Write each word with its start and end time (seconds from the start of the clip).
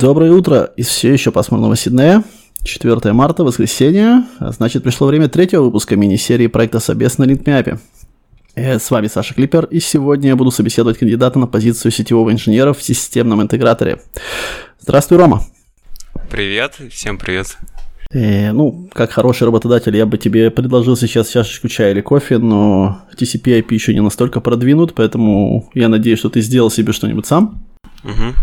Доброе 0.00 0.32
утро 0.32 0.70
из 0.76 0.86
все 0.86 1.12
еще 1.12 1.30
пасмурного 1.30 1.76
Сиднея. 1.76 2.24
4 2.62 3.12
марта, 3.12 3.44
воскресенье, 3.44 4.24
а 4.38 4.50
значит 4.50 4.82
пришло 4.82 5.06
время 5.06 5.28
третьего 5.28 5.64
выпуска 5.64 5.94
мини-серии 5.94 6.46
проекта 6.46 6.80
Собес 6.80 7.18
на 7.18 7.24
Линкмяпе. 7.24 7.78
Э, 8.54 8.78
с 8.78 8.90
вами 8.90 9.08
Саша 9.08 9.34
Клипер, 9.34 9.66
и 9.66 9.78
сегодня 9.78 10.30
я 10.30 10.36
буду 10.36 10.50
собеседовать 10.52 10.96
кандидата 10.96 11.38
на 11.38 11.46
позицию 11.46 11.92
сетевого 11.92 12.32
инженера 12.32 12.72
в 12.72 12.82
системном 12.82 13.42
интеграторе. 13.42 14.00
Здравствуй, 14.80 15.18
Рома. 15.18 15.42
Привет, 16.30 16.78
всем 16.90 17.18
привет. 17.18 17.58
Э, 18.10 18.52
ну, 18.52 18.88
как 18.94 19.10
хороший 19.10 19.44
работодатель, 19.44 19.94
я 19.94 20.06
бы 20.06 20.16
тебе 20.16 20.50
предложил 20.50 20.96
сейчас 20.96 21.28
чашечку 21.28 21.68
чая 21.68 21.92
или 21.92 22.00
кофе, 22.00 22.38
но 22.38 23.02
TCP 23.18 23.60
IP 23.60 23.74
еще 23.74 23.92
не 23.92 24.00
настолько 24.00 24.40
продвинут, 24.40 24.94
поэтому 24.94 25.68
я 25.74 25.90
надеюсь, 25.90 26.20
что 26.20 26.30
ты 26.30 26.40
сделал 26.40 26.70
себе 26.70 26.94
что-нибудь 26.94 27.26
сам. 27.26 27.62
Угу. 28.02 28.34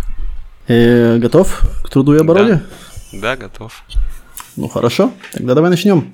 Э, 0.67 1.17
готов 1.17 1.63
к 1.83 1.89
труду 1.89 2.15
и 2.15 2.19
обороне? 2.19 2.61
Да, 3.11 3.35
да, 3.35 3.37
готов. 3.37 3.83
Ну 4.55 4.67
хорошо, 4.67 5.13
тогда 5.31 5.53
давай 5.53 5.69
начнем. 5.69 6.13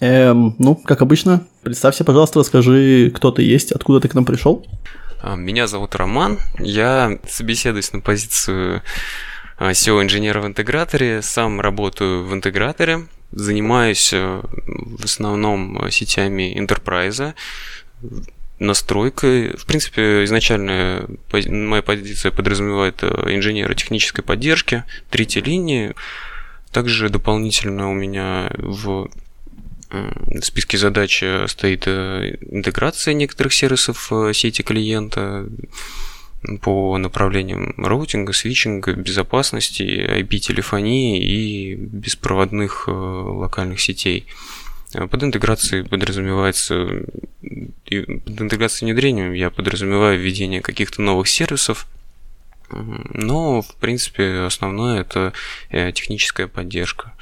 Эм, 0.00 0.54
ну, 0.58 0.74
как 0.74 1.00
обычно, 1.00 1.46
представься, 1.62 2.04
пожалуйста, 2.04 2.40
расскажи, 2.40 3.10
кто 3.14 3.30
ты 3.30 3.42
есть, 3.42 3.72
откуда 3.72 4.00
ты 4.00 4.08
к 4.08 4.14
нам 4.14 4.26
пришел. 4.26 4.66
А, 5.22 5.34
меня 5.36 5.66
зовут 5.66 5.94
Роман, 5.94 6.38
я 6.58 7.18
собеседуюсь 7.26 7.92
на 7.92 8.00
позицию 8.00 8.82
а, 9.58 9.70
SEO-инженера 9.70 10.42
в 10.42 10.46
интеграторе, 10.46 11.22
сам 11.22 11.62
работаю 11.62 12.26
в 12.26 12.34
интеграторе, 12.34 13.06
занимаюсь 13.32 14.12
э, 14.12 14.42
в 14.66 15.04
основном 15.04 15.90
сетями 15.90 16.54
Enterprise, 16.58 17.34
настройкой. 18.58 19.56
В 19.56 19.66
принципе, 19.66 20.24
изначально 20.24 21.06
моя 21.32 21.82
позиция 21.82 22.32
подразумевает 22.32 23.02
э, 23.02 23.34
инженера 23.34 23.74
технической 23.74 24.24
поддержки, 24.24 24.84
третьей 25.10 25.42
линии. 25.42 25.94
Также 26.72 27.08
дополнительно 27.08 27.90
у 27.90 27.94
меня 27.94 28.50
в 28.58 29.08
в 29.88 30.42
списке 30.42 30.78
задач 30.78 31.22
э, 31.22 31.46
стоит 31.46 31.84
э, 31.86 32.36
интеграция 32.50 33.14
некоторых 33.14 33.54
сервисов 33.54 34.10
сети 34.32 34.62
клиента 34.62 35.46
по 36.60 36.98
направлениям 36.98 37.72
роутинга, 37.78 38.32
свитчинга, 38.32 38.94
безопасности, 38.94 39.82
IP-телефонии 39.82 41.22
и 41.22 41.74
беспроводных 41.76 42.88
локальных 42.88 43.80
сетей. 43.80 44.26
Э, 44.94 45.06
под 45.06 45.22
интеграцией 45.22 45.84
подразумевается, 45.84 47.04
под 47.42 48.40
интеграцией 48.40 48.90
внедрением 48.92 49.32
я 49.32 49.50
подразумеваю 49.50 50.18
введение 50.18 50.60
каких-то 50.60 51.02
новых 51.02 51.28
сервисов, 51.28 51.86
но, 52.68 53.62
в 53.62 53.76
принципе, 53.76 54.40
основное 54.40 55.00
это 55.00 55.32
э, 55.70 55.92
техническая 55.92 56.48
поддержка. 56.48 57.12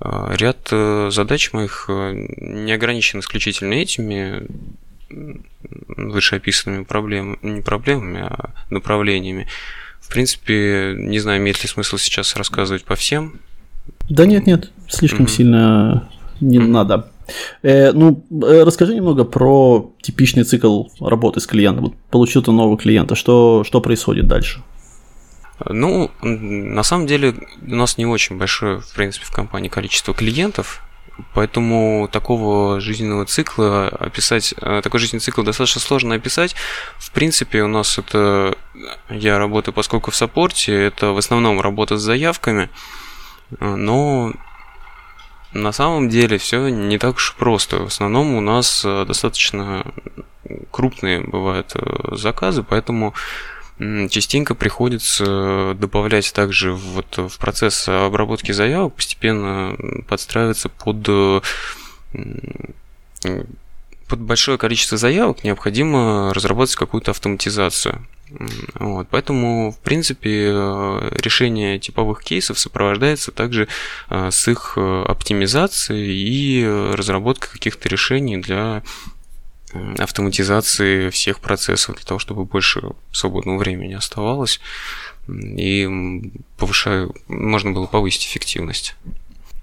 Э, 0.00 0.34
ряд 0.36 0.68
задач 1.12 1.52
моих 1.52 1.86
не 1.88 2.72
ограничен 2.72 3.20
исключительно 3.20 3.74
этими 3.74 4.46
вышеописанными 5.88 6.84
проблемами, 6.84 7.38
не 7.42 7.62
проблемами, 7.62 8.20
а 8.20 8.50
направлениями. 8.70 9.48
В 10.00 10.08
принципе, 10.08 10.94
не 10.96 11.18
знаю, 11.18 11.40
имеет 11.40 11.60
ли 11.62 11.68
смысл 11.68 11.96
сейчас 11.96 12.36
рассказывать 12.36 12.84
по 12.84 12.94
всем. 12.94 13.40
Да 14.08 14.24
нет, 14.24 14.46
нет, 14.46 14.70
слишком 14.88 15.26
mm-hmm. 15.26 15.30
сильно 15.30 16.08
не 16.40 16.58
надо. 16.58 17.10
Э, 17.62 17.92
ну, 17.92 18.24
э, 18.30 18.64
расскажи 18.64 18.94
немного 18.94 19.24
про 19.24 19.92
типичный 20.02 20.44
цикл 20.44 20.84
работы 21.00 21.40
с 21.40 21.46
клиентом. 21.46 21.84
Вот 21.84 21.94
получил 22.10 22.42
ты 22.42 22.52
нового 22.52 22.76
клиента, 22.76 23.14
что, 23.14 23.64
что 23.64 23.80
происходит 23.80 24.26
дальше? 24.26 24.62
Ну, 25.68 26.10
на 26.22 26.82
самом 26.82 27.06
деле 27.06 27.34
у 27.66 27.74
нас 27.74 27.98
не 27.98 28.06
очень 28.06 28.38
большое, 28.38 28.80
в 28.80 28.94
принципе, 28.94 29.26
в 29.26 29.32
компании 29.32 29.68
количество 29.68 30.14
клиентов, 30.14 30.82
Поэтому 31.34 32.08
такого 32.10 32.80
жизненного 32.80 33.24
цикла 33.26 33.88
описать, 33.88 34.54
э, 34.60 34.80
такой 34.82 35.00
жизненный 35.00 35.20
цикл 35.20 35.42
достаточно 35.42 35.80
сложно 35.80 36.14
описать. 36.14 36.54
В 36.98 37.10
принципе, 37.10 37.62
у 37.62 37.68
нас 37.68 37.98
это, 37.98 38.56
я 39.10 39.38
работаю, 39.38 39.74
поскольку 39.74 40.10
в 40.10 40.16
саппорте, 40.16 40.72
это 40.74 41.12
в 41.12 41.18
основном 41.18 41.60
работа 41.60 41.98
с 41.98 42.02
заявками, 42.02 42.70
э, 43.58 43.74
но 43.74 44.32
на 45.52 45.72
самом 45.72 46.08
деле 46.08 46.38
все 46.38 46.68
не 46.68 46.98
так 46.98 47.16
уж 47.16 47.34
просто. 47.36 47.78
В 47.78 47.86
основном 47.86 48.34
у 48.34 48.40
нас 48.40 48.82
э, 48.84 49.04
достаточно 49.04 49.84
крупные 50.70 51.20
бывают 51.20 51.72
э, 51.74 52.16
заказы, 52.16 52.62
поэтому 52.62 53.14
частенько 54.10 54.54
приходится 54.54 55.74
добавлять 55.74 56.34
также 56.34 56.72
вот 56.74 57.16
в 57.16 57.38
процесс 57.38 57.88
обработки 57.88 58.52
заявок, 58.52 58.94
постепенно 58.94 59.74
подстраиваться 60.06 60.68
под 60.68 61.08
э, 61.08 61.40
под 64.10 64.20
большое 64.20 64.58
количество 64.58 64.98
заявок 64.98 65.44
необходимо 65.44 66.34
разработать 66.34 66.74
какую-то 66.74 67.12
автоматизацию. 67.12 68.04
Вот, 68.74 69.06
поэтому, 69.08 69.72
в 69.72 69.78
принципе, 69.78 70.50
э, 70.52 71.18
решение 71.22 71.78
типовых 71.78 72.22
кейсов 72.22 72.58
сопровождается 72.58 73.30
также 73.30 73.68
э, 74.08 74.30
с 74.30 74.48
их 74.48 74.74
э, 74.76 75.04
оптимизацией 75.08 76.12
и 76.12 76.94
разработкой 76.94 77.50
каких-то 77.52 77.88
решений 77.88 78.36
для 78.36 78.82
автоматизации 79.98 81.10
всех 81.10 81.38
процессов, 81.38 81.94
для 81.94 82.04
того, 82.04 82.18
чтобы 82.18 82.44
больше 82.44 82.82
свободного 83.12 83.58
времени 83.58 83.94
оставалось 83.94 84.60
и 85.28 85.88
повышаю, 86.56 87.14
можно 87.28 87.70
было 87.70 87.86
повысить 87.86 88.26
эффективность. 88.26 88.96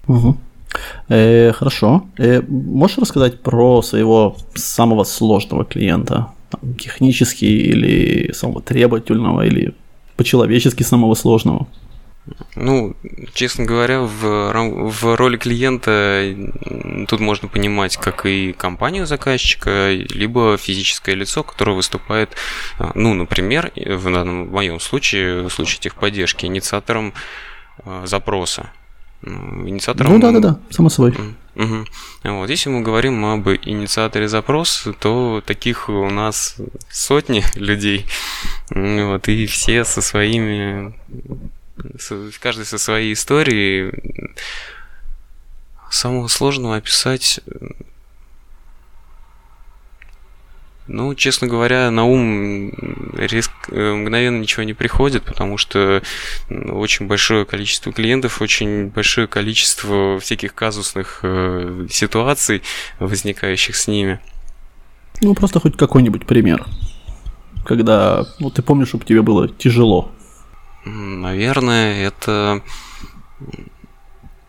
Угу. 0.06 0.38
Э, 1.08 1.52
хорошо. 1.52 2.06
Э, 2.18 2.42
можешь 2.48 2.98
рассказать 2.98 3.42
про 3.42 3.82
своего 3.82 4.36
самого 4.54 5.04
сложного 5.04 5.64
клиента? 5.64 6.28
Там, 6.50 6.74
технически 6.74 7.44
или 7.44 8.32
самого 8.32 8.62
требовательного, 8.62 9.46
или 9.46 9.74
по-человечески 10.16 10.82
самого 10.82 11.14
сложного? 11.14 11.66
Ну, 12.56 12.94
честно 13.32 13.64
говоря, 13.64 14.00
в, 14.00 14.52
в 14.90 15.16
роли 15.16 15.36
клиента 15.36 16.34
тут 17.08 17.20
можно 17.20 17.48
понимать 17.48 17.96
как 17.96 18.26
и 18.26 18.52
компанию 18.52 19.06
заказчика, 19.06 19.92
либо 19.92 20.56
физическое 20.58 21.14
лицо, 21.14 21.42
которое 21.42 21.72
выступает, 21.72 22.30
а, 22.78 22.92
ну, 22.94 23.14
например, 23.14 23.72
в, 23.74 24.04
данном, 24.04 24.48
в 24.48 24.52
моем 24.52 24.80
случае, 24.80 25.48
в 25.48 25.50
случае 25.50 25.80
техподдержки, 25.80 26.46
инициатором 26.46 27.14
а, 27.84 28.06
запроса. 28.06 28.70
Инициатором... 29.22 30.12
Ну 30.12 30.20
да, 30.20 30.30
да, 30.32 30.40
да, 30.40 30.60
само 30.70 30.88
собой. 30.88 31.12
Угу. 31.56 31.84
Вот, 32.24 32.50
если 32.50 32.70
мы 32.70 32.82
говорим 32.82 33.24
об 33.24 33.48
инициаторе 33.48 34.28
запроса, 34.28 34.92
то 34.92 35.42
таких 35.44 35.88
у 35.88 36.08
нас 36.08 36.56
сотни 36.88 37.44
людей. 37.56 38.06
Вот, 38.70 39.28
и 39.28 39.46
все 39.46 39.84
со 39.84 40.00
своими, 40.00 40.94
каждый 42.40 42.64
со 42.64 42.78
своей 42.78 43.12
историей. 43.12 43.92
Самого 45.90 46.28
сложного 46.28 46.76
описать 46.76 47.40
ну, 50.88 51.14
честно 51.14 51.46
говоря, 51.46 51.90
на 51.90 52.04
ум 52.04 52.72
резко, 53.14 53.54
э, 53.68 53.92
мгновенно 53.92 54.40
ничего 54.40 54.62
не 54.62 54.72
приходит, 54.72 55.22
потому 55.22 55.58
что 55.58 56.02
очень 56.48 57.06
большое 57.06 57.44
количество 57.44 57.92
клиентов, 57.92 58.40
очень 58.40 58.88
большое 58.88 59.26
количество 59.26 60.18
всяких 60.18 60.54
казусных 60.54 61.20
э, 61.22 61.86
ситуаций, 61.90 62.62
возникающих 62.98 63.76
с 63.76 63.86
ними. 63.86 64.18
Ну, 65.20 65.34
просто 65.34 65.60
хоть 65.60 65.76
какой-нибудь 65.76 66.26
пример. 66.26 66.66
Когда, 67.66 68.26
ну, 68.38 68.50
ты 68.50 68.62
помнишь, 68.62 68.88
чтобы 68.88 69.04
тебе 69.04 69.20
было 69.20 69.48
тяжело. 69.48 70.10
Наверное, 70.84 72.06
это 72.06 72.62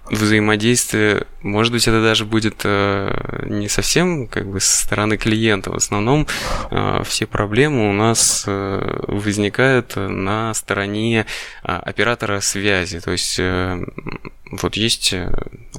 взаимодействие, 0.10 1.26
может 1.42 1.72
быть, 1.72 1.88
это 1.88 2.02
даже 2.02 2.26
будет 2.26 2.62
э, 2.64 3.46
не 3.48 3.70
совсем 3.70 4.28
как 4.28 4.48
бы 4.48 4.60
со 4.60 4.86
стороны 4.86 5.18
клиента. 5.18 5.72
В 5.72 5.76
основном 5.76 6.28
э, 6.72 7.02
все 7.06 7.26
проблемы 7.26 7.90
у 7.90 7.94
нас 7.94 8.44
э, 8.48 9.04
возникают 9.08 9.96
на 9.96 10.54
стороне 10.54 11.26
э, 11.64 11.72
оператора 11.72 12.40
связи. 12.40 13.00
То 13.00 13.12
есть 13.12 13.38
э, 13.40 13.86
вот 14.52 14.76
есть 14.76 15.14
э, 15.14 15.32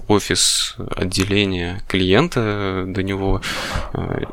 офис 0.09 0.76
отделения 0.97 1.83
клиента, 1.88 2.85
до 2.87 3.03
него 3.03 3.43
э, 3.94 4.25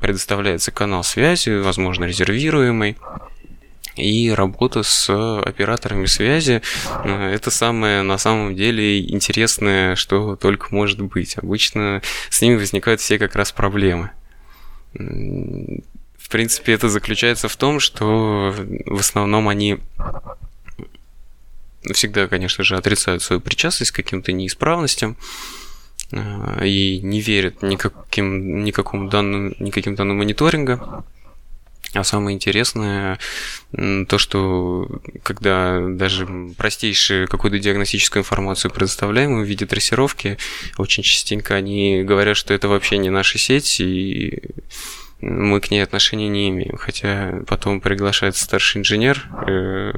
предоставляется 0.00 0.70
канал 0.70 1.04
связи, 1.04 1.50
возможно, 1.60 2.04
резервируемый 2.04 2.96
и 3.96 4.30
работа 4.30 4.82
с 4.82 5.08
операторами 5.40 6.06
связи 6.06 6.62
э, 7.04 7.30
это 7.34 7.50
самое 7.50 8.02
на 8.02 8.18
самом 8.18 8.54
деле 8.56 9.08
интересное, 9.08 9.96
что 9.96 10.36
только 10.36 10.74
может 10.74 11.00
быть. 11.00 11.36
Обычно 11.38 12.02
с 12.30 12.40
ними 12.42 12.56
возникают 12.56 13.00
все 13.00 13.18
как 13.18 13.34
раз 13.36 13.52
проблемы. 13.52 14.10
В 14.94 16.28
принципе, 16.28 16.72
это 16.72 16.88
заключается 16.88 17.48
в 17.48 17.56
том, 17.56 17.80
что 17.80 18.54
в 18.86 18.98
основном 18.98 19.48
они 19.48 19.78
всегда, 21.92 22.28
конечно 22.28 22.64
же, 22.64 22.76
отрицают 22.76 23.22
свою 23.22 23.40
причастность 23.40 23.92
к 23.92 23.96
каким-то 23.96 24.32
неисправностям 24.32 25.16
и 26.12 27.00
не 27.02 27.20
верят 27.20 27.62
никаким, 27.62 28.64
никакому 28.64 29.08
данным, 29.08 29.54
никаким 29.58 29.94
данным 29.94 30.18
мониторинга. 30.18 31.04
А 31.94 32.02
самое 32.02 32.34
интересное 32.34 33.18
то, 33.72 34.18
что 34.18 34.88
когда 35.22 35.80
даже 35.80 36.26
простейшую 36.56 37.28
какую-то 37.28 37.58
диагностическую 37.58 38.22
информацию 38.22 38.70
предоставляем 38.72 39.40
в 39.40 39.44
виде 39.44 39.64
трассировки, 39.64 40.38
очень 40.76 41.02
частенько 41.04 41.54
они 41.54 42.02
говорят, 42.02 42.36
что 42.36 42.52
это 42.52 42.68
вообще 42.68 42.98
не 42.98 43.10
наша 43.10 43.38
сеть, 43.38 43.80
и 43.80 44.42
мы 45.20 45.60
к 45.60 45.70
ней 45.70 45.82
отношения 45.82 46.28
не 46.28 46.50
имеем. 46.50 46.76
Хотя 46.76 47.42
потом 47.46 47.80
приглашается 47.80 48.44
старший 48.44 48.80
инженер 48.80 49.26
э, 49.46 49.92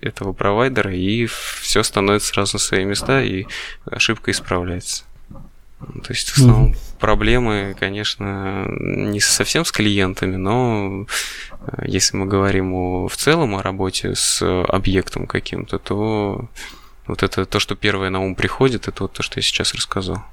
этого 0.00 0.32
провайдера, 0.32 0.94
и 0.94 1.26
все 1.26 1.82
становится 1.82 2.28
сразу 2.28 2.56
на 2.56 2.58
свои 2.58 2.84
места, 2.84 3.22
и 3.22 3.46
ошибка 3.84 4.30
исправляется. 4.30 5.04
То 5.78 6.12
есть 6.12 6.30
в 6.30 6.38
основном 6.38 6.72
mm 6.72 6.76
проблемы, 6.98 7.76
конечно, 7.78 8.64
не 8.68 9.20
совсем 9.20 9.66
с 9.66 9.70
клиентами, 9.70 10.36
но 10.36 11.04
э, 11.66 11.84
если 11.86 12.16
мы 12.16 12.24
говорим 12.24 12.72
о, 12.72 13.06
в 13.06 13.16
целом 13.18 13.54
о 13.54 13.62
работе 13.62 14.14
с 14.14 14.42
объектом 14.64 15.26
каким-то, 15.26 15.78
то 15.78 16.48
вот 17.06 17.22
это 17.22 17.44
то, 17.44 17.60
что 17.60 17.74
первое 17.74 18.08
на 18.08 18.20
ум 18.20 18.34
приходит, 18.34 18.88
это 18.88 19.02
вот 19.02 19.12
то, 19.12 19.22
что 19.22 19.38
я 19.38 19.42
сейчас 19.42 19.74
рассказал. 19.74 20.24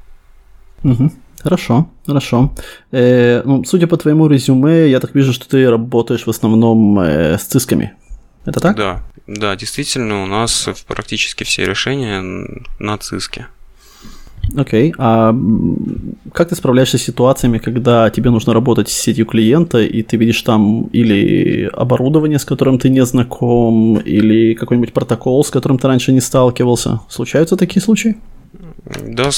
Угу. 0.84 1.12
Хорошо, 1.42 1.90
хорошо. 2.06 2.54
Э, 2.92 3.42
ну, 3.44 3.66
судя 3.66 3.88
по 3.88 3.98
твоему 3.98 4.28
резюме, 4.28 4.90
я 4.90 5.02
так 5.02 5.14
вижу, 5.14 5.34
что 5.34 5.48
ты 5.48 5.70
работаешь 5.70 6.26
в 6.26 6.30
основном 6.30 7.00
э, 7.00 7.38
с 7.38 7.44
цисками. 7.44 7.94
Это 8.46 8.62
так? 8.62 8.76
Да, 8.78 9.04
да, 9.28 9.56
действительно, 9.58 10.24
у 10.24 10.26
нас 10.26 10.70
практически 10.88 11.44
все 11.44 11.66
решения 11.66 12.22
на 12.80 12.98
циске. 12.98 13.48
Окей. 14.56 14.92
Okay. 14.92 14.96
А 14.98 15.36
как 16.34 16.50
ты 16.50 16.56
справляешься 16.56 16.98
с 16.98 17.04
ситуациями, 17.04 17.58
когда 17.58 18.10
тебе 18.10 18.30
нужно 18.30 18.54
работать 18.54 18.90
с 18.90 18.94
сетью 18.94 19.26
клиента, 19.26 19.82
и 19.82 20.04
ты 20.04 20.18
видишь 20.18 20.42
там 20.42 20.84
или 20.94 21.70
оборудование, 21.74 22.40
с 22.40 22.46
которым 22.46 22.78
ты 22.78 22.90
не 22.90 23.06
знаком, 23.06 23.98
или 23.98 24.54
какой-нибудь 24.54 24.94
протокол, 24.94 25.44
с 25.44 25.50
которым 25.50 25.78
ты 25.80 25.88
раньше 25.88 26.12
не 26.12 26.22
сталкивался? 26.22 27.02
Случаются 27.10 27.58
такие 27.58 27.82
случаи? 27.82 28.16
Да, 29.02 29.30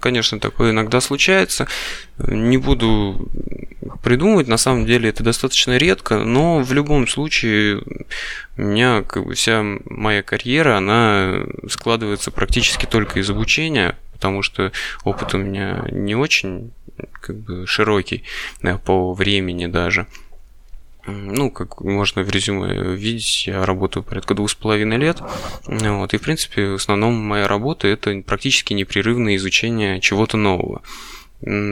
конечно, 0.00 0.40
такое 0.40 0.70
иногда 0.70 1.00
случается. 1.00 1.66
Не 2.18 2.56
буду 2.56 3.28
придумывать, 4.02 4.48
на 4.48 4.56
самом 4.56 4.86
деле 4.86 5.10
это 5.10 5.22
достаточно 5.22 5.76
редко, 5.76 6.18
но 6.18 6.60
в 6.60 6.72
любом 6.72 7.06
случае 7.06 7.82
у 8.56 8.62
меня 8.62 9.02
как 9.02 9.26
бы 9.26 9.34
вся 9.34 9.62
моя 9.84 10.22
карьера, 10.22 10.78
она 10.78 11.44
складывается 11.68 12.30
практически 12.30 12.86
только 12.86 13.20
из 13.20 13.28
обучения, 13.28 13.96
потому 14.16 14.42
что 14.42 14.72
опыт 15.04 15.34
у 15.34 15.38
меня 15.38 15.86
не 15.90 16.14
очень 16.14 16.72
как 17.20 17.36
бы 17.36 17.66
широкий 17.66 18.24
да, 18.62 18.78
по 18.78 19.12
времени 19.12 19.66
даже. 19.66 20.06
Ну, 21.06 21.50
как 21.50 21.82
можно 21.82 22.22
в 22.22 22.30
резюме 22.30 22.96
видеть, 22.96 23.46
я 23.46 23.64
работаю 23.64 24.02
порядка 24.02 24.34
двух 24.34 24.50
с 24.50 24.54
половиной 24.54 24.96
лет. 24.96 25.22
Вот, 25.66 26.14
и, 26.14 26.16
в 26.16 26.20
принципе, 26.20 26.70
в 26.70 26.74
основном 26.74 27.14
моя 27.14 27.46
работа– 27.46 27.86
это 27.88 28.20
практически 28.26 28.72
непрерывное 28.72 29.36
изучение 29.36 30.00
чего-то 30.00 30.36
нового. 30.36 30.82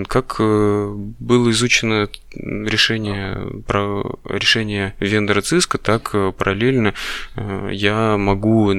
Как 0.06 0.36
э, 0.38 0.92
было 1.18 1.50
изучено 1.50 2.08
решение, 2.34 3.62
про 3.66 4.04
решение 4.24 4.94
вендора 5.00 5.40
Cisco, 5.40 5.78
так 5.78 6.10
э, 6.12 6.32
параллельно 6.36 6.94
э, 7.34 7.70
я 7.72 8.16
могу 8.18 8.72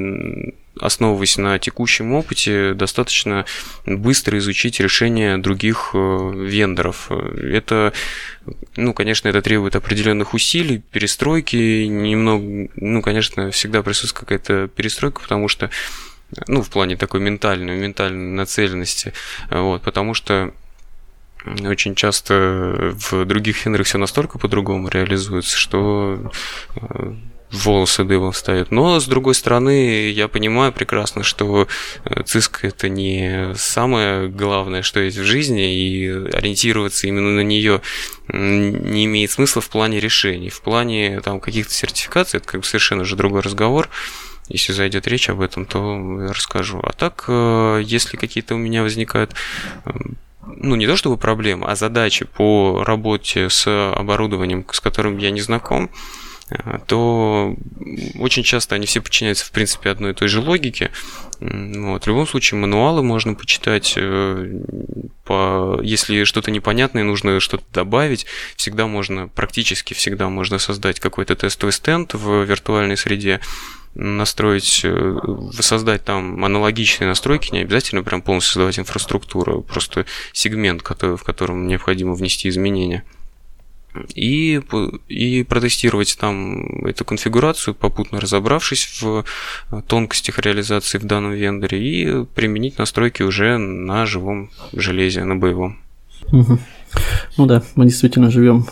основываясь 0.80 1.38
на 1.38 1.60
текущем 1.60 2.14
опыте, 2.14 2.74
достаточно 2.74 3.46
быстро 3.86 4.38
изучить 4.38 4.80
решения 4.80 5.38
других 5.38 5.92
вендоров. 5.94 7.12
Это, 7.12 7.94
ну, 8.76 8.94
конечно, 8.94 9.28
это 9.28 9.42
требует 9.42 9.76
определенных 9.76 10.34
усилий, 10.34 10.82
перестройки, 10.92 11.86
немного, 11.86 12.70
ну, 12.76 13.02
конечно, 13.02 13.52
всегда 13.52 13.84
присутствует 13.84 14.28
какая-то 14.28 14.68
перестройка, 14.68 15.22
потому 15.22 15.48
что, 15.48 15.70
ну, 16.48 16.62
в 16.62 16.70
плане 16.70 16.98
такой 16.98 17.20
ментальной, 17.20 17.78
ментальной 17.78 18.32
нацеленности, 18.32 19.14
вот, 19.50 19.82
потому 19.82 20.14
что 20.14 20.54
очень 21.64 21.96
часто 21.96 22.94
в 22.94 23.26
других 23.26 23.58
фендерах 23.58 23.88
все 23.88 23.98
настолько 23.98 24.40
по-другому 24.40 24.90
реализуется, 24.90 25.58
что 25.58 26.32
э, 26.76 27.14
волосы 27.52 28.04
дыбом 28.04 28.32
встают. 28.32 28.72
Но, 28.72 29.00
с 29.00 29.06
другой 29.06 29.36
стороны, 29.36 30.10
я 30.10 30.28
понимаю 30.28 30.72
прекрасно, 30.72 31.24
что 31.24 31.68
э, 32.04 32.24
ЦИСК 32.24 32.66
это 32.66 32.90
не 32.90 33.54
самое 33.56 34.28
главное, 34.28 34.82
что 34.82 35.00
есть 35.00 35.18
в 35.18 35.24
жизни, 35.24 35.74
и 35.74 36.08
ориентироваться 36.10 37.08
именно 37.08 37.32
на 37.32 37.42
нее 37.42 37.82
не 38.28 39.06
имеет 39.06 39.32
смысла 39.32 39.62
в 39.62 39.70
плане 39.70 40.00
решений. 40.00 40.50
В 40.50 40.62
плане 40.62 41.22
там 41.22 41.40
каких-то 41.40 41.74
сертификаций, 41.74 42.40
это 42.40 42.48
как 42.48 42.62
бы 42.62 42.66
совершенно 42.66 43.06
же 43.06 43.16
другой 43.16 43.42
разговор. 43.42 43.90
Если 44.48 44.74
зайдет 44.74 45.08
речь 45.08 45.30
об 45.30 45.42
этом, 45.42 45.66
то 45.66 46.30
расскажу. 46.30 46.80
А 46.84 46.94
так, 46.94 47.26
э, 47.28 47.82
если 47.84 48.18
какие-то 48.18 48.56
у 48.56 48.58
меня 48.58 48.84
возникают 48.84 49.34
ну, 50.48 50.76
не 50.76 50.88
то 50.88 50.96
чтобы 50.96 51.18
проблемы, 51.18 51.68
а 51.68 51.76
задачи 51.76 52.26
по 52.26 52.84
работе 52.86 53.50
с 53.50 53.68
оборудованием, 53.94 54.66
с 54.72 54.80
которым 54.80 55.18
я 55.18 55.32
не 55.32 55.42
знаком, 55.42 55.90
то 56.88 57.56
очень 58.20 58.44
часто 58.44 58.76
они 58.76 58.86
все 58.86 59.02
подчиняются, 59.02 59.46
в 59.46 59.52
принципе, 59.52 59.90
одной 59.90 60.12
и 60.12 60.14
той 60.14 60.28
же 60.28 60.42
логике. 60.42 60.92
Вот. 61.40 62.04
В 62.04 62.08
любом 62.08 62.28
случае, 62.28 62.60
мануалы 62.60 63.02
можно 63.02 63.34
почитать. 63.34 63.94
Э, 63.98 64.62
по... 65.24 65.80
Если 65.82 66.24
что-то 66.24 66.52
непонятное, 66.52 67.04
нужно 67.04 67.40
что-то 67.40 67.64
добавить, 67.74 68.26
всегда 68.56 68.88
можно, 68.88 69.28
практически 69.28 69.94
всегда 69.94 70.30
можно 70.30 70.60
создать 70.60 71.00
какой-то 71.00 71.36
тестовый 71.36 71.74
стенд 71.74 72.14
в 72.14 72.44
виртуальной 72.44 72.96
среде, 72.96 73.42
настроить, 73.96 74.82
э, 74.84 75.18
создать 75.60 76.06
там 76.06 76.46
аналогичные 76.46 77.08
настройки, 77.08 77.52
не 77.54 77.62
обязательно 77.62 78.04
прям 78.04 78.22
полностью 78.22 78.54
создавать 78.54 78.78
инфраструктуру, 78.80 79.62
просто 79.62 80.06
сегмент, 80.32 80.84
который, 80.84 81.18
в 81.18 81.24
котором 81.24 81.68
необходимо 81.68 82.14
внести 82.14 82.50
изменения. 82.50 83.04
И, 84.14 84.62
и 85.08 85.44
протестировать 85.44 86.18
там 86.20 86.86
эту 86.86 87.06
конфигурацию, 87.06 87.74
попутно 87.74 88.20
разобравшись 88.20 89.02
в 89.02 89.26
э, 89.72 89.82
тонкостях 89.88 90.40
реализации 90.40 90.98
в 90.98 91.06
данном 91.06 91.34
вендоре, 91.34 91.80
и 91.80 92.26
применить 92.26 92.78
настройки 92.78 93.24
уже 93.24 93.58
на 93.58 94.06
живом 94.06 94.50
железе, 94.74 95.24
на 95.24 95.36
боевом. 95.36 95.80
Угу. 96.32 96.60
Ну 97.38 97.46
да, 97.46 97.64
мы 97.76 97.86
действительно 97.86 98.32
живем 98.32 98.68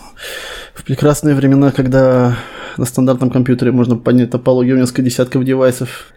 в 0.74 0.84
прекрасные 0.84 1.34
времена, 1.34 1.70
когда 1.72 2.38
на 2.76 2.84
стандартном 2.84 3.30
компьютере 3.30 3.72
можно 3.72 3.96
поднять 3.96 4.30
топологию 4.30 4.76
в 4.76 4.80
несколько 4.80 5.02
десятков 5.02 5.44
девайсов. 5.44 6.12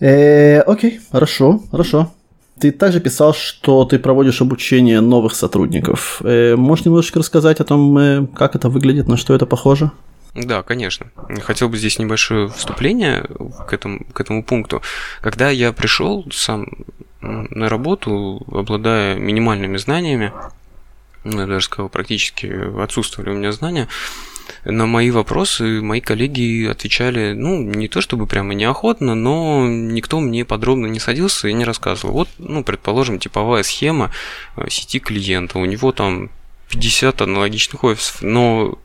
Э, 0.00 0.60
окей, 0.60 1.00
хорошо, 1.10 1.62
хорошо. 1.70 2.12
Ты 2.60 2.72
также 2.72 3.00
писал, 3.00 3.34
что 3.34 3.84
ты 3.84 3.98
проводишь 3.98 4.40
обучение 4.40 5.00
новых 5.00 5.34
сотрудников. 5.34 6.20
Э, 6.24 6.56
можешь 6.56 6.84
немножечко 6.84 7.18
рассказать 7.18 7.60
о 7.60 7.64
том, 7.64 7.96
э, 7.98 8.26
как 8.34 8.56
это 8.56 8.68
выглядит, 8.68 9.08
на 9.08 9.16
что 9.16 9.34
это 9.34 9.46
похоже? 9.46 9.90
Да, 10.34 10.62
конечно. 10.62 11.06
Хотел 11.42 11.68
бы 11.68 11.76
здесь 11.76 11.98
небольшое 11.98 12.48
вступление 12.48 13.26
к 13.66 13.72
этому, 13.72 14.04
к 14.12 14.20
этому 14.20 14.44
пункту. 14.44 14.82
Когда 15.20 15.50
я 15.50 15.72
пришел 15.72 16.26
сам 16.30 16.66
на 17.20 17.68
работу, 17.68 18.42
обладая 18.52 19.16
минимальными 19.16 19.76
знаниями, 19.76 20.32
ну, 21.24 21.40
я 21.40 21.46
даже 21.46 21.64
сказал, 21.66 21.88
практически 21.88 22.46
отсутствовали 22.82 23.30
у 23.30 23.34
меня 23.34 23.52
знания, 23.52 23.88
на 24.70 24.86
мои 24.86 25.10
вопросы 25.10 25.80
мои 25.80 26.00
коллеги 26.00 26.66
отвечали, 26.66 27.32
ну, 27.32 27.62
не 27.62 27.88
то 27.88 28.00
чтобы 28.00 28.26
прямо 28.26 28.52
неохотно, 28.52 29.14
но 29.14 29.66
никто 29.66 30.20
мне 30.20 30.44
подробно 30.44 30.86
не 30.86 31.00
садился 31.00 31.48
и 31.48 31.54
не 31.54 31.64
рассказывал. 31.64 32.12
Вот, 32.12 32.28
ну, 32.38 32.62
предположим, 32.62 33.18
типовая 33.18 33.62
схема 33.62 34.12
э, 34.56 34.68
сети 34.68 34.98
клиента, 35.00 35.58
у 35.58 35.64
него 35.64 35.92
там 35.92 36.30
50 36.68 37.22
аналогичных 37.22 37.82
офисов, 37.82 38.20
но 38.20 38.78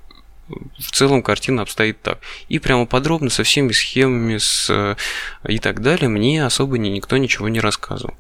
в 0.48 0.92
целом 0.92 1.22
картина 1.22 1.64
обстоит 1.64 2.02
так. 2.02 2.20
И 2.48 2.60
прямо 2.60 2.86
подробно 2.86 3.30
со 3.30 3.44
всеми 3.44 3.74
схемами 3.74 4.38
с, 4.38 4.70
э, 4.70 4.96
и 5.50 5.60
так 5.60 5.82
далее 5.82 6.08
мне 6.08 6.46
особо 6.46 6.78
никто 6.78 7.18
ничего 7.18 7.50
не 7.50 7.60
рассказывал 7.60 8.16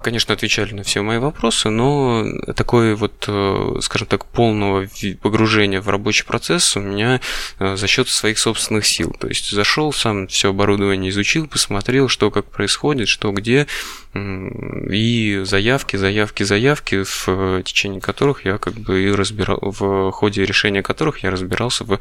конечно, 0.00 0.34
отвечали 0.34 0.74
на 0.74 0.82
все 0.82 1.02
мои 1.02 1.18
вопросы, 1.18 1.70
но 1.70 2.24
такое 2.54 2.94
вот, 2.94 3.24
э, 3.26 3.76
скажем 3.80 4.06
так, 4.06 4.24
полного 4.26 4.86
погружения 5.20 5.80
в 5.80 5.88
рабочий 5.88 6.24
процесс 6.24 6.76
у 6.76 6.80
меня 6.80 7.20
э, 7.58 7.76
за 7.76 7.86
счет 7.86 8.08
своих 8.08 8.38
собственных 8.38 8.86
сил. 8.86 9.14
То 9.18 9.28
есть 9.28 9.50
зашел, 9.50 9.92
сам 9.92 10.28
все 10.28 10.50
оборудование 10.50 11.10
изучил, 11.10 11.48
посмотрел, 11.48 12.08
что 12.08 12.30
как 12.30 12.46
происходит, 12.46 13.08
что 13.08 13.32
где, 13.32 13.66
и 14.14 15.42
заявки, 15.44 15.96
заявки, 15.96 16.42
заявки, 16.42 17.02
в 17.04 17.62
течение 17.62 18.00
которых 18.00 18.44
я 18.44 18.58
как 18.58 18.74
бы 18.74 19.02
и 19.02 19.10
разбирал, 19.10 19.58
в 19.60 20.10
ходе 20.12 20.44
решения 20.44 20.82
которых 20.82 21.22
я 21.22 21.30
разбирался 21.30 21.84
в 21.84 21.98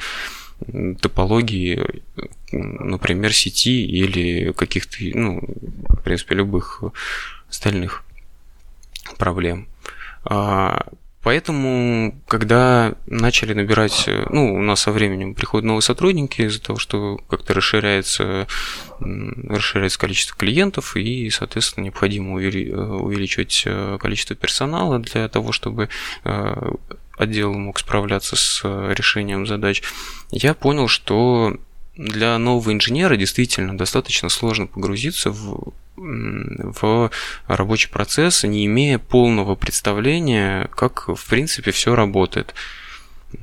топологии, 1.02 2.02
например, 2.52 3.34
сети 3.34 3.86
или 3.86 4.52
каких-то, 4.54 4.98
ну, 5.14 5.42
в 5.90 6.02
принципе, 6.02 6.36
любых 6.36 6.82
остальных 7.50 8.04
проблем. 9.18 9.68
А, 10.24 10.88
Поэтому, 11.28 12.22
когда 12.30 12.96
начали 13.06 13.52
набирать, 13.52 14.06
э, 14.08 14.28
ну, 14.30 14.56
у 14.56 14.62
нас 14.62 14.80
со 14.80 14.94
временем 14.94 15.34
приходят 15.36 15.66
новые 15.66 15.82
сотрудники 15.82 16.44
из-за 16.44 16.62
того, 16.62 16.80
что 16.80 17.18
как-то 17.30 17.54
расширяется, 17.54 18.48
расширяется 19.02 20.00
количество 20.00 20.38
клиентов, 20.38 20.96
и, 20.96 21.30
соответственно, 21.30 21.84
необходимо 21.84 22.42
э, 22.42 22.72
увеличивать 22.72 23.64
э, 23.66 23.98
количество 24.00 24.38
персонала 24.38 25.00
для 25.00 25.28
того, 25.28 25.52
чтобы 25.52 25.90
отдел 27.18 27.54
мог 27.54 27.80
справляться 27.80 28.38
с 28.38 28.64
решением 28.64 29.48
задач, 29.48 29.84
я 30.32 30.54
понял, 30.54 30.88
что 30.88 31.58
для 31.98 32.38
нового 32.38 32.72
инженера 32.72 33.16
действительно 33.18 33.78
достаточно 33.78 34.30
сложно 34.30 34.68
погрузиться 34.68 35.32
в 35.32 35.74
в 35.98 37.10
рабочий 37.48 37.90
процесс, 37.90 38.44
не 38.44 38.68
имея 38.68 39.00
полного 39.00 39.56
представления, 39.56 40.70
как 40.76 41.08
в 41.08 41.28
принципе 41.28 41.72
все 41.72 41.96
работает. 41.96 42.54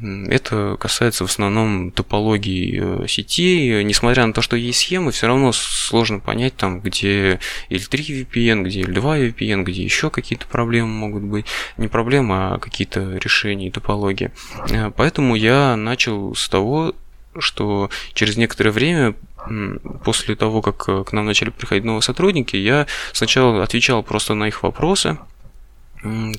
Это 0.01 0.77
касается 0.81 1.27
в 1.27 1.31
основном 1.31 1.91
топологии 1.91 3.05
э, 3.05 3.07
сетей. 3.07 3.85
Несмотря 3.85 4.25
на 4.25 4.33
то, 4.33 4.41
что 4.41 4.57
есть 4.57 4.79
схемы, 4.79 5.11
все 5.11 5.27
равно 5.27 5.53
сложно 5.53 6.21
понять, 6.21 6.57
там, 6.57 6.81
где 6.81 7.39
L3 7.69 8.27
VPN, 8.33 8.63
где 8.63 8.81
L2 8.81 9.35
VPN, 9.35 9.63
где 9.63 9.83
еще 9.83 10.09
какие-то 10.09 10.47
проблемы 10.47 10.89
могут 10.89 11.25
быть. 11.25 11.45
Не 11.77 11.89
проблемы, 11.89 12.35
а 12.35 12.59
какие-то 12.59 13.19
решения 13.19 13.71
топологии. 13.71 14.31
Э, 14.71 14.91
поэтому 14.91 15.35
я 15.35 15.77
начал 15.77 16.35
с 16.35 16.49
того, 16.49 16.95
что 17.39 17.91
через 18.13 18.37
некоторое 18.37 18.71
время 18.71 19.15
после 20.05 20.37
того, 20.37 20.63
как 20.63 20.89
э, 20.89 21.05
к 21.05 21.13
нам 21.13 21.27
начали 21.27 21.51
приходить 21.51 21.85
новые 21.85 22.03
сотрудники, 22.03 22.57
я 22.57 22.87
сначала 23.13 23.63
отвечал 23.63 24.03
просто 24.03 24.35
на 24.35 24.49
их 24.49 24.63
вопросы 24.63 25.19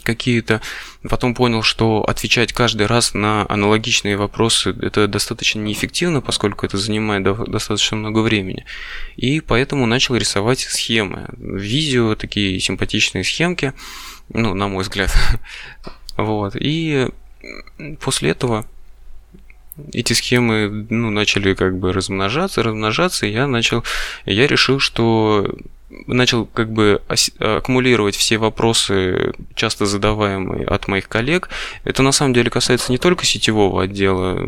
какие-то, 0.03 0.61
потом 1.09 1.33
понял, 1.33 1.63
что 1.63 2.03
отвечать 2.03 2.53
каждый 2.53 2.85
раз 2.85 3.13
на 3.13 3.45
аналогичные 3.49 4.15
вопросы 4.15 4.75
это 4.79 5.07
достаточно 5.07 5.59
неэффективно, 5.59 6.21
поскольку 6.21 6.65
это 6.65 6.77
занимает 6.77 7.23
достаточно 7.23 7.97
много 7.97 8.19
времени. 8.19 8.65
И 9.15 9.39
поэтому 9.41 9.85
начал 9.85 10.15
рисовать 10.15 10.59
схемы, 10.59 11.29
видео, 11.37 12.15
такие 12.15 12.59
симпатичные 12.59 13.23
схемки, 13.23 13.73
ну, 14.29 14.53
на 14.53 14.67
мой 14.67 14.83
взгляд. 14.83 15.11
вот. 16.17 16.55
И 16.55 17.07
после 18.01 18.31
этого 18.31 18.67
эти 19.91 20.13
схемы 20.13 20.87
ну, 20.89 21.09
начали 21.09 21.53
как 21.53 21.77
бы 21.77 21.93
размножаться, 21.93 22.63
размножаться, 22.63 23.25
и 23.25 23.31
я 23.31 23.47
начал, 23.47 23.83
я 24.25 24.47
решил, 24.47 24.79
что 24.79 25.55
начал 26.07 26.45
как 26.45 26.71
бы 26.71 27.01
аккумулировать 27.39 28.15
все 28.15 28.37
вопросы, 28.37 29.33
часто 29.53 29.85
задаваемые 29.85 30.65
от 30.65 30.87
моих 30.87 31.07
коллег. 31.07 31.49
Это 31.83 32.03
на 32.03 32.11
самом 32.11 32.33
деле 32.33 32.49
касается 32.49 32.91
не 32.91 32.97
только 32.97 33.25
сетевого 33.25 33.83
отдела, 33.83 34.39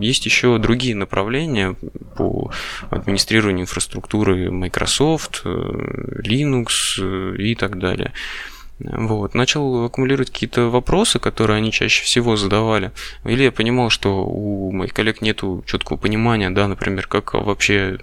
есть 0.00 0.26
еще 0.26 0.58
другие 0.58 0.94
направления 0.94 1.76
по 2.16 2.50
администрированию 2.90 3.62
инфраструктуры 3.62 4.50
Microsoft, 4.50 5.42
э, 5.44 6.20
Linux 6.24 6.98
э, 6.98 7.36
и 7.38 7.54
так 7.54 7.78
далее. 7.78 8.12
Вот. 8.78 9.34
Начал 9.34 9.84
аккумулировать 9.84 10.30
какие-то 10.30 10.68
вопросы, 10.68 11.18
которые 11.18 11.56
они 11.56 11.72
чаще 11.72 12.04
всего 12.04 12.36
задавали. 12.36 12.92
Или 13.24 13.44
я 13.44 13.52
понимал, 13.52 13.88
что 13.88 14.24
у 14.24 14.70
моих 14.70 14.92
коллег 14.92 15.22
нет 15.22 15.42
четкого 15.64 15.96
понимания, 15.96 16.50
да, 16.50 16.68
например, 16.68 17.06
как 17.06 17.32
вообще 17.34 17.98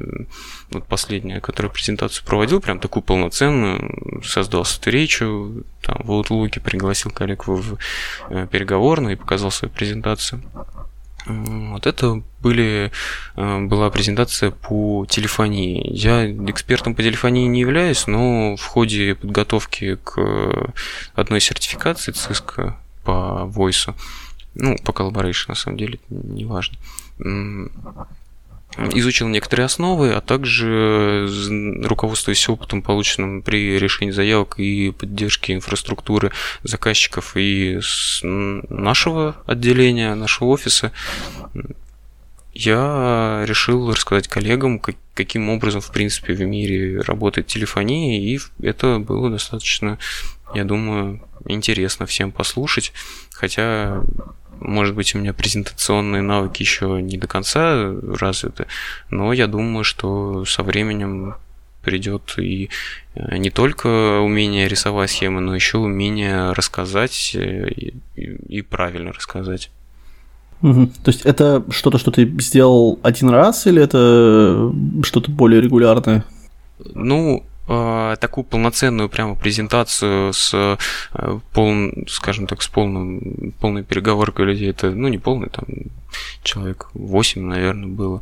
вот 0.72 0.86
последняя, 0.86 1.40
которая 1.42 1.72
презентацию 1.72 2.26
проводил, 2.26 2.60
прям 2.60 2.80
такую 2.80 3.04
полноценную, 3.04 4.22
создал 4.24 4.64
встречу, 4.64 5.64
там, 5.82 6.02
в 6.04 6.12
Outlook 6.12 6.60
пригласил 6.60 7.12
коллег 7.12 7.48
в 7.48 7.78
э, 8.30 8.48
переговорную 8.50 9.14
и 9.14 9.20
показал 9.20 9.52
свою 9.52 9.72
презентацию. 9.72 10.42
Вот 11.26 11.88
это 11.88 12.22
были, 12.42 12.92
э, 13.36 13.60
была 13.62 13.90
презентация 13.90 14.52
по 14.52 15.06
телефонии. 15.10 15.82
Я 15.90 16.30
экспертом 16.30 16.96
по 16.96 17.04
телефонии 17.04 17.48
не 17.48 17.62
являюсь, 17.62 18.08
но 18.08 18.56
в 18.56 18.66
ходе 18.66 19.16
подготовки 19.16 19.96
к 20.04 20.74
одной 21.16 21.40
сертификации 21.40 22.12
ЦИСК 22.12 22.76
по 23.04 23.50
Voice, 23.54 23.94
ну, 24.56 24.78
по 24.84 24.92
Collaboration, 24.92 25.46
на 25.50 25.56
самом 25.56 25.78
деле, 25.78 26.00
неважно, 26.10 26.78
изучил 28.78 29.28
некоторые 29.28 29.66
основы, 29.66 30.14
а 30.14 30.22
также 30.22 31.28
руководствуясь 31.84 32.48
опытом, 32.50 32.82
полученным 32.82 33.42
при 33.42 33.78
решении 33.78 34.12
заявок 34.12 34.56
и 34.60 34.92
поддержке 34.92 35.54
инфраструктуры 35.54 36.32
заказчиков 36.64 37.36
и 37.36 37.80
нашего 38.24 39.36
отделения, 39.46 40.16
нашего 40.16 40.50
офиса, 40.50 40.92
я 42.54 43.44
решил 43.48 43.92
рассказать 43.92 44.28
коллегам, 44.28 44.80
каким 45.16 45.50
образом, 45.50 45.82
в 45.82 45.92
принципе, 45.92 46.34
в 46.34 46.42
мире 46.42 47.02
работает 47.02 47.48
телефония, 47.48 48.20
и 48.20 48.40
это 48.62 49.00
было 49.00 49.32
достаточно, 49.32 49.98
я 50.54 50.64
думаю, 50.64 51.22
интересно 51.46 52.06
всем 52.06 52.32
послушать, 52.32 52.94
хотя 53.32 54.04
может 54.60 54.96
быть, 54.96 55.16
у 55.16 55.20
меня 55.20 55.34
презентационные 55.34 56.22
навыки 56.22 56.62
еще 56.62 57.02
не 57.02 57.18
до 57.18 57.28
конца 57.28 57.94
развиты, 58.02 58.68
но 59.10 59.34
я 59.34 59.48
думаю, 59.48 59.84
что 59.84 60.46
со 60.46 60.64
временем 60.64 61.36
придет 61.84 62.36
и 62.38 62.70
э, 63.16 63.38
не 63.38 63.50
только 63.50 64.20
умение 64.20 64.68
рисовать 64.68 65.12
схемы, 65.12 65.42
но 65.42 65.54
еще 65.54 65.78
умение 65.78 66.54
рассказать 66.54 67.36
э, 67.36 67.70
и, 67.70 67.94
и 68.16 68.62
правильно 68.62 69.12
рассказать. 69.12 69.70
Угу. 70.62 70.92
То 71.04 71.12
есть 71.12 71.24
это 71.24 71.64
что-то, 71.70 71.98
что 71.98 72.10
ты 72.10 72.26
сделал 72.40 73.00
один 73.04 73.30
раз, 73.30 73.68
или 73.68 73.82
это 73.82 74.72
что-то 75.04 75.30
более 75.30 75.62
регулярное? 75.62 76.24
Ну, 76.94 77.44
Э, 77.66 78.16
такую 78.20 78.44
полноценную 78.44 79.08
прямо 79.08 79.36
презентацию 79.36 80.34
с 80.34 80.52
э, 80.54 80.78
полным, 81.54 82.06
скажем 82.10 82.46
так, 82.46 82.62
с 82.62 82.68
полным, 82.68 83.54
полной 83.62 83.84
переговоркой 83.84 84.46
людей, 84.48 84.70
это, 84.70 84.92
ну, 84.92 85.08
не 85.08 85.18
полный, 85.18 85.50
там, 85.50 85.66
человек 86.44 86.90
8, 86.94 87.42
наверное, 87.42 87.88
было. 87.88 88.22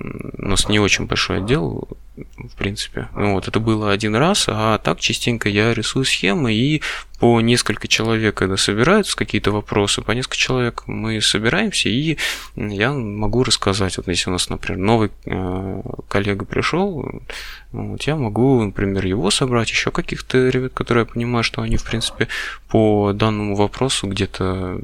У 0.00 0.48
нас 0.48 0.68
не 0.68 0.78
очень 0.78 1.06
большой 1.06 1.38
отдел, 1.38 1.88
в 2.16 2.56
принципе. 2.56 3.08
Ну, 3.14 3.34
вот, 3.34 3.48
это 3.48 3.58
было 3.58 3.90
один 3.90 4.14
раз, 4.14 4.44
а 4.48 4.78
так 4.78 5.00
частенько 5.00 5.48
я 5.48 5.72
рисую 5.72 6.04
схемы, 6.04 6.52
и 6.52 6.82
по 7.18 7.40
несколько 7.40 7.88
человек, 7.88 8.34
когда 8.34 8.56
собираются 8.56 9.16
какие-то 9.16 9.52
вопросы, 9.52 10.02
по 10.02 10.10
несколько 10.10 10.36
человек 10.36 10.82
мы 10.86 11.20
собираемся, 11.20 11.88
и 11.88 12.18
я 12.56 12.92
могу 12.92 13.44
рассказать. 13.44 13.96
Вот 13.96 14.08
если 14.08 14.28
у 14.28 14.32
нас, 14.32 14.50
например, 14.50 14.78
новый 14.78 15.10
э, 15.24 15.82
коллега 16.08 16.44
пришел, 16.44 17.22
вот, 17.70 18.02
я 18.02 18.16
могу, 18.16 18.62
например, 18.62 19.06
его 19.06 19.30
собрать, 19.30 19.70
еще 19.70 19.90
каких-то 19.90 20.48
ребят, 20.48 20.72
которые 20.74 21.02
я 21.02 21.12
понимаю, 21.12 21.44
что 21.44 21.62
они, 21.62 21.76
в 21.76 21.84
принципе, 21.84 22.28
по 22.68 23.12
данному 23.14 23.54
вопросу 23.54 24.08
где-то, 24.08 24.78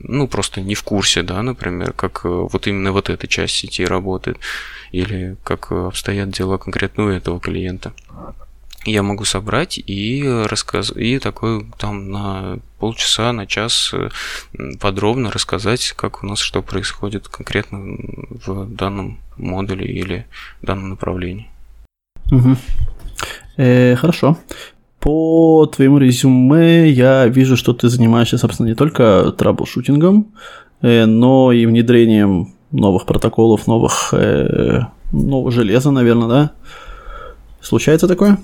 ну, 0.00 0.28
просто 0.28 0.60
не 0.60 0.74
в 0.74 0.82
курсе, 0.82 1.22
да, 1.22 1.40
например, 1.42 1.93
как 1.96 2.24
э, 2.24 2.28
вот 2.28 2.66
именно 2.66 2.92
вот 2.92 3.10
эта 3.10 3.26
часть 3.26 3.54
сети 3.54 3.84
работает, 3.84 4.38
или 4.92 5.36
как 5.44 5.72
обстоят 5.72 6.30
дела 6.30 6.58
конкретно 6.58 7.04
у 7.04 7.08
этого 7.08 7.40
клиента 7.40 7.92
я 8.86 9.02
могу 9.02 9.24
собрать 9.24 9.78
и 9.78 10.24
рассказать, 10.46 10.96
и 10.96 11.18
такой 11.18 11.66
там 11.78 12.10
на 12.10 12.58
полчаса, 12.78 13.32
на 13.32 13.46
час 13.46 13.92
э, 13.94 14.10
подробно 14.80 15.30
рассказать, 15.30 15.92
как 15.96 16.22
у 16.22 16.26
нас 16.26 16.38
что 16.38 16.62
происходит 16.62 17.28
конкретно 17.28 17.78
в 18.46 18.66
данном 18.74 19.18
модуле 19.36 19.86
или 19.86 20.26
данном 20.62 20.90
направлении. 20.90 21.48
Угу. 22.30 22.56
Э, 23.56 23.96
хорошо. 23.96 24.38
По 25.00 25.66
твоему 25.66 25.98
резюме 25.98 26.88
я 26.90 27.26
вижу, 27.26 27.56
что 27.56 27.74
ты 27.74 27.88
занимаешься, 27.88 28.38
собственно, 28.38 28.68
не 28.68 28.74
только 28.74 29.32
траблшутингом, 29.36 30.32
э, 30.32 30.63
но 30.80 31.52
и 31.52 31.66
внедрением 31.66 32.54
новых 32.70 33.06
протоколов, 33.06 33.66
новых, 33.66 34.12
э, 34.12 34.80
нового 35.12 35.50
железа, 35.50 35.90
наверное, 35.90 36.28
да? 36.28 36.52
Случается 37.60 38.08
такое? 38.08 38.38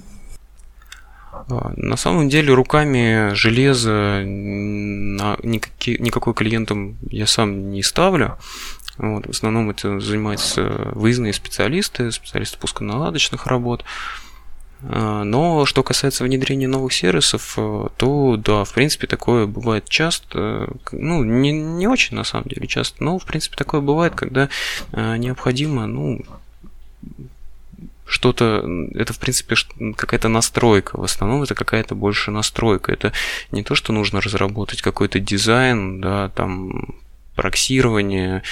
А, 1.33 1.73
на 1.77 1.97
самом 1.97 2.29
деле 2.29 2.55
руками 2.55 3.35
железа 3.35 4.23
на 4.25 5.37
никакие, 5.43 5.99
никакой 5.99 6.35
клиентам 6.35 6.97
я 7.11 7.27
сам 7.27 7.71
не 7.71 7.83
ставлю. 7.83 8.39
Вот, 8.99 9.27
в 9.27 9.31
основном 9.31 9.71
это 9.71 9.99
занимаются 10.01 10.91
выездные 10.93 11.33
специалисты, 11.33 12.13
специалисты 12.13 12.59
пусконаладочных 12.59 13.47
работ. 13.47 13.83
А, 13.83 14.30
но 14.83 15.67
что 15.67 15.83
касается 15.83 16.25
внедрения 16.25 16.69
новых 16.69 16.93
сервисов, 16.93 17.55
э, 17.57 17.89
то 17.97 18.37
да, 18.37 18.65
в 18.65 18.73
принципе, 18.73 19.07
такое 19.07 19.47
бывает 19.47 19.89
часто. 19.89 20.69
Ну, 20.93 21.23
не, 21.25 21.53
не 21.53 21.87
очень 21.87 22.17
на 22.17 22.25
самом 22.25 22.49
деле 22.49 22.67
часто, 22.67 23.03
но 23.05 23.19
в 23.19 23.25
принципе 23.25 23.57
такое 23.57 23.81
бывает, 23.81 24.15
когда 24.15 24.49
э, 24.93 25.17
необходимо, 25.17 25.87
ну, 25.87 26.21
что-то, 28.07 28.65
это 28.95 29.13
в 29.13 29.19
принципе 29.19 29.55
какая-то 29.97 30.29
настройка, 30.29 30.99
в 30.99 31.05
основном 31.05 31.43
это 31.43 31.55
какая-то 31.55 31.95
больше 31.95 32.31
настройка, 32.31 32.93
это 32.93 33.13
не 33.53 33.63
то, 33.63 33.75
что 33.75 33.93
нужно 33.93 34.21
разработать 34.21 34.83
какой-то 34.83 35.21
дизайн, 35.21 36.01
да, 36.01 36.29
там 36.31 36.97
проксирование, 37.37 38.43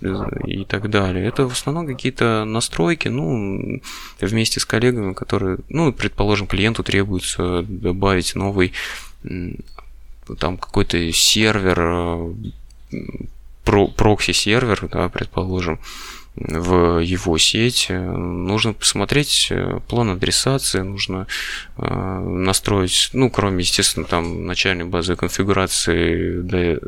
и 0.00 0.64
так 0.64 0.90
далее. 0.90 1.26
Это 1.26 1.48
в 1.48 1.52
основном 1.52 1.86
какие-то 1.86 2.44
настройки, 2.44 3.08
ну, 3.08 3.80
вместе 4.20 4.60
с 4.60 4.64
коллегами, 4.64 5.14
которые, 5.14 5.58
ну, 5.68 5.92
предположим, 5.92 6.46
клиенту 6.46 6.82
требуется 6.82 7.62
добавить 7.62 8.34
новый 8.34 8.72
там 10.38 10.58
какой-то 10.58 11.12
сервер, 11.12 12.34
про, 13.64 13.88
прокси-сервер, 13.88 14.88
да, 14.90 15.08
предположим, 15.08 15.80
в 16.36 16.98
его 16.98 17.38
сеть. 17.38 17.86
Нужно 17.90 18.74
посмотреть 18.74 19.52
план 19.88 20.10
адресации, 20.10 20.80
нужно 20.80 21.26
э, 21.78 22.20
настроить, 22.20 23.10
ну, 23.12 23.30
кроме, 23.30 23.60
естественно, 23.60 24.06
там 24.06 24.46
начальной 24.46 24.84
базы 24.84 25.16
конфигурации 25.16 26.40
для 26.42 26.78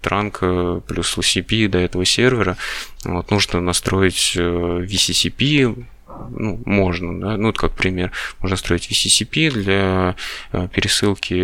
транк 0.00 0.40
плюс 0.86 1.16
LCP 1.16 1.68
до 1.68 1.78
этого 1.78 2.04
сервера. 2.04 2.56
Вот, 3.04 3.30
нужно 3.30 3.60
настроить 3.60 4.34
э, 4.36 4.40
VCCP, 4.40 5.84
ну, 6.30 6.60
можно, 6.64 7.20
да, 7.20 7.36
ну, 7.36 7.50
это 7.50 7.60
как 7.60 7.72
пример. 7.72 8.12
Можно 8.40 8.54
настроить 8.54 8.90
VCCP 8.90 9.50
для 9.50 10.16
э, 10.52 10.68
пересылки 10.72 11.34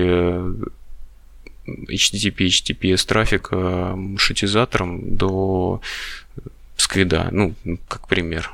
HTTP, 1.67 2.47
HTTPS 2.47 3.07
трафика 3.07 3.57
маршрутизатором 3.95 5.17
до 5.17 5.81
сквида, 6.77 7.29
ну, 7.31 7.55
как 7.89 8.09
пример. 8.09 8.51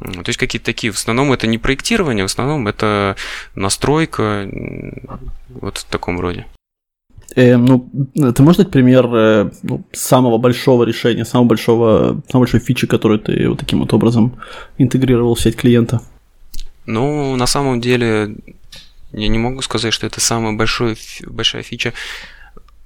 То 0.00 0.24
есть 0.26 0.38
какие-то 0.38 0.66
такие, 0.66 0.92
в 0.92 0.96
основном 0.96 1.32
это 1.32 1.46
не 1.46 1.58
проектирование, 1.58 2.24
в 2.24 2.30
основном 2.30 2.66
это 2.66 3.16
настройка 3.54 4.48
вот 5.48 5.78
в 5.78 5.84
таком 5.84 6.18
роде. 6.18 6.46
Э, 7.34 7.56
ну, 7.56 7.88
ты 8.14 8.42
можешь 8.42 8.58
дать 8.58 8.70
пример 8.70 9.06
э, 9.06 9.50
ну, 9.62 9.84
самого 9.92 10.38
большого 10.38 10.84
решения, 10.84 11.24
самого 11.24 11.48
большого, 11.48 12.22
самой 12.30 12.42
большой 12.42 12.60
фичи, 12.60 12.86
которую 12.86 13.20
ты 13.20 13.48
вот 13.48 13.58
таким 13.58 13.80
вот 13.80 13.92
образом 13.92 14.36
интегрировал 14.78 15.34
в 15.34 15.40
сеть 15.40 15.56
клиента? 15.56 16.00
Ну, 16.86 17.36
на 17.36 17.46
самом 17.46 17.80
деле, 17.80 18.36
я 19.12 19.28
не 19.28 19.38
могу 19.38 19.62
сказать, 19.62 19.92
что 19.92 20.06
это 20.06 20.20
самая 20.20 20.52
большой, 20.56 20.96
большая 21.26 21.62
фича 21.62 21.92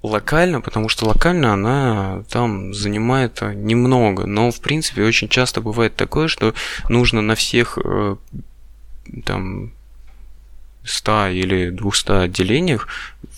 локально, 0.02 0.60
потому 0.60 0.88
что 0.88 1.06
локально 1.06 1.52
она 1.52 2.22
там 2.30 2.74
занимает 2.74 3.40
немного, 3.42 4.26
но 4.26 4.50
в 4.50 4.60
принципе 4.60 5.04
очень 5.04 5.28
часто 5.28 5.60
бывает 5.60 5.96
такое, 5.96 6.28
что 6.28 6.54
нужно 6.88 7.22
на 7.22 7.34
всех 7.34 7.78
э, 7.82 8.16
там 9.24 9.72
100 10.86 11.28
или 11.28 11.70
200 11.70 12.24
отделениях 12.24 12.88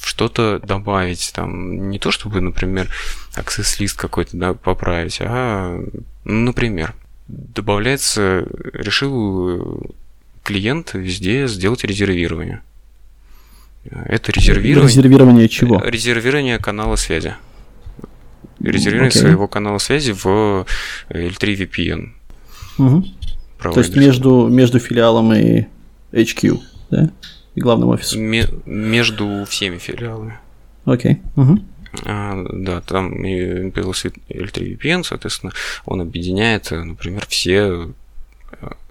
что-то 0.00 0.60
добавить. 0.60 1.32
Там 1.34 1.90
не 1.90 1.98
то, 1.98 2.10
чтобы, 2.10 2.40
например, 2.40 2.88
access-лист 3.36 3.98
какой-то 3.98 4.36
да, 4.36 4.54
поправить, 4.54 5.18
а, 5.20 5.80
например, 6.24 6.94
добавляется, 7.26 8.46
решил 8.72 9.92
клиент 10.42 10.94
везде 10.94 11.46
сделать 11.48 11.84
резервирование. 11.84 12.62
Это 13.84 14.32
резервирование... 14.32 14.88
Резервирование 14.88 15.48
чего? 15.48 15.82
Резервирование 15.84 16.58
канала 16.58 16.96
связи. 16.96 17.34
Резервирование 18.61 19.11
okay. 19.11 19.20
своего 19.20 19.46
канала 19.46 19.78
связи 19.78 20.12
в 20.12 20.66
L3 21.11 21.37
VPN. 21.40 22.11
Угу. 22.78 23.04
То 23.74 23.80
есть 23.80 23.96
между, 23.96 24.48
между 24.48 24.78
филиалом 24.78 25.32
и 25.32 25.66
HQ, 26.12 26.61
да? 26.90 27.11
И 27.59 27.61
главным 27.61 27.88
офисом? 27.90 28.23
между 28.23 29.44
всеми 29.49 29.79
филиалами. 29.79 30.38
Окей. 30.85 31.21
Okay. 31.37 31.42
Угу. 31.42 31.59
А, 32.05 32.44
да, 32.53 32.81
там 32.81 33.12
появился 33.12 34.09
L3 34.29 34.79
VPN, 34.79 35.05
соответственно, 35.05 35.53
он 35.85 36.01
объединяет, 36.01 36.71
например, 36.71 37.27
все, 37.29 37.90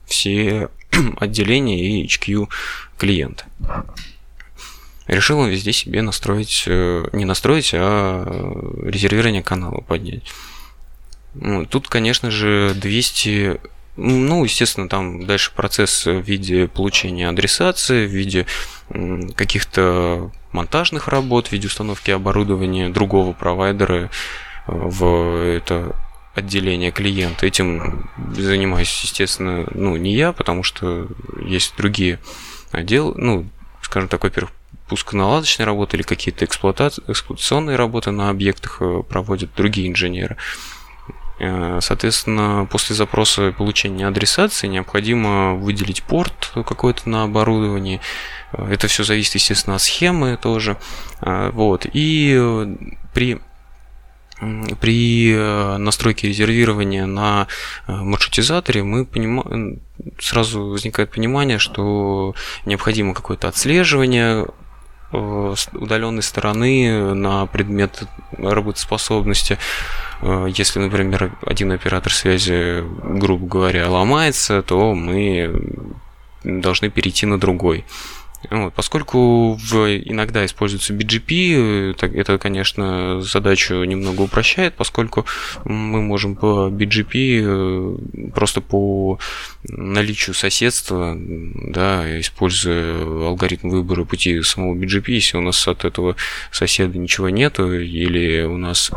все 0.05 0.69
отделения 1.19 2.01
и 2.01 2.05
HQ 2.05 2.49
клиента. 2.97 3.45
Решил 5.07 5.39
он 5.39 5.49
везде 5.49 5.71
себе 5.71 6.01
настроить, 6.01 6.65
э, 6.67 7.07
не 7.13 7.23
настроить, 7.23 7.71
а 7.73 8.25
резервирование 8.83 9.41
канала 9.41 9.79
поднять. 9.79 10.23
Ну, 11.33 11.65
тут, 11.65 11.87
конечно 11.87 12.29
же, 12.29 12.73
200 12.75 13.59
ну, 13.97 14.43
естественно, 14.43 14.87
там 14.87 15.25
дальше 15.25 15.51
процесс 15.53 16.05
в 16.05 16.21
виде 16.21 16.67
получения 16.67 17.27
адресации, 17.27 18.05
в 18.05 18.11
виде 18.11 18.45
каких-то 19.35 20.31
монтажных 20.51 21.07
работ, 21.07 21.47
в 21.47 21.51
виде 21.51 21.67
установки 21.67 22.11
оборудования 22.11 22.89
другого 22.89 23.33
провайдера 23.33 24.03
э, 24.03 24.09
в 24.67 25.45
это 25.45 25.95
отделение 26.35 26.91
клиента. 26.91 27.45
Этим 27.45 28.09
занимаюсь, 28.35 29.03
естественно, 29.03 29.67
ну, 29.73 29.95
не 29.97 30.13
я, 30.13 30.31
потому 30.31 30.63
что 30.63 31.07
есть 31.43 31.73
другие 31.75 32.19
отделы, 32.71 33.13
ну, 33.17 33.45
скажем 33.81 34.07
так, 34.07 34.23
во-первых, 34.23 34.51
пусконаладочные 34.87 35.65
работы 35.65 35.97
или 35.97 36.03
какие-то 36.03 36.45
эксплуатационные 36.45 37.75
работы 37.75 38.11
на 38.11 38.29
объектах 38.29 38.77
э, 38.81 39.03
проводят 39.03 39.49
другие 39.55 39.89
инженеры. 39.89 40.37
Э, 41.39 41.79
соответственно, 41.81 42.67
после 42.69 42.95
запроса 42.95 43.51
получения 43.51 44.07
адресации 44.07 44.67
необходимо 44.67 45.53
выделить 45.55 46.03
порт 46.03 46.51
какой-то 46.53 47.07
на 47.09 47.23
оборудовании. 47.23 48.01
Э, 48.53 48.67
это 48.71 48.87
все 48.87 49.03
зависит, 49.03 49.35
естественно, 49.35 49.75
от 49.75 49.81
схемы 49.81 50.37
тоже. 50.41 50.77
Э, 51.21 51.51
вот. 51.53 51.85
И 51.91 52.67
при 53.13 53.39
при 54.79 55.33
настройке 55.79 56.27
резервирования 56.27 57.07
на 57.07 57.47
маршрутизаторе 57.87 58.83
мы 58.83 59.03
понимаем, 59.03 59.79
сразу 60.19 60.63
возникает 60.67 61.09
понимание, 61.09 61.57
что 61.57 62.35
необходимо 62.63 63.15
какое-то 63.15 63.47
отслеживание 63.47 64.45
удаленной 65.11 66.21
стороны 66.21 67.13
на 67.13 67.45
предмет 67.45 68.03
работоспособности. 68.37 69.57
Э, 70.21 70.47
если, 70.49 70.79
например, 70.79 71.37
один 71.45 71.71
оператор 71.71 72.11
связи, 72.11 72.83
грубо 73.03 73.47
говоря, 73.47 73.89
ломается, 73.89 74.61
то 74.61 74.93
мы 74.93 75.85
должны 76.43 76.89
перейти 76.89 77.25
на 77.25 77.39
другой. 77.39 77.85
Вот, 78.49 78.73
поскольку 78.73 79.53
в, 79.55 79.75
иногда 79.75 80.45
используется 80.45 80.93
BGP, 80.93 81.95
это, 82.01 82.37
конечно, 82.37 83.21
задачу 83.21 83.83
немного 83.83 84.21
упрощает, 84.21 84.75
поскольку 84.75 85.25
мы 85.65 86.01
можем 86.01 86.35
по 86.35 86.69
BGP 86.69 87.41
э, 87.43 88.29
просто 88.33 88.61
по 88.61 89.19
наличию 89.63 90.33
соседства, 90.33 91.15
да, 91.17 92.19
используя 92.19 93.27
алгоритм 93.27 93.69
выбора 93.69 94.05
пути 94.05 94.41
самого 94.43 94.75
BGP, 94.75 95.11
если 95.11 95.37
у 95.37 95.41
нас 95.41 95.67
от 95.67 95.83
этого 95.83 96.15
соседа 96.51 96.97
ничего 96.97 97.29
нету, 97.29 97.73
или 97.73 98.43
у 98.43 98.57
нас 98.57 98.91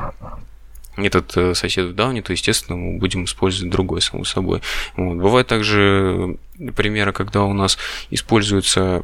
этот 0.97 1.37
э, 1.37 1.55
сосед 1.55 1.89
в 1.89 1.95
дауне, 1.95 2.23
то, 2.23 2.33
естественно, 2.33 2.77
мы 2.77 2.99
будем 2.99 3.25
использовать 3.25 3.71
другой, 3.71 4.01
само 4.01 4.25
собой. 4.25 4.61
Вот. 4.97 5.17
Бывает 5.17 5.47
также 5.47 6.37
примеры, 6.77 7.13
когда 7.13 7.45
у 7.45 7.53
нас 7.53 7.79
используются 8.11 9.03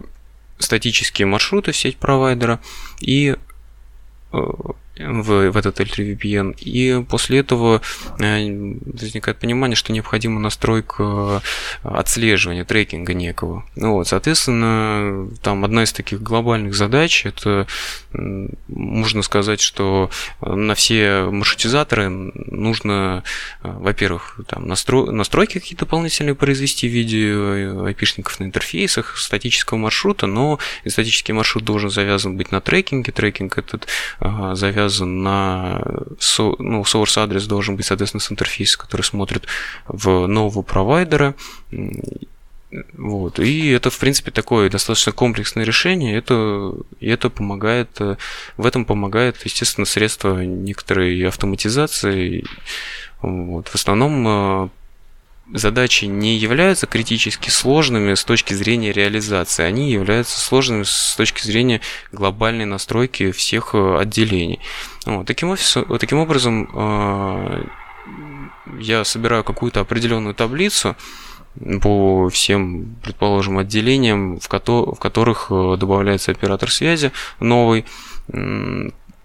статические 0.58 1.26
маршруты 1.26 1.72
в 1.72 1.76
сеть 1.76 1.96
провайдера. 1.96 2.60
И 3.00 3.36
э, 4.32 4.38
в, 4.98 5.50
в 5.50 5.56
этот 5.56 5.80
L3 5.80 6.16
VPN. 6.16 6.56
И 6.58 7.04
после 7.04 7.40
этого 7.40 7.82
э, 8.18 8.74
возникает 8.84 9.38
понимание, 9.38 9.76
что 9.76 9.92
необходима 9.92 10.40
настройка 10.40 11.42
отслеживания, 11.82 12.64
трекинга 12.64 13.14
некого. 13.14 13.64
Ну, 13.74 13.92
вот, 13.92 14.08
соответственно, 14.08 15.28
там 15.42 15.64
одна 15.64 15.84
из 15.84 15.92
таких 15.92 16.22
глобальных 16.22 16.74
задач, 16.74 17.26
это 17.26 17.66
можно 18.68 19.22
сказать, 19.22 19.60
что 19.60 20.10
на 20.40 20.74
все 20.74 21.24
маршрутизаторы 21.30 22.08
нужно, 22.08 23.22
э, 23.62 23.70
во-первых, 23.70 24.40
там 24.48 24.66
настро... 24.66 25.10
настройки 25.10 25.58
какие-то 25.58 25.84
дополнительные 25.84 26.34
произвести 26.34 26.88
в 26.88 26.92
виде 26.92 27.32
IP-шников 27.32 28.40
на 28.40 28.44
интерфейсах 28.44 29.16
статического 29.18 29.78
маршрута, 29.78 30.26
но 30.26 30.58
статический 30.86 31.34
маршрут 31.34 31.64
должен 31.64 31.90
завязан 31.90 32.36
быть 32.36 32.50
на 32.50 32.60
трекинге, 32.60 33.12
трекинг 33.12 33.58
этот 33.58 33.86
завязан 34.20 34.85
завязан 34.88 35.22
на... 35.22 35.80
Ну, 36.58 36.82
source 36.82 37.22
адрес 37.22 37.46
должен 37.46 37.76
быть, 37.76 37.86
соответственно, 37.86 38.20
с 38.20 38.30
интерфейса, 38.30 38.78
который 38.78 39.02
смотрит 39.02 39.44
в 39.86 40.26
нового 40.26 40.62
провайдера. 40.62 41.34
Вот. 42.94 43.38
И 43.38 43.70
это, 43.70 43.90
в 43.90 43.98
принципе, 43.98 44.30
такое 44.30 44.68
достаточно 44.70 45.12
комплексное 45.12 45.64
решение. 45.64 46.16
Это, 46.16 46.74
это 47.00 47.30
помогает, 47.30 47.98
в 48.56 48.66
этом 48.66 48.84
помогает, 48.84 49.36
естественно, 49.44 49.86
средства 49.86 50.42
некоторой 50.44 51.26
автоматизации. 51.26 52.44
Вот. 53.22 53.68
В 53.68 53.74
основном 53.74 54.70
задачи 55.52 56.06
не 56.06 56.36
являются 56.36 56.86
критически 56.86 57.50
сложными 57.50 58.14
с 58.14 58.24
точки 58.24 58.54
зрения 58.54 58.92
реализации, 58.92 59.64
они 59.64 59.90
являются 59.90 60.40
сложными 60.40 60.82
с 60.82 61.14
точки 61.16 61.42
зрения 61.42 61.80
глобальной 62.12 62.64
настройки 62.64 63.30
всех 63.30 63.74
э, 63.74 63.98
отделений. 63.98 64.60
Вот. 65.04 65.26
Таким, 65.26 65.50
офис, 65.50 65.76
таким 66.00 66.18
образом, 66.18 66.68
э, 66.74 67.64
я 68.80 69.04
собираю 69.04 69.44
какую-то 69.44 69.80
определенную 69.80 70.34
таблицу 70.34 70.96
по 71.80 72.28
всем, 72.28 72.96
предположим, 73.02 73.58
отделениям, 73.58 74.38
в, 74.38 74.48
ко- 74.48 74.60
в 74.60 74.98
которых 74.98 75.46
э, 75.50 75.76
добавляется 75.78 76.32
оператор 76.32 76.70
связи 76.70 77.12
новый, 77.40 77.84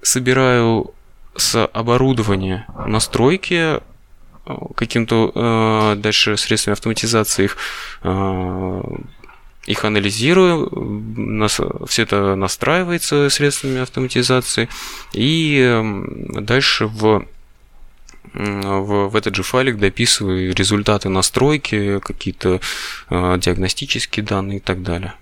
собираю 0.02 0.94
с 1.36 1.66
оборудования 1.66 2.68
настройки 2.86 3.80
каким-то 4.76 5.32
э, 5.34 5.96
дальше 5.98 6.38
средствами 6.38 6.74
автоматизации 6.74 7.46
их 7.46 7.58
э, 8.04 8.82
их 9.68 9.86
анализирую, 9.86 10.70
нас, 11.16 11.60
все 11.88 12.02
это 12.04 12.36
настраивается 12.36 13.30
средствами 13.30 13.80
автоматизации, 13.80 14.70
и 15.14 15.80
дальше 16.34 16.88
в, 16.88 17.26
в, 18.34 19.08
в 19.10 19.16
этот 19.16 19.36
же 19.36 19.44
файлик 19.44 19.78
дописываю 19.78 20.54
результаты 20.56 21.10
настройки, 21.10 22.00
какие-то 22.00 22.60
э, 23.10 23.38
диагностические 23.40 24.26
данные 24.26 24.58
и 24.58 24.62
так 24.62 24.82
далее. 24.82 25.14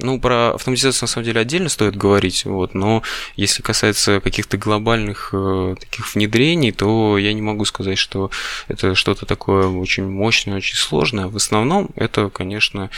Ну, 0.00 0.18
про 0.18 0.54
автоматизацию 0.54 1.04
на 1.04 1.08
самом 1.08 1.24
деле 1.24 1.40
отдельно 1.40 1.68
стоит 1.68 1.94
говорить, 1.94 2.44
вот, 2.46 2.74
но 2.74 3.04
если 3.36 3.62
касается 3.62 4.20
каких-то 4.20 4.56
глобальных 4.56 5.30
э, 5.32 5.76
таких 5.78 6.12
внедрений, 6.14 6.72
то 6.72 7.16
я 7.16 7.32
не 7.32 7.42
могу 7.42 7.64
сказать, 7.64 7.96
что 7.96 8.30
это 8.66 8.96
что-то 8.96 9.24
такое 9.24 9.68
очень 9.68 10.08
мощное, 10.08 10.56
очень 10.56 10.76
сложное. 10.76 11.28
В 11.28 11.36
основном 11.36 11.90
это, 11.94 12.28
конечно, 12.28 12.90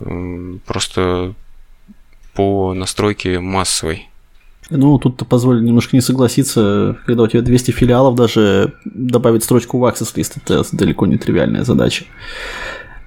э, 0.00 0.58
просто 0.66 1.34
по 2.34 2.74
настройке 2.74 3.40
массовой. 3.40 4.08
Ну, 4.68 4.98
тут 4.98 5.26
позволю 5.26 5.60
немножко 5.60 5.96
не 5.96 6.02
согласиться, 6.02 6.98
когда 7.06 7.24
у 7.24 7.26
тебя 7.26 7.42
200 7.42 7.70
филиалов, 7.70 8.14
даже 8.14 8.74
добавить 8.84 9.44
строчку 9.44 9.78
в 9.78 9.84
Access 9.84 10.14
List 10.14 10.34
это 10.36 10.64
далеко 10.72 11.06
не 11.06 11.18
тривиальная 11.18 11.64
задача. 11.64 12.04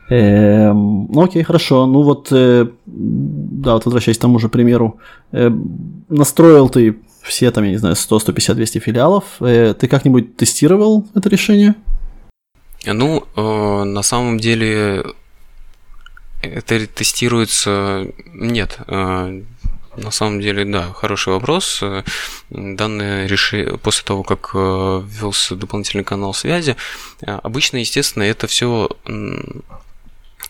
Э, 0.10 0.72
ну 0.72 1.24
окей, 1.24 1.44
хорошо. 1.44 1.86
Ну 1.86 2.04
вот, 2.04 2.32
э, 2.32 2.68
да, 2.86 3.74
вот 3.74 3.86
возвращаясь 3.86 4.18
к 4.18 4.22
тому 4.22 4.40
же 4.40 4.50
примеру, 4.50 5.00
э, 5.32 5.52
настроил 6.10 6.70
ты 6.70 6.98
все 7.24 7.52
там, 7.52 7.64
я 7.64 7.72
не 7.72 7.78
знаю, 7.78 7.96
100, 7.96 8.20
150, 8.20 8.56
200 8.56 8.80
филиалов. 8.80 9.24
Э, 9.40 9.74
ты 9.74 9.88
как-нибудь 9.88 10.38
тестировал 10.38 11.08
это 11.16 11.30
решение? 11.30 11.76
Ну, 12.86 13.24
э, 13.36 13.84
на 13.84 14.04
самом 14.04 14.40
деле 14.40 15.04
это 16.42 16.86
тестируется... 16.88 18.08
Нет, 18.34 18.78
э, 18.88 19.42
на 19.98 20.12
самом 20.12 20.42
деле, 20.42 20.66
да, 20.66 20.92
хороший 20.94 21.34
вопрос. 21.34 21.82
Данное 22.50 23.28
решение 23.28 23.78
после 23.78 24.04
того, 24.04 24.24
как 24.24 24.52
э, 24.54 25.04
ввелся 25.08 25.56
дополнительный 25.56 26.04
канал 26.04 26.34
связи, 26.34 26.76
э, 27.22 27.32
обычно, 27.44 27.78
естественно, 27.78 28.24
это 28.24 28.48
все 28.48 28.90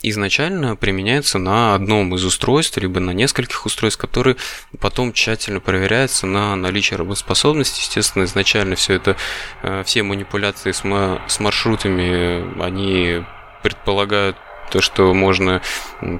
изначально 0.10 0.76
применяется 0.76 1.38
на 1.38 1.76
одном 1.76 2.15
из 2.15 2.24
устройств, 2.24 2.78
либо 2.78 3.00
на 3.00 3.12
нескольких 3.12 3.65
устройств, 3.65 4.00
которые 4.00 4.38
потом 4.80 5.13
тщательно 5.13 5.60
проверяются 5.60 6.28
на 6.28 6.56
наличие 6.56 6.98
работоспособности. 6.98 7.82
Естественно, 7.82 8.24
изначально 8.24 8.76
все 8.76 8.96
это, 8.96 9.18
э, 9.63 9.84
все 9.86 10.04
манипуляции 10.04 10.72
с, 10.72 10.84
с 11.28 11.39
маршрутами, 11.39 12.62
они 12.63 13.24
предполагают 13.63 14.38
то, 14.71 14.82
что 14.82 15.13
можно 15.13 15.62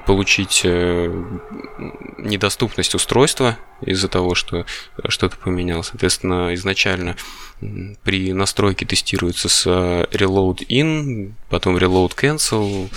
получить 0.06 0.62
э, 0.64 1.24
недоступность 2.18 2.94
устройства 2.94 3.58
из-за 3.80 4.08
того, 4.08 4.34
что 4.34 4.64
что-то 5.08 5.36
поменялось. 5.36 5.88
Соответственно, 5.88 6.54
изначально 6.54 7.16
при 8.02 8.32
настройке 8.32 8.86
тестируется 8.86 9.48
с 9.48 9.66
э, 9.66 10.06
reload 10.12 10.66
in, 10.68 11.32
потом 11.48 11.76
reload 11.76 12.14
cancel, 12.14 12.90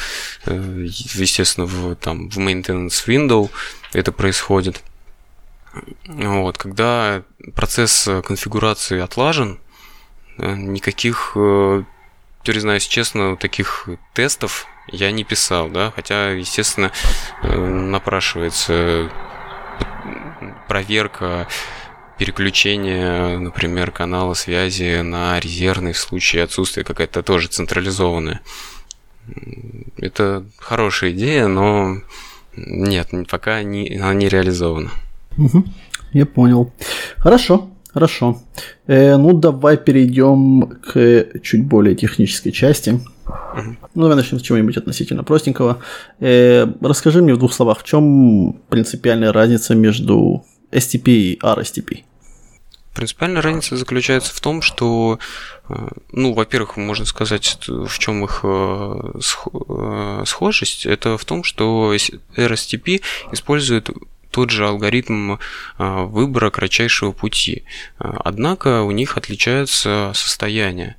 э, 0.46 0.86
естественно, 0.88 1.66
в, 1.66 1.96
там, 1.96 2.30
в 2.30 2.38
maintenance 2.38 3.06
window 3.08 3.50
это 3.94 4.12
происходит. 4.12 4.82
Вот, 6.06 6.58
когда 6.58 7.24
процесс 7.56 8.10
конфигурации 8.26 9.00
отлажен, 9.00 9.60
никаких, 10.38 11.34
признаюсь 12.44 12.88
честно, 12.88 13.36
таких 13.38 13.88
тестов 14.14 14.68
я 14.92 15.12
не 15.12 15.24
писал, 15.24 15.70
да, 15.70 15.92
хотя, 15.96 16.32
естественно, 16.32 16.92
э, 17.44 17.56
напрашивается 17.56 19.10
проверка 20.68 21.48
переключения, 22.18 23.38
например, 23.38 23.92
канала 23.92 24.34
связи 24.34 25.02
на 25.02 25.40
резервный 25.40 25.94
в 25.94 25.98
случае 25.98 26.44
отсутствия 26.44 26.84
какая-то 26.84 27.24
тоже 27.24 27.48
централизованная. 27.48 28.42
Это 29.98 30.44
хорошая 30.58 31.12
идея, 31.12 31.48
но 31.48 32.02
нет, 32.56 33.10
пока 33.30 33.64
не, 33.64 33.98
она 33.98 34.14
не 34.14 34.28
реализована. 34.28 34.92
Угу, 35.38 35.64
я 36.14 36.26
понял. 36.26 36.74
Хорошо. 37.18 37.70
Хорошо. 38.00 38.42
Э, 38.88 39.18
ну, 39.18 39.34
давай 39.34 39.76
перейдем 39.76 40.80
к 40.82 41.42
чуть 41.44 41.66
более 41.66 41.96
технической 41.96 42.54
части. 42.54 42.92
Угу. 42.92 43.76
Ну, 43.94 44.02
давай 44.04 44.16
начнем 44.16 44.40
с 44.40 44.42
чего-нибудь 44.42 44.78
относительно 44.78 45.26
простенького. 45.26 45.80
Э, 46.22 46.66
расскажи 46.80 47.22
мне 47.22 47.34
в 47.34 47.38
двух 47.38 47.52
словах, 47.52 47.80
в 47.80 47.84
чем 47.84 48.54
принципиальная 48.70 49.34
разница 49.34 49.76
между 49.76 50.46
STP 50.72 51.12
и 51.12 51.40
RSTP? 51.44 52.04
Принципиальная 52.94 53.42
разница 53.42 53.76
заключается 53.76 54.34
в 54.34 54.40
том, 54.40 54.62
что, 54.62 55.20
э, 55.68 55.88
ну, 56.14 56.34
во-первых, 56.34 56.78
можно 56.78 57.06
сказать, 57.06 57.60
в 57.68 58.00
чем 58.00 58.24
их 58.24 58.40
э, 58.44 59.12
э, 59.70 60.24
схожесть. 60.26 60.86
Это 60.86 61.18
в 61.18 61.26
том, 61.26 61.44
что 61.44 61.94
RSTP 61.94 63.02
использует 63.34 63.90
тот 64.40 64.52
же 64.52 64.66
алгоритм 64.66 65.36
а, 65.78 66.06
выбора 66.06 66.50
кратчайшего 66.50 67.12
пути. 67.12 67.64
А, 67.98 68.22
однако 68.24 68.84
у 68.84 68.92
них 68.92 69.18
отличаются 69.18 70.14
состояния. 70.16 70.96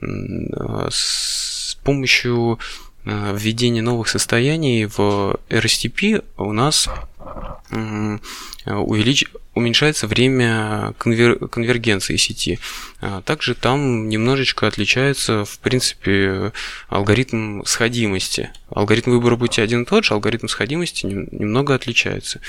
А, 0.00 0.88
с 0.92 1.76
помощью 1.82 2.60
введения 3.04 3.82
новых 3.82 4.08
состояний 4.08 4.86
в 4.86 5.36
RSTP 5.50 6.24
у 6.38 6.52
нас 6.52 6.88
увелич... 8.64 9.26
уменьшается 9.52 10.06
время 10.06 10.94
конвер... 10.96 11.48
конвергенции 11.48 12.16
сети. 12.16 12.58
Также 13.26 13.54
там 13.54 14.08
немножечко 14.08 14.66
отличается, 14.66 15.44
в 15.44 15.58
принципе, 15.58 16.52
алгоритм 16.88 17.62
сходимости. 17.64 18.50
Алгоритм 18.70 19.10
выбора 19.10 19.36
пути 19.36 19.60
один 19.60 19.82
и 19.82 19.84
тот 19.84 20.06
же, 20.06 20.14
алгоритм 20.14 20.48
сходимости 20.48 21.04
немного 21.04 21.74
отличается. 21.74 22.40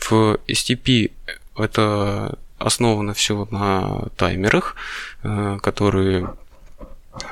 В 0.00 0.38
STP 0.48 1.12
это 1.56 2.38
основано 2.58 3.14
все 3.14 3.46
на 3.50 4.08
таймерах, 4.16 4.76
э, 5.22 5.58
которые 5.62 6.34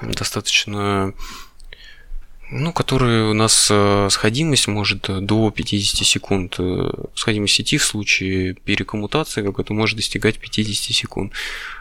достаточно 0.03 1.13
ну, 2.51 2.73
которые 2.73 3.31
у 3.31 3.35
нас 3.35 3.69
э, 3.71 4.09
сходимость 4.11 4.69
может 4.69 5.03
до 5.25 5.51
50 5.51 6.07
секунд. 6.07 6.57
Э, 6.59 6.91
сходимость 7.15 7.55
сети 7.55 7.77
в 7.77 7.85
случае 7.85 8.55
перекоммутации 8.55 9.43
какой-то 9.43 9.75
может 9.75 9.97
достигать 9.97 10.39
50 10.39 10.97
секунд. 10.97 11.33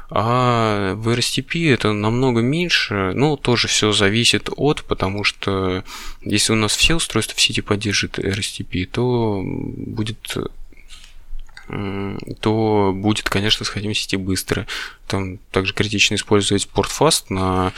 А 0.09 0.93
в 0.95 1.07
RSTP 1.07 1.73
это 1.73 1.93
намного 1.93 2.41
меньше, 2.41 3.13
но 3.15 3.37
тоже 3.37 3.69
все 3.69 3.93
зависит 3.93 4.49
от, 4.57 4.83
потому 4.83 5.23
что 5.23 5.85
если 6.21 6.51
у 6.51 6.57
нас 6.57 6.75
все 6.75 6.95
устройства 6.95 7.37
в 7.37 7.41
сети 7.41 7.61
поддерживают 7.61 8.19
RSTP, 8.19 8.85
то 8.87 9.41
будет 9.41 10.35
то 11.67 12.91
будет, 12.95 13.29
конечно, 13.29 13.65
сходимость 13.65 14.01
сети 14.01 14.15
быстро. 14.15 14.67
Там 15.07 15.37
также 15.51 15.73
критично 15.73 16.15
использовать 16.15 16.67
порт 16.69 16.89
fast 16.89 17.25
на, 17.29 17.73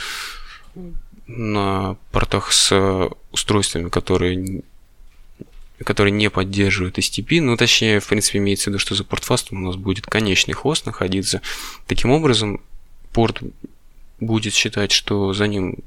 на 1.26 1.96
портах 2.12 2.52
с 2.52 3.10
устройствами, 3.32 3.88
которые 3.88 4.62
которые 5.84 6.12
не 6.12 6.28
поддерживают 6.28 6.98
STP, 6.98 7.40
ну, 7.40 7.56
точнее, 7.56 8.00
в 8.00 8.06
принципе, 8.06 8.38
имеется 8.38 8.64
в 8.64 8.66
виду, 8.68 8.78
что 8.78 8.94
за 8.94 9.02
портфастом 9.02 9.62
у 9.62 9.66
нас 9.66 9.76
будет 9.76 10.06
конечный 10.06 10.52
хост 10.52 10.84
находиться. 10.84 11.40
Таким 11.86 12.10
образом, 12.10 12.60
порт 13.12 13.40
будет 14.20 14.52
считать, 14.52 14.92
что 14.92 15.32
за 15.32 15.46
ним 15.46 15.78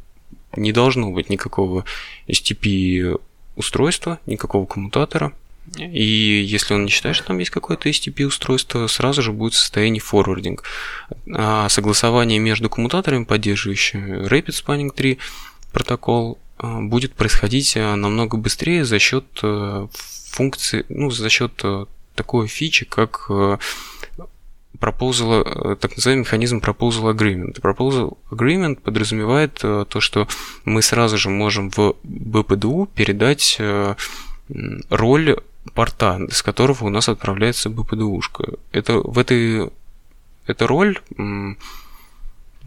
не 0.55 0.71
должно 0.71 1.11
быть 1.11 1.29
никакого 1.29 1.85
STP 2.27 3.19
устройства, 3.55 4.19
никакого 4.25 4.65
коммутатора. 4.65 5.33
И 5.77 6.43
если 6.45 6.73
он 6.73 6.85
не 6.85 6.91
считает, 6.91 7.15
что 7.15 7.27
там 7.27 7.39
есть 7.39 7.51
какое-то 7.51 7.89
STP 7.89 8.25
устройство, 8.25 8.87
сразу 8.87 9.21
же 9.21 9.31
будет 9.31 9.53
в 9.53 9.57
состоянии 9.57 9.99
форвардинг. 9.99 10.63
А 11.33 11.69
согласование 11.69 12.39
между 12.39 12.69
коммутаторами, 12.69 13.23
поддерживающими 13.23 14.27
Rapid 14.27 14.49
Spanning 14.49 14.91
3 14.93 15.17
протокол, 15.71 16.37
а, 16.57 16.81
будет 16.81 17.13
происходить 17.13 17.75
а, 17.77 17.95
намного 17.95 18.37
быстрее 18.37 18.85
за 18.85 18.99
счет 18.99 19.25
э, 19.41 19.87
функции, 20.31 20.85
ну, 20.89 21.09
за 21.09 21.29
счет 21.29 21.63
такой 22.15 22.47
фичи, 22.47 22.85
как 22.85 23.29
proposal, 24.79 25.75
так 25.77 25.95
называемый 25.95 26.25
механизм 26.25 26.57
proposal 26.57 27.15
agreement. 27.15 27.59
Proposal 27.61 28.17
agreement 28.29 28.81
подразумевает 28.81 29.53
то, 29.53 29.99
что 29.99 30.27
мы 30.65 30.81
сразу 30.81 31.17
же 31.17 31.29
можем 31.29 31.71
в 31.71 31.95
BPDU 32.03 32.87
передать 32.93 33.59
роль 34.89 35.37
порта, 35.73 36.19
с 36.29 36.41
которого 36.41 36.85
у 36.85 36.89
нас 36.89 37.09
отправляется 37.09 37.69
BPDU-шка. 37.69 38.59
Это, 38.71 38.97
в 38.97 39.17
этой, 39.17 39.71
эта 40.45 40.67
роль 40.67 40.99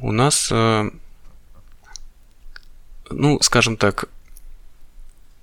у 0.01 0.13
нас, 0.13 0.49
э, 0.51 0.91
ну, 3.11 3.39
скажем 3.41 3.77
так, 3.77 4.09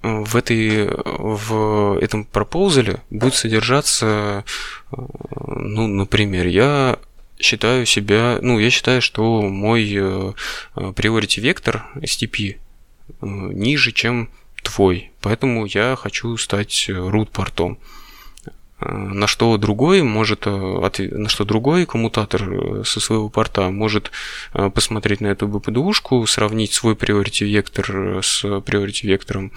в, 0.01 0.35
этой, 0.35 0.89
в 1.05 1.97
этом 1.99 2.25
пропозале 2.25 3.01
будет 3.09 3.35
содержаться, 3.35 4.43
э, 4.91 4.95
ну, 5.47 5.87
например, 5.87 6.47
я 6.47 6.99
считаю 7.39 7.85
себя, 7.85 8.39
ну, 8.41 8.59
я 8.59 8.69
считаю, 8.69 9.01
что 9.01 9.41
мой 9.41 9.85
priority 10.75 11.41
вектор 11.41 11.85
STP 11.95 12.57
ниже, 13.21 13.91
чем 13.91 14.29
твой, 14.63 15.11
поэтому 15.21 15.65
я 15.65 15.95
хочу 15.95 16.35
стать 16.37 16.89
root-портом. 16.89 17.77
Э, 18.83 18.91
на 18.91 19.27
что 19.27 19.57
другой 19.57 20.03
может, 20.03 20.43
э, 20.45 20.49
на 20.49 21.29
что 21.29 21.45
другой 21.45 21.85
коммутатор 21.85 22.43
э, 22.43 22.83
со 22.85 22.99
своего 22.99 23.29
порта 23.29 23.69
может 23.69 24.11
посмотреть 24.51 25.21
на 25.21 25.27
эту 25.27 25.47
BPDU-шку, 25.47 26.25
сравнить 26.27 26.73
свой 26.73 26.95
priority 26.95 27.45
вектор 27.45 28.19
с 28.23 28.43
priority 28.43 29.07
вектором 29.07 29.51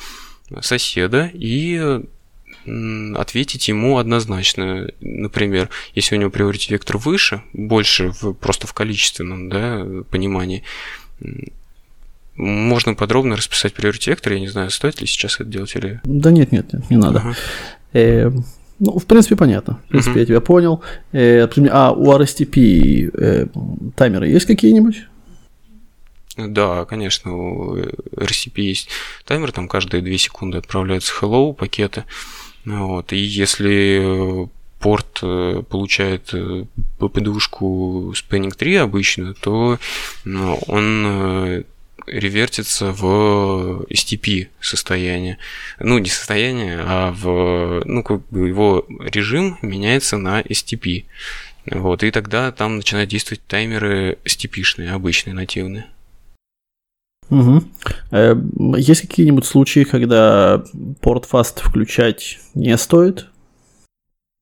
соседа 0.61 1.31
и 1.35 2.01
ответить 3.15 3.69
ему 3.69 3.99
однозначно. 3.99 4.89
Например, 5.01 5.69
если 5.95 6.17
у 6.17 6.19
него 6.19 6.31
priority 6.31 6.73
вектор 6.73 6.97
выше, 6.97 7.43
больше 7.53 8.13
в, 8.21 8.33
просто 8.33 8.67
в 8.67 8.75
количественном 8.75 9.49
да, 9.49 9.87
понимании, 10.11 10.63
можно 12.37 12.95
подробно 12.95 13.37
расписать 13.37 13.73
приоритет 13.73 14.09
вектор, 14.09 14.35
я 14.35 14.41
не 14.41 14.49
знаю, 14.49 14.71
стоит 14.71 15.01
ли 15.01 15.07
сейчас 15.07 15.37
это 15.37 15.45
делать 15.45 15.75
или... 15.77 16.01
Да 16.05 16.31
нет, 16.31 16.53
нет, 16.53 16.73
нет, 16.73 16.91
не 16.91 16.97
надо. 16.97 17.35
Э, 17.93 18.31
ну, 18.79 18.99
в 18.99 19.07
принципе, 19.07 19.37
понятно. 19.37 19.81
В 19.87 19.89
принципе, 19.89 20.17
uh 20.17 20.21
я 20.21 20.27
тебя 20.27 20.41
понял. 20.41 20.83
Э, 21.13 21.49
а 21.71 21.93
у 21.93 22.13
RSTP 22.13 23.11
э, 23.15 23.47
таймеры 23.97 24.29
есть 24.29 24.47
какие-нибудь? 24.47 25.05
Да, 26.37 26.85
конечно, 26.85 27.35
у 27.35 27.77
RCP 27.77 28.61
есть 28.61 28.91
таймер, 29.25 29.53
там 29.53 29.69
каждые 29.69 30.03
2 30.03 30.19
секунды 30.19 30.59
отправляются 30.59 31.15
hello 31.19 31.55
пакеты. 31.55 32.05
Вот, 32.67 33.13
и 33.13 33.17
если 33.17 34.49
порт 34.79 35.21
э, 35.23 35.63
получает 35.69 36.35
э, 36.35 36.65
Spanning 37.01 38.55
3 38.55 38.77
обычную, 38.77 39.35
то 39.35 39.79
ну, 40.25 40.59
он 40.67 41.65
ревертится 42.07 42.93
в 42.93 43.85
STP 43.91 44.49
состояние. 44.61 45.39
Ну, 45.81 45.99
не 45.99 46.09
состояние, 46.09 46.79
а 46.81 47.13
в, 47.13 47.83
ну, 47.85 48.03
как 48.03 48.27
бы 48.29 48.49
его 48.49 48.87
режим 49.01 49.59
меняется 49.63 50.17
на 50.17 50.41
STP. 50.41 51.05
Вот, 51.71 52.03
и 52.03 52.11
тогда 52.11 52.53
там 52.53 52.77
начинают 52.77 53.11
действовать 53.11 53.43
таймеры 53.47 54.19
STP-шные, 54.25 54.91
обычные, 54.91 55.35
нативные. 55.35 55.87
Угу. 57.29 57.65
Есть 58.77 59.01
какие-нибудь 59.01 59.45
случаи, 59.45 59.85
когда 59.85 60.65
порт 61.01 61.29
fast 61.31 61.61
включать 61.61 62.39
не 62.55 62.77
стоит? 62.79 63.27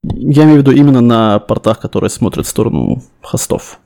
Я 0.03 0.45
имею 0.45 0.57
в 0.57 0.59
виду 0.59 0.73
именно 0.73 1.01
на 1.01 1.39
портах, 1.39 1.81
которые 1.81 2.11
смотрят 2.11 2.47
в 2.47 2.51
сторону 2.51 3.03
хостов. 3.23 3.81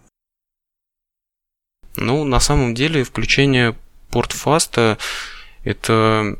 Ну, 2.01 2.25
на 2.25 2.41
самом 2.41 2.75
деле, 2.75 3.05
включение 3.05 3.75
портфаста 4.11 4.99
это 5.65 6.37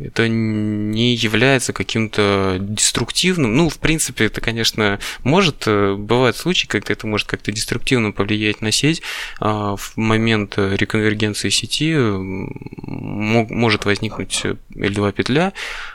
это 0.00 0.28
не 0.28 1.14
является 1.14 1.74
каким-то 1.74 2.56
деструктивным. 2.58 3.54
Ну, 3.54 3.68
в 3.68 3.78
принципе, 3.78 4.24
это, 4.26 4.40
конечно, 4.40 4.98
может, 5.24 5.64
э, 5.66 5.94
бывают 5.94 6.36
случаи, 6.36 6.66
когда 6.66 6.94
это 6.94 7.06
может 7.06 7.28
как-то 7.28 7.52
деструктивно 7.52 8.10
повлиять 8.12 8.62
на 8.62 8.72
сеть. 8.72 9.02
А 9.40 9.76
в 9.76 9.92
момент 9.96 10.56
реконвергенции 10.56 11.50
сети 11.50 11.94
может 11.98 13.84
возникнуть 13.84 14.42
L2 14.74 15.12
петля, 15.12 15.52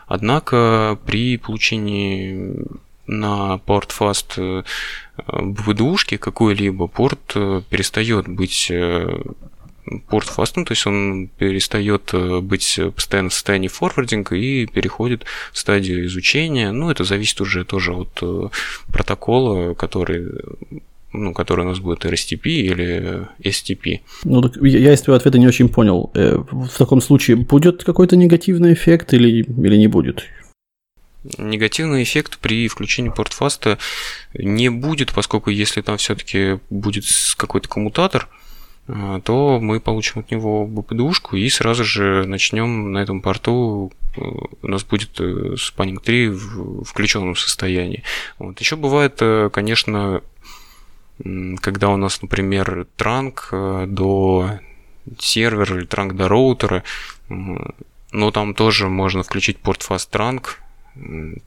однако 0.08 1.00
при 1.06 1.38
получении 1.38 2.58
на 3.08 3.58
порт 3.60 3.94
fast 3.98 4.64
BVD-ушки 5.18 6.18
какой-либо 6.18 6.88
порт 6.88 7.34
э, 7.36 7.62
перестает 7.70 8.28
быть 8.28 8.68
э, 8.70 9.22
порт 10.08 10.28
фастом, 10.28 10.66
то 10.66 10.74
есть 10.74 10.86
он 10.88 11.30
перестает 11.38 12.10
э, 12.14 12.40
быть 12.42 12.80
постоянно 12.96 13.30
в 13.30 13.34
состоянии 13.34 13.68
форвардинга 13.68 14.36
и 14.36 14.66
переходит 14.66 15.26
в 15.54 15.58
стадию 15.58 16.06
изучения. 16.06 16.72
Ну, 16.72 16.90
это 16.90 17.04
зависит 17.04 17.40
уже 17.42 17.64
тоже 17.64 17.94
от 17.94 18.22
протокола, 18.92 19.74
который 19.74 20.28
ну, 21.18 21.34
который 21.34 21.62
у 21.62 21.70
нас 21.70 21.80
будет 21.80 22.04
RSTP 22.04 22.42
или 22.44 23.28
STP. 23.40 24.02
Ну, 24.26 24.42
так 24.42 24.62
я 24.62 24.94
из 24.94 25.02
твоего 25.02 25.16
ответа 25.16 25.40
не 25.40 25.48
очень 25.48 25.70
понял. 25.70 26.12
В 26.14 26.78
таком 26.78 27.00
случае 27.00 27.38
будет 27.38 27.86
какой-то 27.86 28.18
негативный 28.18 28.74
эффект 28.74 29.14
или, 29.14 29.44
или 29.44 29.78
не 29.78 29.88
будет? 29.88 30.26
Негативный 31.38 32.04
эффект 32.04 32.40
при 32.40 32.68
включении 32.68 33.10
портфаста 33.10 33.78
не 34.34 34.70
будет, 34.70 35.14
поскольку 35.14 35.50
если 35.50 35.82
там 35.82 35.98
все-таки 35.98 36.60
будет 36.70 37.06
какой-то 37.38 37.68
коммутатор, 37.68 38.28
э, 38.88 39.22
то 39.24 39.60
мы 39.60 39.80
получим 39.80 40.22
от 40.22 40.32
него 40.32 40.68
BPD-ушку 40.68 41.38
и 41.38 41.50
сразу 41.50 41.84
же 41.84 42.26
начнем 42.26 42.92
на 42.92 43.00
этом 43.00 43.22
порту 43.22 43.92
э, 44.18 44.22
у 44.22 44.68
нас 44.68 44.84
будет 44.84 45.20
Spanning 45.20 46.00
3 46.02 46.30
в 46.30 46.84
включенном 46.84 47.36
состоянии. 47.36 48.04
Вот. 48.38 48.60
Еще 48.60 48.76
бывает, 48.76 49.18
э, 49.22 49.50
конечно, 49.52 50.22
когда 51.62 51.90
у 51.90 51.98
нас, 51.98 52.22
например, 52.22 52.88
транк 52.98 53.48
до 53.52 54.60
сервера 55.18 55.78
или 55.78 55.86
транк 55.86 56.14
до 56.14 56.28
роутера, 56.28 56.84
но 57.30 58.32
там 58.32 58.54
тоже 58.54 58.90
можно 58.90 59.24
включить 59.24 59.60
порт 59.60 59.82
fast 59.82 60.10
trunk 60.12 60.58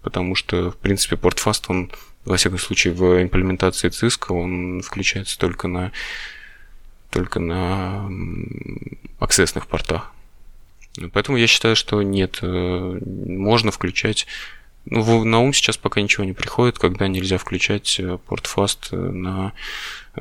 потому 0.03 0.35
что, 0.35 0.71
в 0.71 0.77
принципе, 0.77 1.17
PortFast, 1.17 1.65
он, 1.69 1.91
во 2.25 2.37
всяком 2.37 2.59
случае, 2.59 2.95
в 2.95 3.23
имплементации 3.23 3.89
Cisco, 3.91 4.35
он 4.35 4.83
включается 4.83 5.39
только 5.39 5.69
на 5.69 5.93
только 7.11 7.41
на 7.41 8.07
аксессных 9.19 9.67
портах. 9.67 10.13
Поэтому 11.13 11.39
я 11.39 11.47
считаю, 11.47 11.75
что 11.75 12.03
нет, 12.03 12.41
э, 12.43 13.01
можно 13.07 13.71
включать 13.71 14.27
ну, 14.91 15.25
на 15.25 15.41
ум 15.41 15.53
сейчас 15.53 15.77
пока 15.77 16.01
ничего 16.01 16.25
не 16.25 16.33
приходит, 16.33 16.79
когда 16.79 17.09
нельзя 17.09 17.39
включать 17.39 18.01
э, 18.01 18.19
на 18.97 19.53
э, 20.15 20.21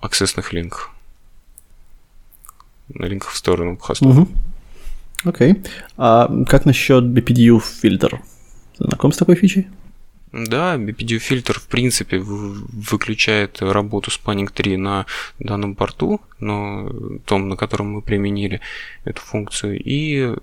аксессных 0.00 0.52
линках. 0.52 0.90
На 2.88 3.06
линках 3.06 3.30
в 3.30 3.36
сторону 3.36 3.76
хостов. 3.76 4.16
Угу. 4.16 4.28
Окей. 5.24 5.62
А 5.96 6.30
как 6.46 6.64
насчет 6.64 7.04
BPDU 7.04 7.60
фильтр? 7.60 8.20
Знаком 8.80 9.12
с 9.12 9.16
такой 9.16 9.36
фичей? 9.36 9.68
Да, 10.32 10.76
BPDU 10.76 11.18
фильтр 11.18 11.58
в 11.58 11.66
принципе 11.66 12.18
выключает 12.20 13.60
работу 13.60 14.10
Spanning 14.10 14.48
3 14.52 14.76
на 14.76 15.06
данном 15.40 15.74
порту, 15.74 16.20
но 16.38 16.88
том, 17.26 17.48
на 17.48 17.56
котором 17.56 17.92
мы 17.92 18.02
применили 18.02 18.60
эту 19.04 19.20
функцию, 19.22 19.80
и 19.82 20.36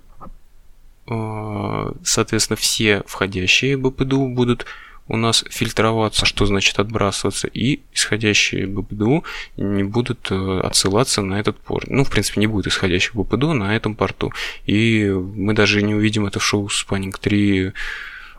э, 1.08 1.92
соответственно 2.04 2.58
все 2.58 3.04
входящие 3.06 3.78
BPDU 3.78 4.28
будут 4.34 4.66
у 5.10 5.16
нас 5.16 5.46
фильтроваться, 5.50 6.26
что 6.26 6.46
значит 6.46 6.80
отбрасываться, 6.80 7.48
и 7.48 7.80
исходящие 7.94 8.66
BPDU 8.66 9.24
не 9.56 9.84
будут 9.84 10.28
э, 10.32 10.60
отсылаться 10.60 11.22
на 11.22 11.40
этот 11.40 11.58
порт. 11.58 11.90
Ну, 11.90 12.04
в 12.04 12.12
принципе, 12.12 12.42
не 12.42 12.48
будет 12.48 12.68
исходящих 12.68 13.16
BPDU 13.16 13.54
на 13.54 13.74
этом 13.74 13.96
порту. 13.96 14.34
И 14.66 15.10
мы 15.10 15.54
даже 15.54 15.82
не 15.82 15.96
увидим 15.96 16.26
это 16.26 16.40
в 16.40 16.46
шоу 16.46 16.68
Spanning 16.68 17.16
3 17.18 17.72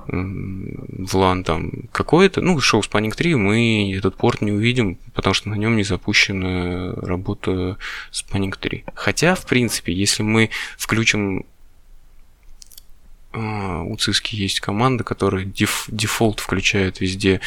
в 0.09 1.43
там 1.45 1.71
какое-то, 1.93 2.41
ну, 2.41 2.59
шоу 2.61 2.81
Spanning 2.81 3.15
3 3.15 3.35
мы 3.35 3.95
этот 3.95 4.17
порт 4.17 4.41
не 4.41 4.53
увидим, 4.53 4.97
потому 5.15 5.35
что 5.35 5.51
на 5.51 5.55
нем 5.55 5.77
не 5.77 5.85
запущена 5.85 6.93
работа 6.95 7.77
Spanning 8.11 8.55
3. 8.59 8.85
Хотя, 8.95 9.35
в 9.35 9.47
принципе, 9.47 9.93
если 9.93 10.23
мы 10.23 10.51
включим 10.77 11.45
у 13.35 13.95
Cisco 13.97 14.31
есть 14.31 14.61
команда, 14.61 15.05
которая 15.05 15.45
def, 15.45 15.85
default 15.89 16.41
включает 16.41 17.01
везде, 17.01 17.41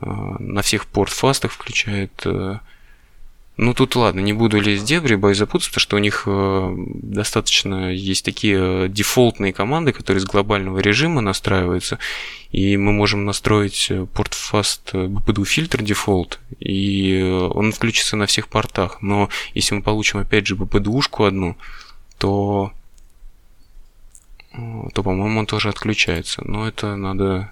на 0.00 0.62
всех 0.62 0.86
PortFast 0.86 1.34
ах 1.34 1.52
включает 1.52 2.26
ну 3.58 3.74
тут 3.74 3.96
ладно, 3.96 4.20
не 4.20 4.32
буду 4.32 4.60
лезть 4.60 4.84
в 4.84 4.86
дебри, 4.86 5.14
боюсь 5.14 5.36
запутаться, 5.36 5.70
потому 5.70 5.80
что 5.82 5.96
у 5.96 5.98
них 5.98 6.24
э, 6.26 6.74
достаточно 6.76 7.92
есть 7.92 8.24
такие 8.24 8.86
э, 8.86 8.88
дефолтные 8.88 9.52
команды, 9.52 9.92
которые 9.92 10.20
из 10.20 10.24
глобального 10.24 10.78
режима 10.78 11.20
настраиваются, 11.20 11.98
и 12.50 12.78
мы 12.78 12.92
можем 12.92 13.26
настроить 13.26 13.88
э, 13.90 14.06
PortFast 14.14 14.92
BPDU 14.92 15.44
filter 15.44 15.82
default, 15.82 16.40
и 16.60 17.20
он 17.22 17.72
включится 17.72 18.16
на 18.16 18.26
всех 18.26 18.48
портах. 18.48 19.02
Но 19.02 19.28
если 19.52 19.74
мы 19.74 19.82
получим 19.82 20.20
опять 20.20 20.46
же 20.46 20.54
BPDU-шку 20.54 21.26
одну, 21.26 21.56
то 22.18 22.72
то, 24.92 25.02
по-моему, 25.02 25.40
он 25.40 25.46
тоже 25.46 25.70
отключается. 25.70 26.42
Но 26.44 26.68
это 26.68 26.94
надо 26.96 27.50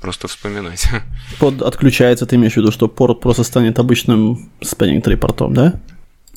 просто 0.00 0.28
вспоминать. 0.28 0.86
Под 1.40 1.62
отключается, 1.62 2.26
ты 2.26 2.36
имеешь 2.36 2.54
в 2.54 2.56
виду, 2.56 2.72
что 2.72 2.88
порт 2.88 3.20
просто 3.20 3.44
станет 3.44 3.78
обычным 3.78 4.50
spanning 4.60 5.02
tree 5.02 5.16
портом, 5.16 5.54
да? 5.54 5.80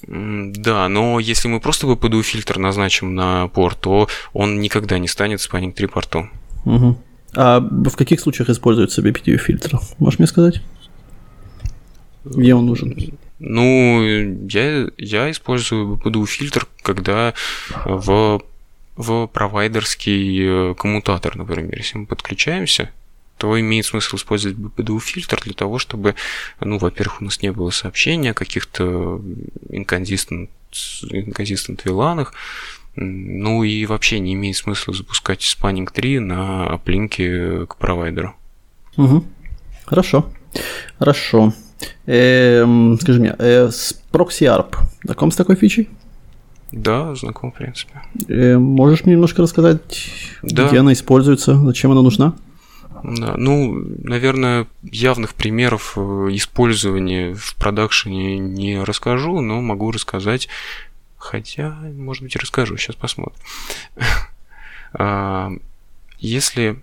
Да, 0.08 0.90
но 0.90 1.20
если 1.20 1.48
мы 1.48 1.60
просто 1.60 1.88
VPDU 1.88 2.24
фильтр 2.24 2.58
назначим 2.58 3.14
на 3.14 3.48
порт, 3.48 3.80
то 3.82 4.08
он 4.34 4.60
никогда 4.60 4.98
не 4.98 5.08
станет 5.08 5.40
spanning 5.40 5.76
tree 5.76 5.88
портом. 5.88 6.32
Угу. 6.66 6.98
А 7.36 7.60
в 7.60 7.96
каких 7.96 8.20
случаях 8.20 8.50
используется 8.50 9.02
BPDU 9.02 9.38
фильтр? 9.38 9.80
Можешь 10.00 10.20
мне 10.20 10.28
сказать? 10.28 10.62
Где 12.26 12.54
он 12.54 12.66
нужен? 12.66 12.96
Ну, 13.40 14.04
я, 14.50 14.88
я 14.98 15.32
использую 15.32 15.96
BPDU 15.96 16.26
фильтр, 16.26 16.68
когда 16.84 17.34
в, 17.86 18.42
в 18.96 19.28
провайдерский 19.28 20.72
э, 20.72 20.76
коммутатор, 20.76 21.36
например, 21.36 21.76
если 21.78 22.00
мы 22.00 22.06
подключаемся, 22.06 22.92
то 23.42 23.60
имеет 23.60 23.88
смысл 23.88 24.18
использовать 24.18 24.56
BPDU 24.56 25.00
фильтр 25.00 25.42
для 25.44 25.56
того, 25.56 25.80
чтобы, 25.80 26.14
ну, 26.60 26.78
во-первых, 26.78 27.22
у 27.22 27.26
нас 27.26 27.42
не 27.42 27.52
было 27.52 27.72
сообщения 27.72 28.32
о 28.32 28.34
каких-то 28.36 29.20
inconsistent, 29.68 30.50
inconsistent 31.10 31.82
виланах, 31.84 32.36
ну 32.96 33.64
и 33.64 33.88
вообще 33.88 34.20
не 34.20 34.34
имеет 34.34 34.58
смысла 34.58 34.94
запускать 34.94 35.40
Spanning 35.40 35.90
3 35.92 36.20
на 36.20 36.68
оплинке 36.68 37.66
к 37.66 37.78
провайдеру. 37.78 38.36
Угу. 38.98 39.26
Хорошо. 39.86 40.30
Хорошо. 41.00 41.52
Эм, 42.06 43.00
скажи 43.02 43.22
мне, 43.22 43.36
э, 43.40 43.72
с 43.72 44.00
ProxyArp 44.12 44.76
знаком 45.04 45.32
с 45.32 45.36
такой 45.36 45.56
фичей? 45.56 45.90
Да, 46.72 47.16
знаком, 47.16 47.52
в 47.52 47.56
принципе. 47.56 48.04
Э, 48.28 48.60
можешь 48.60 49.04
мне 49.04 49.14
немножко 49.16 49.42
рассказать, 49.42 50.12
да. 50.44 50.68
где 50.68 50.78
она 50.78 50.94
используется, 50.94 51.56
зачем 51.56 51.90
она 51.90 52.04
нужна? 52.04 52.36
Да, 53.04 53.36
ну, 53.38 53.74
наверное, 54.04 54.68
явных 54.84 55.34
примеров 55.34 55.94
э, 55.96 56.02
использования 56.32 57.34
в 57.34 57.56
продакшене 57.56 58.38
не 58.38 58.84
расскажу, 58.84 59.42
но 59.42 59.60
могу 59.62 59.92
рассказать, 59.92 60.48
хотя, 61.18 61.72
может 61.96 62.24
быть, 62.24 62.36
расскажу, 62.36 62.78
сейчас 62.78 62.96
посмотрим. 62.96 63.40
А, 64.94 65.50
если, 66.20 66.82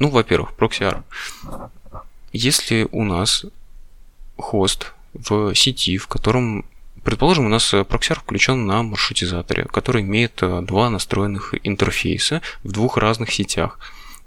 ну, 0.00 0.10
во-первых, 0.10 0.52
ProxyArm. 0.58 1.04
Если 2.32 2.88
у 2.90 3.04
нас 3.04 3.46
хост 4.36 4.92
в 5.14 5.54
сети, 5.54 5.96
в 5.96 6.08
котором 6.08 6.64
Предположим, 7.06 7.46
у 7.46 7.48
нас 7.48 7.72
проксер 7.88 8.18
включен 8.18 8.66
на 8.66 8.82
маршрутизаторе, 8.82 9.66
который 9.66 10.02
имеет 10.02 10.42
э, 10.42 10.60
два 10.62 10.90
настроенных 10.90 11.54
интерфейса 11.62 12.42
в 12.64 12.72
двух 12.72 12.96
разных 12.96 13.32
сетях. 13.32 13.78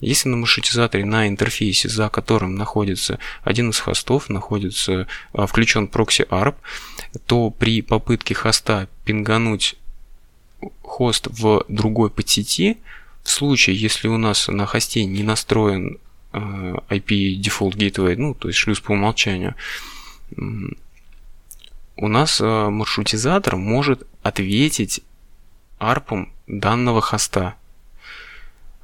Если 0.01 0.29
на 0.29 0.37
маршрутизаторе 0.37 1.05
на 1.05 1.27
интерфейсе, 1.27 1.89
за 1.89 2.09
которым 2.09 2.55
находится 2.55 3.19
один 3.43 3.71
из 3.71 3.79
хостов, 3.79 4.29
находится 4.29 5.07
а, 5.33 5.45
включен 5.45 5.87
прокси 5.87 6.25
ARP, 6.29 6.55
то 7.25 7.49
при 7.49 7.81
попытке 7.81 8.33
хоста 8.33 8.87
пингануть 9.03 9.75
хост 10.81 11.27
в 11.27 11.65
другой 11.67 12.09
подсети, 12.09 12.77
в 13.23 13.29
случае, 13.29 13.75
если 13.75 14.07
у 14.07 14.17
нас 14.17 14.47
на 14.47 14.65
хосте 14.65 15.05
не 15.05 15.23
настроен 15.23 15.99
IP 16.31 17.39
Default 17.41 17.75
Gateway, 17.75 18.15
ну, 18.15 18.33
то 18.33 18.47
есть 18.47 18.59
шлюз 18.59 18.79
по 18.79 18.91
умолчанию, 18.91 19.55
у 21.95 22.07
нас 22.07 22.39
а, 22.41 22.69
маршрутизатор 22.69 23.57
может 23.57 24.07
ответить 24.23 25.01
арпом 25.79 26.31
данного 26.47 27.01
хоста. 27.01 27.55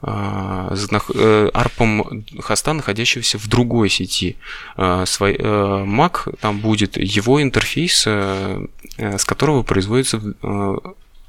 А, 0.07 0.71
э, 1.15 1.49
арпом 1.51 2.23
хоста, 2.39 2.73
находящегося 2.73 3.39
в 3.39 3.47
другой 3.47 3.89
сети. 3.89 4.35
Э, 4.77 5.03
Mac, 5.03 6.37
там 6.39 6.59
будет 6.59 6.95
его 6.97 7.41
интерфейс, 7.41 8.03
э, 8.05 8.67
с 8.97 9.25
которого 9.25 9.63
производится 9.63 10.21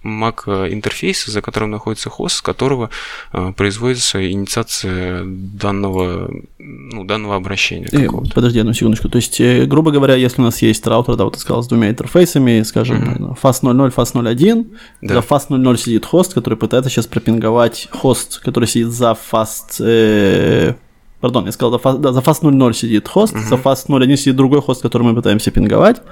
Mac 0.07 0.73
интерфейс, 0.73 1.27
за 1.27 1.43
которым 1.43 1.71
находится 1.71 2.11
хост, 2.11 2.37
с 2.37 2.43
которого 2.43 2.91
э, 3.33 3.53
производится 3.57 4.31
инициация 4.31 5.23
данного, 5.25 6.31
ну, 6.59 7.05
данного 7.05 7.37
обращения. 7.37 7.89
Э, 7.93 8.09
подожди 8.35 8.61
одну 8.61 8.73
секундочку. 8.73 9.09
То 9.09 9.17
есть, 9.17 9.41
э, 9.41 9.65
грубо 9.67 9.91
говоря, 9.91 10.15
если 10.15 10.41
у 10.41 10.45
нас 10.45 10.63
есть 10.63 10.87
раутер, 10.87 11.17
да, 11.17 11.25
вот 11.25 11.35
ты 11.35 11.41
сказал, 11.41 11.63
с 11.63 11.69
двумя 11.69 11.91
интерфейсами, 11.91 12.63
скажем, 12.63 12.97
mm-hmm. 12.97 13.39
fast 13.43 13.63
00, 13.63 13.91
fast 13.91 14.15
01, 14.15 14.67
да. 15.03 15.15
за 15.15 15.21
fast 15.21 15.47
00 15.49 15.79
сидит 15.79 16.07
хост, 16.07 16.35
который 16.35 16.57
пытается 16.57 16.91
сейчас 16.91 17.07
пропинговать 17.07 17.89
хост, 17.91 18.41
который 18.41 18.67
сидит 18.67 18.89
за 18.89 19.17
fast... 19.33 19.81
Э, 19.81 20.75
Пардон, 21.21 21.47
я 21.47 21.53
сказал, 21.53 21.73
за 21.73 21.79
fast, 21.79 21.99
да, 21.99 22.13
за 22.13 22.21
fast 22.21 22.49
00 22.49 22.75
сидит 22.75 23.09
хост, 23.09 23.35
uh-huh. 23.35 23.49
за 23.49 23.55
fast 23.57 23.87
01 23.89 24.17
сидит 24.17 24.37
другой 24.37 24.61
хост, 24.61 24.83
который 24.83 25.03
мы 25.03 25.15
пытаемся 25.15 25.51
пинговать. 25.51 26.03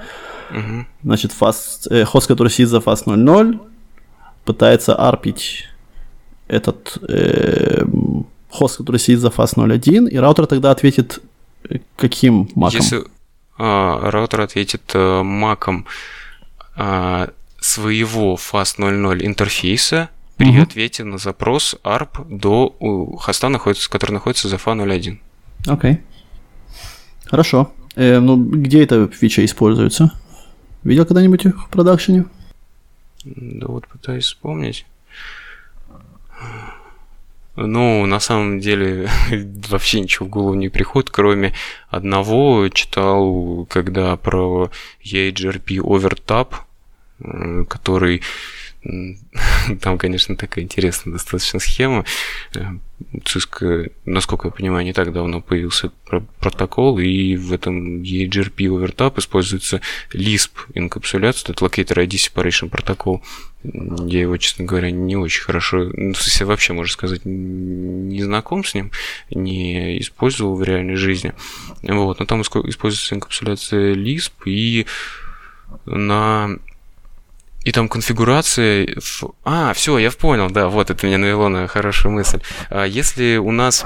Uh-huh. 0.51 0.85
Значит, 1.03 1.31
fast, 1.39 1.87
э, 1.89 2.05
хост, 2.05 2.27
который 2.27 2.49
сидит 2.49 2.69
за 2.69 2.77
fast 2.77 3.03
00, 3.05 3.59
пытается 4.45 4.95
арпить 4.95 5.65
этот 6.47 6.97
э, 7.09 7.83
хост, 8.49 8.77
который 8.77 8.97
сидит 8.97 9.19
за 9.19 9.27
fast 9.27 9.55
01, 9.57 10.07
и 10.07 10.17
раутер 10.17 10.45
тогда 10.45 10.71
ответит 10.71 11.19
э, 11.69 11.79
каким 11.97 12.49
маком? 12.55 12.79
Если 12.79 13.03
а, 13.57 14.11
раутер 14.11 14.41
ответит 14.41 14.91
а, 14.93 15.23
маком 15.23 15.85
а, 16.75 17.29
своего 17.59 18.35
fast 18.35 18.75
00 18.77 19.25
интерфейса 19.25 20.09
при 20.37 20.49
угу. 20.49 20.63
ответе 20.63 21.03
на 21.03 21.17
запрос 21.17 21.75
ARP 21.83 22.25
до 22.29 22.75
у 22.79 23.15
хоста, 23.17 23.49
находится, 23.49 23.89
который 23.89 24.11
находится 24.11 24.49
за 24.49 24.57
FA01. 24.57 25.19
Окей. 25.67 25.91
Okay. 25.91 25.99
Хорошо. 27.25 27.71
Э, 27.95 28.19
ну, 28.19 28.37
где 28.37 28.83
эта 28.83 29.07
фича 29.07 29.43
используется? 29.45 30.11
Видел 30.83 31.05
когда-нибудь 31.05 31.45
в 31.45 31.69
продакшене? 31.69 32.25
Да 33.25 33.67
вот 33.67 33.87
пытаюсь 33.87 34.25
вспомнить. 34.25 34.85
Ну, 37.55 38.05
на 38.05 38.19
самом 38.19 38.59
деле, 38.59 39.09
вообще 39.69 40.01
ничего 40.01 40.25
в 40.25 40.29
голову 40.29 40.53
не 40.53 40.69
приходит, 40.69 41.09
кроме 41.09 41.53
одного. 41.89 42.69
Читал, 42.69 43.65
когда 43.69 44.15
про 44.17 44.69
EHRP 45.03 45.77
Overtap, 45.77 46.53
который 47.67 48.21
там, 49.81 49.97
конечно, 49.97 50.35
такая 50.35 50.63
интересная 50.63 51.13
достаточно 51.13 51.59
схема. 51.59 52.05
Cisco, 53.23 53.91
насколько 54.05 54.47
я 54.47 54.51
понимаю, 54.51 54.85
не 54.85 54.93
так 54.93 55.11
давно 55.11 55.41
появился 55.41 55.91
протокол, 56.39 56.99
и 56.99 57.35
в 57.35 57.51
этом 57.51 58.01
EGRP 58.01 58.67
Overtap 58.67 59.19
используется 59.19 59.81
Lisp 60.13 60.51
инкапсуляция, 60.73 61.53
это 61.53 61.65
Locator 61.65 62.05
ID 62.05 62.31
Separation 62.31 62.69
протокол. 62.69 63.23
Я 63.63 64.21
его, 64.21 64.37
честно 64.37 64.65
говоря, 64.65 64.91
не 64.91 65.15
очень 65.15 65.41
хорошо, 65.41 65.89
ну, 65.93 66.13
в 66.13 66.21
смысле, 66.21 66.45
вообще, 66.45 66.73
можно 66.73 66.93
сказать, 66.93 67.21
не 67.25 68.21
знаком 68.21 68.63
с 68.63 68.75
ним, 68.75 68.91
не 69.31 69.99
использовал 69.99 70.55
в 70.55 70.63
реальной 70.63 70.95
жизни. 70.95 71.33
Вот, 71.81 72.19
но 72.19 72.25
там 72.25 72.41
используется 72.43 73.15
инкапсуляция 73.15 73.95
Lisp, 73.95 74.31
и 74.45 74.85
на 75.85 76.57
и 77.65 77.71
там 77.71 77.89
конфигурация... 77.89 78.87
А, 79.43 79.73
все, 79.73 79.97
я 79.97 80.11
понял, 80.11 80.49
да, 80.51 80.67
вот 80.67 80.91
это 80.91 81.05
меня 81.05 81.17
навело 81.17 81.49
на 81.49 81.67
хорошую 81.67 82.13
мысль. 82.13 82.39
А 82.69 82.85
если 82.85 83.37
у 83.37 83.51
нас 83.51 83.83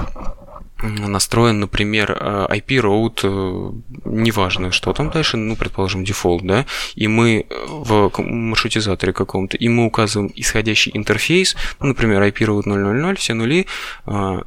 настроен, 0.82 1.60
например, 1.60 2.12
IP 2.12 2.66
route, 2.80 3.20
э, 3.24 3.72
неважно, 4.04 4.70
что 4.70 4.92
там 4.92 5.10
дальше, 5.10 5.36
ну, 5.36 5.56
предположим, 5.56 6.04
дефолт, 6.04 6.44
да, 6.46 6.66
и 6.94 7.08
мы 7.08 7.46
в 7.68 8.10
маршрутизаторе 8.18 9.12
каком-то, 9.12 9.56
и 9.56 9.68
мы 9.68 9.86
указываем 9.86 10.32
исходящий 10.34 10.92
интерфейс, 10.94 11.56
ну, 11.80 11.88
например, 11.88 12.22
IP 12.22 12.38
route 12.46 12.68
000, 12.68 13.16
все 13.16 13.34
нули, 13.34 13.66
FA 14.06 14.44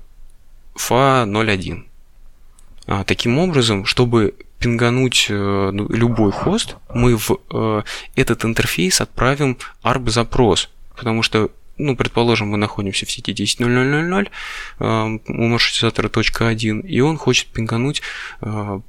01. 1.25 1.85
А, 2.85 3.03
таким 3.03 3.39
образом, 3.39 3.85
чтобы 3.85 4.35
пингануть 4.59 5.25
э, 5.29 5.71
ну, 5.73 5.87
любой 5.89 6.31
хост, 6.31 6.75
мы 6.93 7.17
в 7.17 7.39
э, 7.51 7.81
этот 8.15 8.45
интерфейс 8.45 9.01
отправим 9.01 9.57
ARP 9.83 10.09
запрос, 10.09 10.69
потому 10.95 11.23
что 11.23 11.49
ну, 11.77 11.95
предположим, 11.95 12.49
мы 12.49 12.57
находимся 12.57 13.05
в 13.05 13.11
сети 13.11 13.31
10.0.0.0, 13.33 14.27
э, 14.79 15.19
у 15.27 15.47
маршрутизатора 15.47 16.09
точка 16.09 16.47
1, 16.47 16.79
и 16.81 16.99
он 17.01 17.17
хочет 17.17 17.47
пингануть 17.47 18.01
э, 18.41 18.79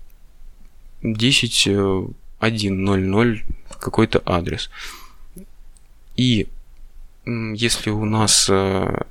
10.1.0.0 1.02 3.42
какой-то 3.80 4.22
адрес. 4.24 4.70
И 6.16 6.46
если 7.26 7.90
у 7.90 8.04
нас 8.04 8.48
э, 8.50 9.04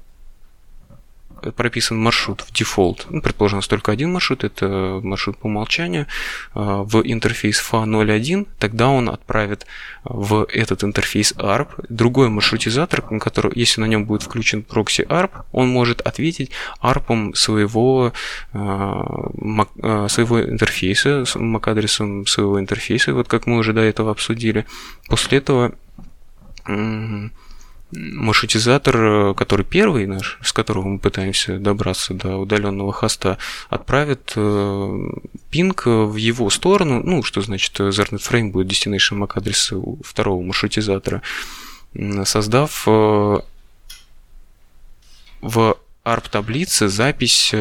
прописан 1.52 1.98
маршрут 1.98 2.42
в 2.42 2.54
дефолт. 2.54 3.08
Ну, 3.10 3.22
предположим, 3.22 3.58
у 3.58 3.60
нас 3.60 3.68
только 3.68 3.92
один 3.92 4.12
маршрут, 4.12 4.44
это 4.44 5.00
маршрут 5.04 5.38
по 5.38 5.48
умолчанию, 5.48 6.08
а, 6.54 6.84
в 6.84 7.02
интерфейс 7.04 7.62
FA01, 7.62 8.48
тогда 8.60 8.90
он 8.90 9.10
отправит 9.10 9.66
в 10.04 10.46
этот 10.52 10.84
интерфейс 10.84 11.34
ARP 11.34 11.86
другой 11.90 12.30
маршрутизатор, 12.30 13.02
который, 13.20 13.52
если 13.56 13.82
на 13.82 13.86
нем 13.86 14.06
будет 14.06 14.24
включен 14.24 14.64
прокси 14.64 15.02
ARP, 15.02 15.32
он 15.52 15.70
может 15.70 16.02
ответить 16.02 16.52
ARP 16.82 17.36
своего, 17.36 18.14
а, 18.54 19.32
а, 19.82 20.08
своего 20.10 20.42
интерфейса, 20.42 21.24
MAC-адресом 21.36 22.26
своего 22.26 22.60
интерфейса, 22.60 23.14
вот 23.14 23.28
как 23.28 23.48
мы 23.48 23.58
уже 23.58 23.74
до 23.74 23.82
этого 23.82 24.12
обсудили. 24.12 24.66
После 25.08 25.40
этого 25.40 25.74
маршрутизатор, 27.96 28.98
э, 28.98 29.34
который 29.36 29.66
первый 29.66 30.08
наш, 30.08 30.40
с 30.42 30.54
которого 30.54 30.88
мы 30.88 31.00
пытаемся 31.00 31.60
добраться 31.60 32.14
до 32.14 32.38
удаленного 32.38 32.92
хоста, 32.92 33.38
отправит 33.70 34.34
э, 34.36 35.10
пинг 35.50 35.86
в 35.86 36.16
его 36.16 36.50
сторону, 36.50 37.02
ну, 37.04 37.24
что 37.24 37.42
значит 37.42 37.80
э, 37.80 37.90
Ethernet 37.90 38.20
Frame 38.20 38.52
будет 38.52 38.72
destination 38.72 39.20
MAC 39.20 39.32
адреса 39.36 39.78
второго 40.04 40.44
маршрутизатора, 40.44 41.22
создав 42.26 42.86
в 42.86 43.44
ARP 46.06 46.30
таблице 46.32 46.88
запись 46.88 47.54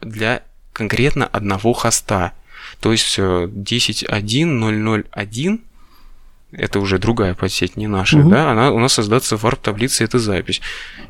для 0.00 0.42
конкретно 0.72 1.26
одного 1.26 1.72
хоста. 1.72 2.32
То 2.80 2.92
есть 2.92 3.18
10.1.001 3.18 5.60
это 6.52 6.80
уже 6.80 6.98
другая 6.98 7.34
подсеть, 7.34 7.76
не 7.76 7.86
наша, 7.86 8.18
угу. 8.18 8.30
да, 8.30 8.50
она 8.50 8.72
у 8.72 8.78
нас 8.78 8.94
создаться 8.94 9.36
в 9.36 9.44
ARP-таблице, 9.44 10.04
это 10.04 10.18
запись. 10.18 10.60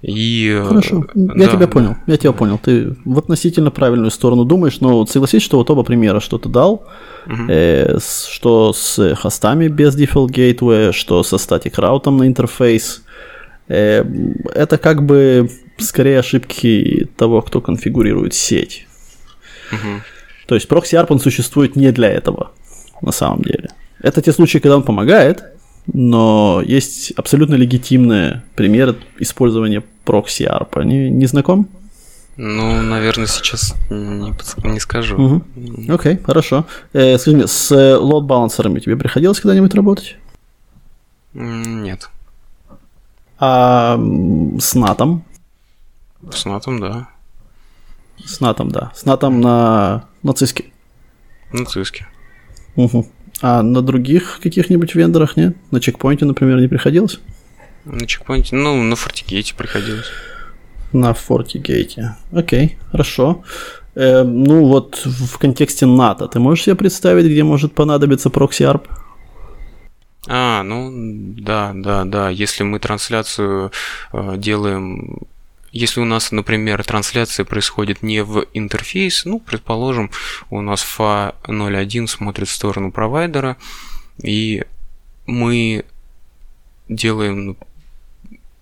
И, 0.02 0.50
э, 0.54 0.64
Хорошо, 0.64 1.06
я 1.14 1.48
тебя 1.48 1.66
понял, 1.66 1.96
я 2.06 2.16
тебя 2.16 2.32
понял. 2.32 2.58
Ты 2.58 2.96
в 3.04 3.18
относительно 3.18 3.70
правильную 3.70 4.10
сторону 4.10 4.44
думаешь, 4.44 4.80
но 4.80 5.06
согласись, 5.06 5.42
что 5.42 5.56
вот 5.56 5.70
оба 5.70 5.82
примера, 5.82 6.20
что 6.20 6.38
ты 6.38 6.48
дал, 6.48 6.86
угу. 7.26 7.42
э, 7.48 7.98
что 8.00 8.72
с 8.74 9.14
хостами 9.16 9.68
без 9.68 9.96
default 9.96 10.28
gateway, 10.28 10.92
что 10.92 11.22
со 11.22 11.36
static 11.36 11.80
раутом 11.80 12.18
на 12.18 12.26
интерфейс, 12.26 13.02
э, 13.68 14.04
это 14.54 14.76
как 14.76 15.04
бы 15.04 15.50
скорее 15.78 16.18
ошибки 16.18 17.08
того, 17.16 17.40
кто 17.40 17.62
конфигурирует 17.62 18.34
сеть. 18.34 18.86
Угу. 19.72 20.02
То 20.48 20.54
есть 20.54 20.68
прокси-ARP, 20.68 21.06
он 21.08 21.20
существует 21.20 21.76
не 21.76 21.92
для 21.92 22.10
этого, 22.10 22.50
на 23.00 23.12
самом 23.12 23.42
деле. 23.42 23.70
Это 24.00 24.22
те 24.22 24.32
случаи, 24.32 24.58
когда 24.58 24.76
он 24.76 24.82
помогает, 24.82 25.44
но 25.92 26.62
есть 26.64 27.12
абсолютно 27.12 27.54
легитимные 27.54 28.42
примеры 28.54 28.96
использования 29.18 29.82
прокси 30.04 30.44
ARP. 30.44 30.84
Не, 30.84 31.10
не 31.10 31.26
знаком? 31.26 31.68
Ну, 32.36 32.80
наверное, 32.80 33.26
сейчас 33.26 33.74
не, 33.90 34.32
не 34.72 34.80
скажу. 34.80 35.16
Угу. 35.16 35.92
Окей, 35.92 36.18
хорошо. 36.18 36.64
Э, 36.92 37.18
скажи 37.18 37.36
мне, 37.36 37.46
с 37.46 37.98
лот-балансерами 37.98 38.80
тебе 38.80 38.96
приходилось 38.96 39.40
когда-нибудь 39.40 39.74
работать? 39.74 40.16
Нет. 41.34 42.08
А 43.38 43.98
с 44.58 44.74
натом? 44.74 45.24
С 46.32 46.44
натом, 46.44 46.80
да. 46.80 47.08
С 48.24 48.40
натом, 48.40 48.70
да. 48.70 48.92
С 48.94 49.04
натом 49.04 49.40
на, 49.40 50.04
на 50.22 50.32
циске? 50.32 50.66
На 51.52 51.64
циске. 51.64 52.06
Угу. 52.76 53.06
А 53.42 53.62
на 53.62 53.80
других 53.82 54.40
каких-нибудь 54.42 54.94
вендорах 54.94 55.36
нет? 55.36 55.56
На 55.70 55.80
чекпоинте, 55.80 56.24
например, 56.24 56.60
не 56.60 56.68
приходилось? 56.68 57.20
На 57.84 58.06
чекпоинте, 58.06 58.56
ну, 58.56 58.82
на 58.82 58.96
фортигейте 58.96 59.54
приходилось. 59.54 60.06
На 60.92 61.14
фортигейте. 61.14 62.16
Окей, 62.32 62.76
хорошо. 62.90 63.42
Э, 63.94 64.22
ну 64.22 64.66
вот 64.66 65.02
в 65.04 65.38
контексте 65.38 65.86
NAT 65.86 66.12
а, 66.12 66.28
ты 66.28 66.38
можешь 66.38 66.64
себе 66.64 66.76
представить, 66.76 67.26
где 67.26 67.42
может 67.42 67.74
понадобиться 67.74 68.28
proxy 68.28 68.61
ARP? 68.61 68.86
А, 70.28 70.62
ну 70.62 70.90
да, 71.38 71.72
да, 71.74 72.04
да. 72.04 72.28
Если 72.28 72.62
мы 72.62 72.78
трансляцию 72.78 73.72
э, 74.12 74.34
делаем 74.36 75.20
если 75.72 76.00
у 76.00 76.04
нас, 76.04 76.32
например, 76.32 76.82
трансляция 76.84 77.44
происходит 77.44 78.02
не 78.02 78.22
в 78.22 78.46
интерфейс, 78.54 79.24
ну, 79.24 79.38
предположим, 79.38 80.10
у 80.50 80.60
нас 80.60 80.84
FA01 80.98 82.06
смотрит 82.06 82.48
в 82.48 82.52
сторону 82.52 82.90
провайдера, 82.90 83.56
и 84.22 84.64
мы 85.26 85.84
делаем 86.88 87.56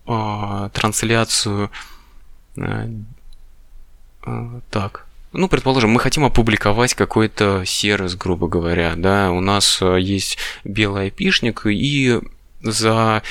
а, 0.06 0.68
трансляцию 0.70 1.70
а, 2.58 2.90
а, 4.22 4.60
так. 4.70 5.06
Ну, 5.32 5.48
предположим, 5.48 5.90
мы 5.90 6.00
хотим 6.00 6.24
опубликовать 6.24 6.94
какой-то 6.94 7.64
сервис, 7.66 8.14
грубо 8.16 8.48
говоря, 8.48 8.94
да, 8.96 9.30
у 9.30 9.40
нас 9.40 9.78
а, 9.80 9.96
есть 9.96 10.38
белый 10.64 11.04
айпишник, 11.04 11.66
и 11.66 12.20
за 12.60 13.22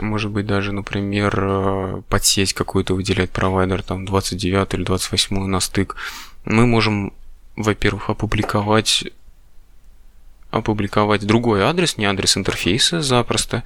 может 0.00 0.30
быть, 0.30 0.46
даже, 0.46 0.72
например, 0.72 1.34
э, 1.38 2.02
подсеть 2.08 2.52
какую-то 2.52 2.94
выделять 2.94 3.30
провайдер, 3.30 3.82
там, 3.82 4.04
29 4.04 4.74
или 4.74 4.84
28 4.84 5.46
на 5.46 5.60
стык, 5.60 5.96
мы 6.44 6.66
можем, 6.66 7.12
во-первых, 7.56 8.10
опубликовать 8.10 9.04
опубликовать 10.50 11.26
другой 11.26 11.62
адрес, 11.62 11.96
не 11.98 12.04
адрес 12.04 12.36
интерфейса 12.36 13.00
запросто, 13.00 13.64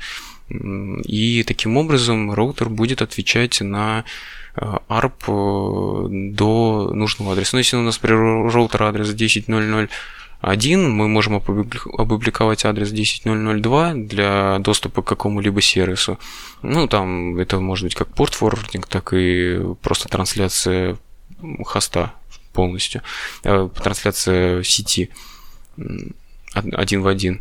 и 0.48 1.44
таким 1.46 1.76
образом 1.76 2.32
роутер 2.32 2.70
будет 2.70 3.02
отвечать 3.02 3.60
на 3.60 4.04
ARP 4.56 5.28
э, 5.28 6.32
до 6.32 6.90
нужного 6.94 7.32
адреса. 7.32 7.50
Ну, 7.52 7.58
если 7.58 7.76
у 7.76 7.82
нас, 7.82 8.00
например, 8.00 8.50
роутер 8.50 8.82
адрес 8.84 9.08
10.00 9.08 9.90
один, 10.40 10.90
мы 10.90 11.08
можем 11.08 11.36
опубликовать 11.36 12.64
адрес 12.64 12.92
10.0.0.2 12.92 14.06
для 14.06 14.58
доступа 14.60 15.02
к 15.02 15.06
какому-либо 15.06 15.60
сервису. 15.60 16.18
Ну, 16.62 16.86
там 16.86 17.36
это 17.38 17.58
может 17.58 17.84
быть 17.84 17.94
как 17.96 18.08
порт 18.08 18.34
форвардинг, 18.34 18.86
так 18.86 19.12
и 19.14 19.60
просто 19.82 20.08
трансляция 20.08 20.96
хоста 21.64 22.12
полностью, 22.52 23.02
э, 23.44 23.68
трансляция 23.82 24.62
сети 24.62 25.10
один 26.54 27.02
в 27.02 27.08
один. 27.08 27.40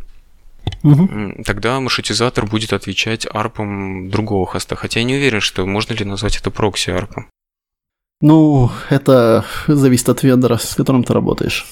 Угу. 0.82 1.42
Тогда 1.44 1.80
маршрутизатор 1.80 2.46
будет 2.46 2.72
отвечать 2.72 3.26
ARP 3.30 3.78
ом 3.78 4.10
другого 4.10 4.46
хоста. 4.46 4.76
Хотя 4.76 5.00
я 5.00 5.06
не 5.06 5.14
уверен, 5.14 5.40
что 5.40 5.66
можно 5.66 5.94
ли 5.94 6.04
назвать 6.04 6.36
это 6.36 6.50
proxy 6.50 6.90
ARP 6.90 7.08
ом. 7.08 7.26
Ну, 8.20 8.70
это 8.90 9.44
зависит 9.68 10.08
от 10.08 10.22
вендора, 10.22 10.58
с 10.58 10.74
которым 10.74 11.04
ты 11.04 11.12
работаешь. 11.12 11.66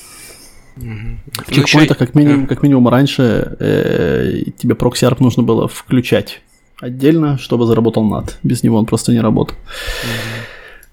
В 0.77 1.53
чекпоинтах, 1.53 1.99
как 1.99 2.14
минимум, 2.14 2.47
как 2.47 2.62
минимум 2.62 2.89
раньше, 2.89 3.57
э, 3.59 4.43
тебе 4.59 4.74
proxy 4.74 5.03
ARP 5.03 5.20
нужно 5.20 5.43
было 5.43 5.68
включать 5.68 6.43
отдельно, 6.81 7.39
чтобы 7.39 7.66
заработал 7.66 8.05
NAT. 8.05 8.35
Без 8.43 8.62
него 8.62 8.79
он 8.79 8.85
просто 8.85 9.12
не 9.12 9.20
работал. 9.20 9.57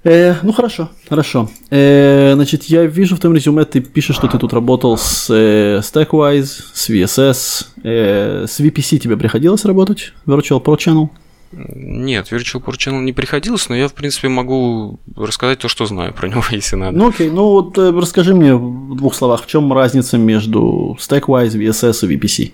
Э, 0.06 0.36
ну 0.44 0.52
хорошо, 0.52 0.90
хорошо. 1.08 1.50
Э, 1.70 2.34
значит, 2.36 2.64
я 2.66 2.86
вижу 2.86 3.16
в 3.16 3.20
твоем 3.20 3.36
резюме, 3.36 3.64
ты 3.64 3.80
пишешь, 3.80 4.16
что 4.16 4.28
ты 4.28 4.38
тут 4.38 4.54
работал 4.54 4.98
с 4.98 5.30
э, 5.30 5.80
Stackwise, 5.80 6.62
с 6.74 6.90
VSS, 6.90 7.68
э, 7.84 8.46
с 8.48 8.60
VPC 8.60 8.98
тебе 8.98 9.16
приходилось 9.16 9.64
работать? 9.64 10.14
Virtual 10.26 10.62
Pro 10.62 10.78
Channel? 10.78 11.10
Нет, 11.56 12.32
Virtual 12.32 12.64
Port 12.64 12.78
Channel 12.78 13.01
не 13.01 13.14
приходилось, 13.14 13.70
но 13.70 13.76
я, 13.76 13.88
в 13.88 13.93
принципе, 13.93 14.28
могу 14.28 14.99
рассказать 15.16 15.60
то, 15.60 15.68
что 15.68 15.86
знаю 15.86 16.14
про 16.14 16.28
него, 16.30 16.43
если 16.51 16.76
надо. 16.76 16.97
Ну 16.97 17.10
окей, 17.10 17.30
ну 17.30 17.43
вот 17.49 17.78
э, 17.78 17.91
расскажи 17.91 18.34
мне 18.34 18.56
в 18.56 18.95
двух 18.95 19.16
словах, 19.16 19.43
в 19.43 19.47
чем 19.47 19.72
разница 19.72 20.18
между 20.18 20.97
Stackwise, 20.99 21.51
VSS 21.51 22.08
и 22.08 22.16
VPC? 22.16 22.51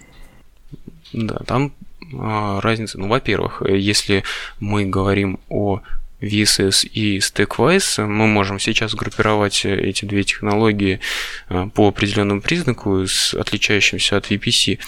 Да, 1.14 1.40
там 1.46 1.72
а, 2.18 2.60
разница, 2.62 3.00
ну, 3.00 3.08
во-первых, 3.08 3.62
э, 3.66 3.78
если 3.78 4.24
мы 4.60 4.86
говорим 4.86 5.40
о 5.50 5.82
VSS 6.22 6.88
и 6.88 7.20
Stackwise, 7.20 8.06
мы 8.06 8.28
можем 8.28 8.60
сейчас 8.60 8.94
группировать 8.96 9.64
э, 9.66 9.80
эти 9.80 10.04
две 10.04 10.24
технологии 10.24 11.00
по 11.74 11.88
определенному 11.88 12.42
признаку, 12.42 13.08
с 13.08 13.34
отличающимся 13.34 14.18
от 14.18 14.30
VPC 14.30 14.80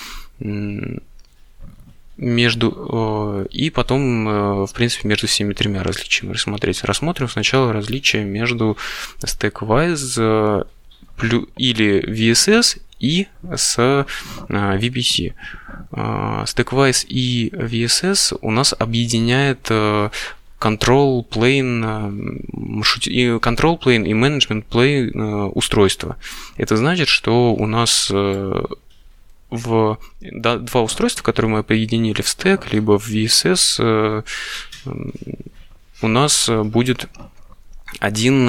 между 2.22 3.46
и 3.50 3.70
потом, 3.70 4.30
э, 4.30 4.66
в 4.66 4.74
принципе, 4.74 5.08
между 5.08 5.28
всеми 5.28 5.54
тремя 5.54 5.84
различиями 5.84 6.34
рассмотреть. 6.34 6.84
Рассмотрим 6.84 7.28
сначала 7.28 7.74
различия 7.74 8.24
между 8.24 8.78
Stackwise, 9.20 10.66
или 11.58 12.04
VSS 12.08 12.80
и 13.00 13.28
с 13.56 14.06
VPC. 14.50 15.34
StackWise 15.92 17.06
и 17.08 17.50
VSS 17.50 18.38
у 18.42 18.52
нас 18.52 18.74
объединяет 18.78 19.70
control 19.70 21.28
plane, 21.28 22.40
control 23.40 23.80
plane 23.80 24.08
и 24.08 24.14
management 24.14 24.66
plane 24.70 25.50
устройства. 25.50 26.18
Это 26.58 26.78
значит, 26.78 27.08
что 27.08 27.54
у 27.54 27.66
нас 27.68 28.12
в 29.52 30.00
два 30.22 30.82
устройства, 30.82 31.24
которые 31.24 31.52
мы 31.52 31.60
объединили 31.60 32.22
в 32.22 32.30
стек, 32.30 32.74
либо 32.74 32.98
в 32.98 33.08
VSS, 33.08 34.26
у 36.02 36.08
нас 36.08 36.50
будет 36.50 37.08
один, 38.00 38.48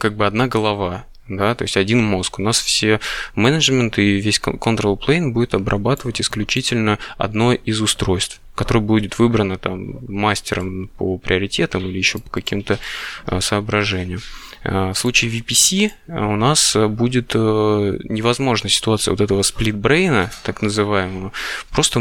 как 0.00 0.16
бы 0.16 0.26
одна 0.26 0.48
голова 0.48 1.04
да, 1.28 1.54
то 1.54 1.62
есть 1.62 1.76
один 1.76 2.02
мозг. 2.02 2.38
У 2.38 2.42
нас 2.42 2.58
все 2.58 3.00
менеджмент 3.34 3.98
и 3.98 4.18
весь 4.18 4.40
control 4.40 4.98
plane 4.98 5.30
будет 5.30 5.54
обрабатывать 5.54 6.20
исключительно 6.20 6.98
одно 7.16 7.52
из 7.52 7.80
устройств, 7.80 8.40
которое 8.54 8.80
будет 8.80 9.18
выбрано 9.18 9.58
там 9.58 9.98
мастером 10.08 10.88
по 10.96 11.18
приоритетам 11.18 11.86
или 11.86 11.98
еще 11.98 12.18
по 12.18 12.30
каким-то 12.30 12.78
э, 13.26 13.40
соображениям. 13.40 14.20
Э, 14.64 14.92
в 14.92 14.98
случае 14.98 15.30
VPC 15.30 15.90
э, 16.06 16.24
у 16.24 16.36
нас 16.36 16.76
будет 16.76 17.34
невозможна 17.34 18.68
ситуация 18.68 19.12
вот 19.12 19.20
этого 19.20 19.42
сплитбрейна, 19.42 20.30
так 20.42 20.62
называемого. 20.62 21.32
Просто 21.70 22.00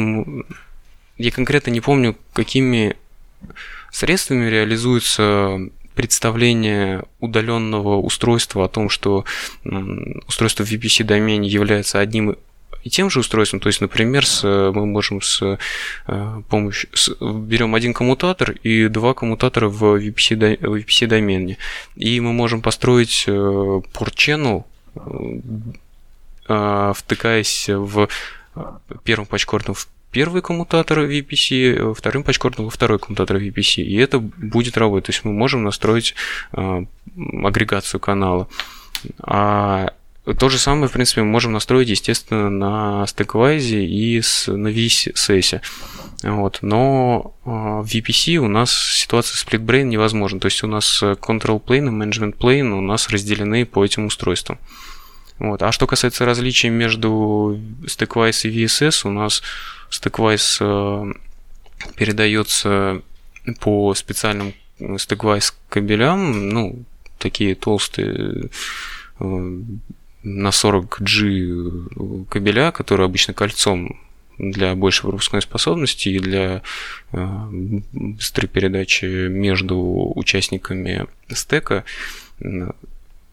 я 1.18 1.32
конкретно 1.32 1.72
не 1.72 1.82
помню, 1.82 2.16
какими 2.34 2.96
средствами 3.92 4.50
реализуется 4.50 5.60
представление 5.96 7.04
удаленного 7.20 7.98
устройства 7.98 8.66
о 8.66 8.68
том, 8.68 8.88
что 8.90 9.26
устройство 10.28 10.64
в 10.64 10.72
VPC 10.72 11.04
домене 11.04 11.50
является 11.50 12.00
одним 12.00 12.38
и 12.88 12.90
тем 12.90 13.10
же 13.10 13.20
устройством, 13.20 13.60
то 13.60 13.68
есть, 13.68 13.82
например, 13.82 14.26
с, 14.26 14.44
мы 14.48 14.86
можем 14.86 15.22
с 15.22 15.42
э, 16.08 16.42
помощью 16.48 16.90
с, 16.94 17.10
берем 17.20 17.76
один 17.76 17.94
коммутатор 17.94 18.52
и 18.52 18.88
два 18.88 19.14
коммутатора 19.14 19.68
в 19.68 19.84
VPC, 19.98 21.08
домене, 21.08 21.58
и 21.98 22.22
мы 22.22 22.32
можем 22.32 22.62
построить 22.62 23.26
э, 23.28 23.32
port 23.32 24.16
channel, 24.16 24.64
э, 26.48 26.94
втыкаясь 26.96 27.68
в 27.68 28.08
первым 29.04 29.26
патчкордом 29.26 29.76
в 29.76 29.90
первый 30.12 30.42
коммутатор 30.42 31.00
VPC, 31.00 31.94
вторым 31.94 32.24
патчкордом 32.24 32.66
во 32.66 32.72
второй 32.72 33.00
коммутатор 33.00 33.36
VPC, 33.36 33.84
и 33.84 33.98
это 33.98 34.20
будет 34.20 34.78
работать. 34.78 35.08
То 35.08 35.12
есть 35.12 35.26
мы 35.26 35.34
можем 35.34 35.66
настроить 35.66 36.16
э, 36.54 36.86
агрегацию 37.44 38.00
канала. 38.00 38.48
А 39.22 39.92
то 40.34 40.50
же 40.50 40.58
самое, 40.58 40.88
в 40.88 40.92
принципе, 40.92 41.22
мы 41.22 41.28
можем 41.28 41.54
настроить, 41.54 41.90
естественно, 41.90 42.50
на 42.50 43.06
StackWise 43.06 43.86
и 43.86 44.22
с, 44.22 44.52
на 44.52 44.68
VSS. 44.68 45.62
Вот. 46.24 46.60
Но 46.62 47.36
э, 47.46 47.50
в 47.50 47.86
VPC 47.86 48.38
у 48.38 48.48
нас 48.48 48.72
ситуация 48.72 49.38
SplitBrain 49.38 49.84
невозможна. 49.84 50.40
То 50.40 50.48
есть 50.48 50.64
у 50.64 50.68
нас 50.68 51.02
Control 51.02 51.64
Plane 51.64 51.88
и 51.88 52.10
Management 52.10 52.38
Plane 52.38 52.72
у 52.72 52.82
нас 52.82 53.10
разделены 53.10 53.66
по 53.66 53.86
этим 53.86 54.06
устройствам. 54.08 54.58
Вот. 55.40 55.62
А 55.62 55.72
что 55.72 55.88
касается 55.88 56.26
различий 56.26 56.70
между 56.70 57.60
StackWise 57.86 58.50
и 58.50 58.66
VSS, 58.66 59.08
у 59.08 59.12
нас 59.12 59.44
StackWise 59.92 60.58
э, 60.60 61.14
передается 61.96 63.02
по 63.60 63.94
специальным 63.94 64.54
StackWise 64.80 65.54
кабелям, 65.70 66.50
ну, 66.50 66.84
такие 67.18 67.56
толстые 67.56 68.50
э, 69.20 69.62
на 70.28 70.50
40G 70.50 72.26
кабеля, 72.30 72.72
которые 72.72 73.06
обычно 73.06 73.34
кольцом 73.34 74.00
для 74.38 74.76
большей 74.76 75.04
пропускной 75.04 75.42
способности 75.42 76.10
и 76.10 76.20
для 76.20 76.62
э, 77.12 77.48
быстрой 77.92 78.48
передачи 78.48 79.28
между 79.28 80.12
участниками 80.16 81.08
стека 81.30 81.86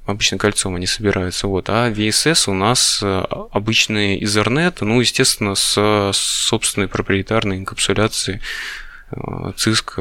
обычно 0.06 0.38
кольцом 0.38 0.74
они 0.76 0.86
собираются. 0.86 1.46
Вот. 1.46 1.68
А 1.68 1.90
VSS 1.90 2.50
у 2.50 2.54
нас 2.54 3.00
э, 3.02 3.24
обычный 3.52 4.18
Ethernet, 4.20 4.76
ну, 4.80 5.00
естественно, 5.00 5.54
с 5.54 6.12
собственной 6.12 6.88
проприетарной 6.88 7.58
инкапсуляцией 7.58 8.40
ЦИСК. 9.56 10.00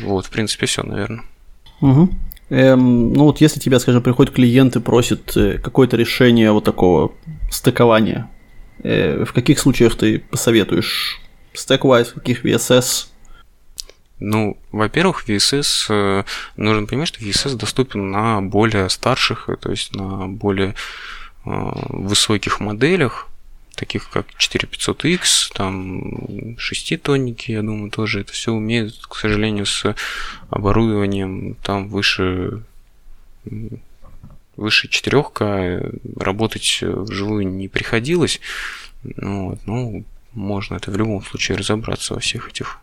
Вот, 0.00 0.26
в 0.26 0.30
принципе, 0.30 0.66
все, 0.66 0.82
наверное. 0.82 1.24
Угу. 1.80 2.14
Эм, 2.50 3.12
ну 3.12 3.24
вот 3.24 3.40
если 3.40 3.58
тебя, 3.58 3.78
скажем, 3.78 4.02
приходит 4.02 4.34
клиент 4.34 4.76
и 4.76 4.80
просит 4.80 5.36
э, 5.36 5.58
какое-то 5.58 5.96
решение 5.96 6.52
вот 6.52 6.64
такого 6.64 7.12
стыкования, 7.50 8.30
э, 8.82 9.24
в 9.24 9.32
каких 9.32 9.58
случаях 9.58 9.96
ты 9.96 10.18
посоветуешь 10.18 11.20
StackWise, 11.54 12.10
в 12.10 12.14
каких 12.14 12.44
VSS? 12.44 13.06
Ну, 14.20 14.58
во-первых, 14.72 15.28
VSS, 15.28 15.86
э, 15.90 16.24
нужно 16.56 16.86
понимать, 16.86 17.08
что 17.08 17.20
VSS 17.20 17.56
доступен 17.56 18.10
на 18.10 18.42
более 18.42 18.88
старших, 18.90 19.48
то 19.60 19.70
есть 19.70 19.94
на 19.94 20.28
более 20.28 20.74
э, 21.44 21.72
высоких 21.88 22.60
моделях, 22.60 23.28
таких 23.76 24.10
как 24.10 24.26
4500X, 24.38 25.52
там 25.54 26.56
6 26.58 27.02
тонники, 27.02 27.52
я 27.52 27.62
думаю, 27.62 27.90
тоже 27.90 28.20
это 28.20 28.32
все 28.32 28.52
умеет, 28.52 28.94
к 29.06 29.16
сожалению, 29.16 29.66
с 29.66 29.94
оборудованием 30.50 31.56
там 31.62 31.88
выше 31.88 32.62
выше 34.56 34.88
4К 34.88 36.00
работать 36.18 36.78
вживую 36.80 37.46
не 37.46 37.68
приходилось. 37.68 38.40
Ну, 39.02 39.50
вот, 39.50 39.58
ну, 39.66 40.04
можно 40.32 40.76
это 40.76 40.90
в 40.90 40.96
любом 40.96 41.22
случае 41.24 41.58
разобраться 41.58 42.14
во 42.14 42.20
всех 42.20 42.48
этих 42.48 42.78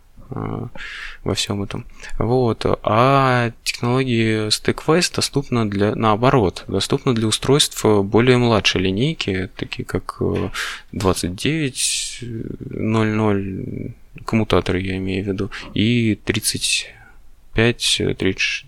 во 1.23 1.33
всем 1.33 1.63
этом. 1.63 1.85
Вот. 2.17 2.65
А 2.83 3.51
технологии 3.63 4.47
StackWise 4.47 5.15
доступны 5.15 5.65
для, 5.65 5.95
наоборот, 5.95 6.65
доступны 6.67 7.13
для 7.13 7.27
устройств 7.27 7.85
более 7.85 8.37
младшей 8.37 8.81
линейки, 8.81 9.49
такие 9.55 9.85
как 9.85 10.21
2900 10.91 13.37
э, 13.37 13.89
коммутаторы, 14.25 14.81
я 14.81 14.97
имею 14.97 15.23
в 15.23 15.27
виду, 15.27 15.49
и 15.73 16.15
35 16.15 18.01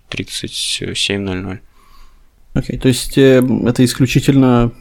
3700. 0.09 1.59
Окей, 2.55 2.75
okay, 2.75 2.79
то 2.79 2.87
есть 2.87 3.17
э, 3.17 3.43
это 3.65 3.83
исключительно 3.83 4.71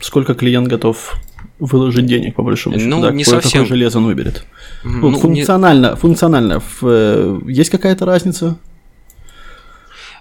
сколько 0.00 0.34
клиент 0.34 0.68
готов 0.68 1.16
выложить 1.58 2.06
денег, 2.06 2.34
по 2.34 2.42
большому 2.42 2.78
счету. 2.78 2.90
Ну, 2.90 3.02
да, 3.02 3.10
не 3.10 3.24
совсем. 3.24 3.62
Какое 3.62 3.76
железо 3.76 3.98
он 3.98 4.06
выберет. 4.06 4.44
Ну, 4.84 5.10
ну, 5.10 5.18
функционально, 5.18 5.90
не... 5.90 5.96
функционально 5.96 6.60
в, 6.60 6.82
э, 6.82 7.40
есть 7.46 7.70
какая-то 7.70 8.04
разница? 8.04 8.58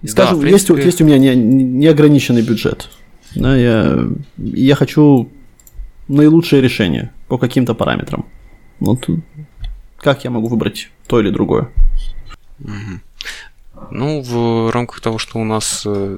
Скажем, 0.05 0.35
да, 0.35 0.41
принципе... 0.41 0.75
есть, 0.75 0.85
есть 0.85 1.01
у 1.01 1.05
меня 1.05 1.17
не, 1.17 1.35
неограниченный 1.35 2.41
бюджет. 2.41 2.89
Да, 3.35 3.55
я, 3.55 4.07
я 4.37 4.75
хочу 4.75 5.29
наилучшее 6.07 6.61
решение 6.61 7.11
по 7.27 7.37
каким-то 7.37 7.73
параметрам. 7.73 8.25
Вот 8.79 9.07
как 9.97 10.23
я 10.23 10.29
могу 10.29 10.47
выбрать 10.47 10.89
то 11.07 11.19
или 11.19 11.29
другое? 11.29 11.69
Ну, 13.91 14.21
в 14.21 14.71
рамках 14.71 15.01
того, 15.01 15.17
что 15.17 15.39
у 15.39 15.43
нас 15.43 15.83
э, 15.85 16.17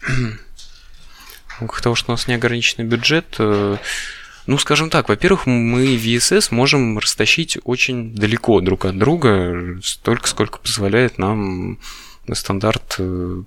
в 0.00 1.60
рамках 1.60 1.80
того, 1.82 1.94
что 1.94 2.12
у 2.12 2.14
нас 2.14 2.28
неограниченный 2.28 2.86
бюджет, 2.86 3.36
э, 3.38 3.76
ну, 4.46 4.58
скажем 4.58 4.90
так, 4.90 5.08
во-первых, 5.08 5.46
мы 5.46 5.96
VSS 5.96 6.48
можем 6.50 6.98
растащить 6.98 7.58
очень 7.64 8.14
далеко 8.14 8.60
друг 8.60 8.84
от 8.84 8.98
друга, 8.98 9.78
столько, 9.82 10.28
сколько 10.28 10.58
позволяет 10.58 11.18
нам 11.18 11.78
стандарт 12.32 12.96
э, 12.98 13.42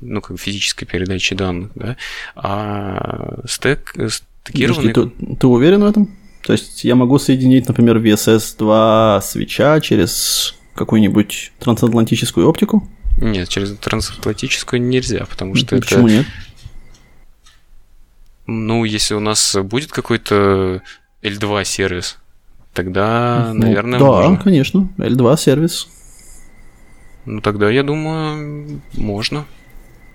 ну, 0.00 0.20
как 0.20 0.38
физической 0.38 0.84
передачи 0.86 1.34
данных, 1.34 1.70
да, 1.74 1.96
а 2.36 3.40
стек, 3.46 3.94
стекированный... 4.44 4.92
Ты, 4.92 5.10
ты 5.36 5.46
уверен 5.46 5.82
в 5.82 5.86
этом? 5.86 6.10
То 6.42 6.52
есть 6.52 6.84
я 6.84 6.94
могу 6.94 7.18
соединить, 7.18 7.68
например, 7.68 7.98
VSS 7.98 8.56
2 8.58 9.22
свеча 9.22 9.80
через 9.80 10.54
какую-нибудь 10.74 11.52
трансатлантическую 11.58 12.48
оптику? 12.48 12.86
Нет, 13.18 13.48
через 13.48 13.76
трансатлантическую 13.76 14.82
нельзя, 14.82 15.24
потому 15.24 15.54
что 15.54 15.76
Почему 15.76 16.08
это... 16.08 16.16
нет? 16.16 16.26
Ну, 18.46 18.84
если 18.84 19.14
у 19.14 19.20
нас 19.20 19.56
будет 19.62 19.90
какой-то 19.90 20.82
L2 21.22 21.64
сервис, 21.64 22.18
тогда, 22.72 23.52
ну, 23.54 23.66
наверное, 23.66 23.98
да, 23.98 24.04
можно. 24.04 24.36
конечно, 24.36 24.88
L2 24.98 25.38
сервис. 25.38 25.88
Ну, 27.24 27.40
тогда, 27.40 27.70
я 27.70 27.82
думаю, 27.82 28.80
можно. 28.94 29.46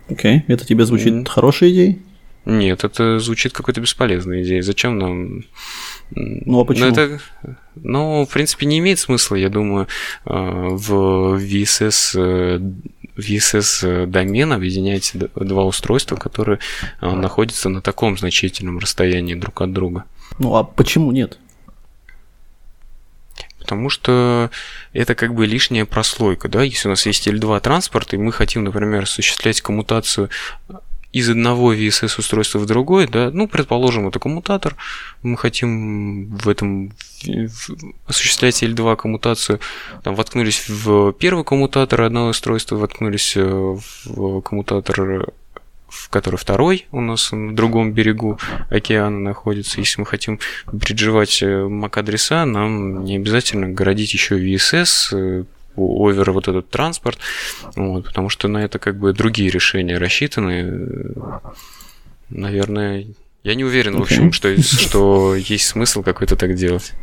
Окей, 0.10 0.38
okay. 0.38 0.44
это 0.48 0.66
тебе 0.66 0.86
звучит 0.86 1.14
mm. 1.14 1.28
хорошей 1.28 1.72
идеей? 1.72 2.02
Нет, 2.46 2.84
это 2.84 3.20
звучит 3.20 3.54
какой-то 3.54 3.82
бесполезной 3.82 4.44
идеей. 4.44 4.62
Зачем 4.62 4.98
нам... 4.98 5.44
Ну, 6.12 6.62
а 6.62 6.66
почему? 6.66 6.86
Ну, 6.86 6.92
это, 6.92 7.20
ну, 7.76 8.26
в 8.26 8.34
принципе, 8.34 8.66
не 8.66 8.80
имеет 8.80 9.00
смысла, 9.00 9.36
я 9.36 9.50
думаю, 9.50 9.88
э, 10.26 10.32
в 10.32 11.38
VSS 11.38 12.60
VSS 13.20 14.06
домен 14.06 14.54
объединяете 14.54 15.30
два 15.36 15.66
устройства, 15.66 16.16
которые 16.16 16.60
находятся 17.02 17.70
на 17.70 17.82
таком 17.82 18.18
значительном 18.18 18.80
расстоянии 18.80 19.36
друг 19.36 19.62
от 19.62 19.74
друга. 19.74 20.06
Ну 20.40 20.56
а 20.56 20.64
почему 20.64 21.12
нет? 21.12 21.38
Потому 23.60 23.90
что 23.90 24.50
это 24.94 25.14
как 25.14 25.36
бы 25.36 25.46
лишняя 25.46 25.86
прослойка, 25.86 26.48
да, 26.50 26.64
если 26.64 26.88
у 26.88 26.92
нас 26.92 27.06
есть 27.06 27.28
L2 27.28 27.60
транспорт, 27.60 28.14
и 28.14 28.18
мы 28.18 28.32
хотим, 28.32 28.64
например, 28.64 29.04
осуществлять 29.04 29.62
коммутацию 29.62 30.30
из 31.12 31.30
одного 31.30 31.74
VSS 31.74 32.20
устройства 32.20 32.60
в 32.60 32.66
другой, 32.66 33.08
да, 33.08 33.32
ну, 33.32 33.48
предположим, 33.48 34.08
это 34.08 34.20
коммутатор, 34.20 34.76
мы 35.24 35.38
хотим 35.38 36.28
в 36.36 36.48
этом 36.48 36.92
в, 37.24 37.70
осуществлять 38.06 38.62
L2 38.62 38.96
коммутацию, 38.96 39.60
там, 40.04 40.16
воткнулись 40.16 40.70
в 40.70 41.14
первый 41.14 41.44
коммутатор 41.44 42.02
одного 42.02 42.30
устройства, 42.30 42.76
воткнулись 42.76 43.34
э, 43.36 43.78
в 44.06 44.42
коммутатор 44.42 45.32
в 45.90 46.10
который 46.10 46.38
второй 46.38 46.86
у 46.92 47.02
нас 47.02 47.32
на 47.32 47.56
другом 47.56 47.94
берегу 47.94 48.40
океана 48.70 49.20
находится. 49.20 49.80
Если 49.80 50.00
мы 50.00 50.06
хотим 50.06 50.40
бриджевать 50.72 51.42
э, 51.42 51.48
MAC-адреса, 51.48 52.46
нам 52.46 53.04
не 53.04 53.16
обязательно 53.16 53.70
городить 53.70 54.14
еще 54.14 54.40
VSS, 54.40 54.88
э, 55.14 55.44
овер 55.84 56.32
вот 56.32 56.48
этот 56.48 56.70
транспорт, 56.70 57.20
вот, 57.76 58.06
потому 58.06 58.30
что 58.30 58.48
на 58.48 58.60
это 58.60 58.80
как 58.80 58.98
бы 58.98 59.14
другие 59.14 59.50
решения 59.50 59.98
рассчитаны. 59.98 61.14
Наверное, 62.30 63.08
я 63.44 63.56
не 63.56 63.64
уверен, 63.64 63.96
okay. 63.96 64.00
в 64.00 64.02
общем, 64.02 64.32
что, 64.32 64.62
что 64.62 65.36
есть 65.36 65.68
смысл 65.68 66.04
какой-то 66.04 66.36
так 66.36 66.56
делать. 66.56 66.94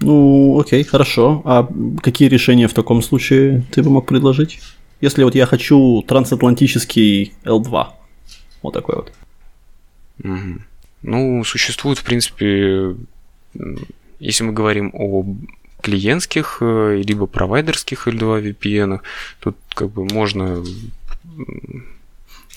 Ну, 0.00 0.60
окей, 0.60 0.84
хорошо. 0.84 1.42
А 1.44 1.68
какие 2.02 2.28
решения 2.28 2.68
в 2.68 2.74
таком 2.74 3.02
случае 3.02 3.64
ты 3.72 3.82
бы 3.82 3.90
мог 3.90 4.06
предложить? 4.06 4.60
Если 5.00 5.24
вот 5.24 5.34
я 5.34 5.46
хочу 5.46 6.02
трансатлантический 6.06 7.34
L2, 7.44 7.86
вот 8.62 8.74
такой 8.74 8.96
вот. 8.96 9.12
Угу. 10.22 10.60
Ну, 11.02 11.44
существует, 11.44 11.98
в 11.98 12.04
принципе, 12.04 12.96
если 14.18 14.44
мы 14.44 14.52
говорим 14.52 14.90
о 14.94 15.24
клиентских 15.84 16.58
э, 16.60 17.02
либо 17.04 17.26
провайдерских 17.26 18.08
L2 18.08 18.42
VPN, 18.42 19.00
тут 19.40 19.56
как 19.74 19.90
бы 19.90 20.04
можно 20.04 20.64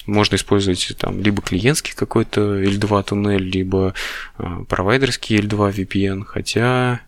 можно 0.06 0.36
использовать 0.36 0.96
там 0.98 1.22
либо 1.22 1.42
клиентский 1.42 1.94
какой-то 1.94 2.64
L2 2.64 3.04
туннель, 3.04 3.44
либо 3.44 3.94
э, 4.38 4.44
провайдерский 4.70 5.38
L2 5.40 5.74
VPN, 5.74 6.24
хотя 6.24 7.02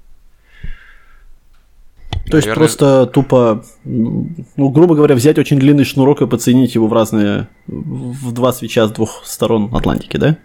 то 2.30 2.38
есть 2.38 2.48
Наверное... 2.48 2.56
просто 2.56 3.06
тупо, 3.08 3.64
ну, 3.86 4.70
грубо 4.70 4.94
говоря, 4.94 5.16
взять 5.16 5.40
очень 5.40 5.58
длинный 5.58 5.84
шнурок 5.84 6.22
и 6.22 6.28
подсоединить 6.28 6.76
его 6.76 6.88
в 6.88 6.94
разные, 6.94 7.48
в 7.66 8.32
два 8.34 8.54
свеча 8.54 8.88
с 8.88 8.92
двух 8.92 9.24
сторон 9.26 9.74
Атлантики, 9.74 10.18
да? 10.18 10.38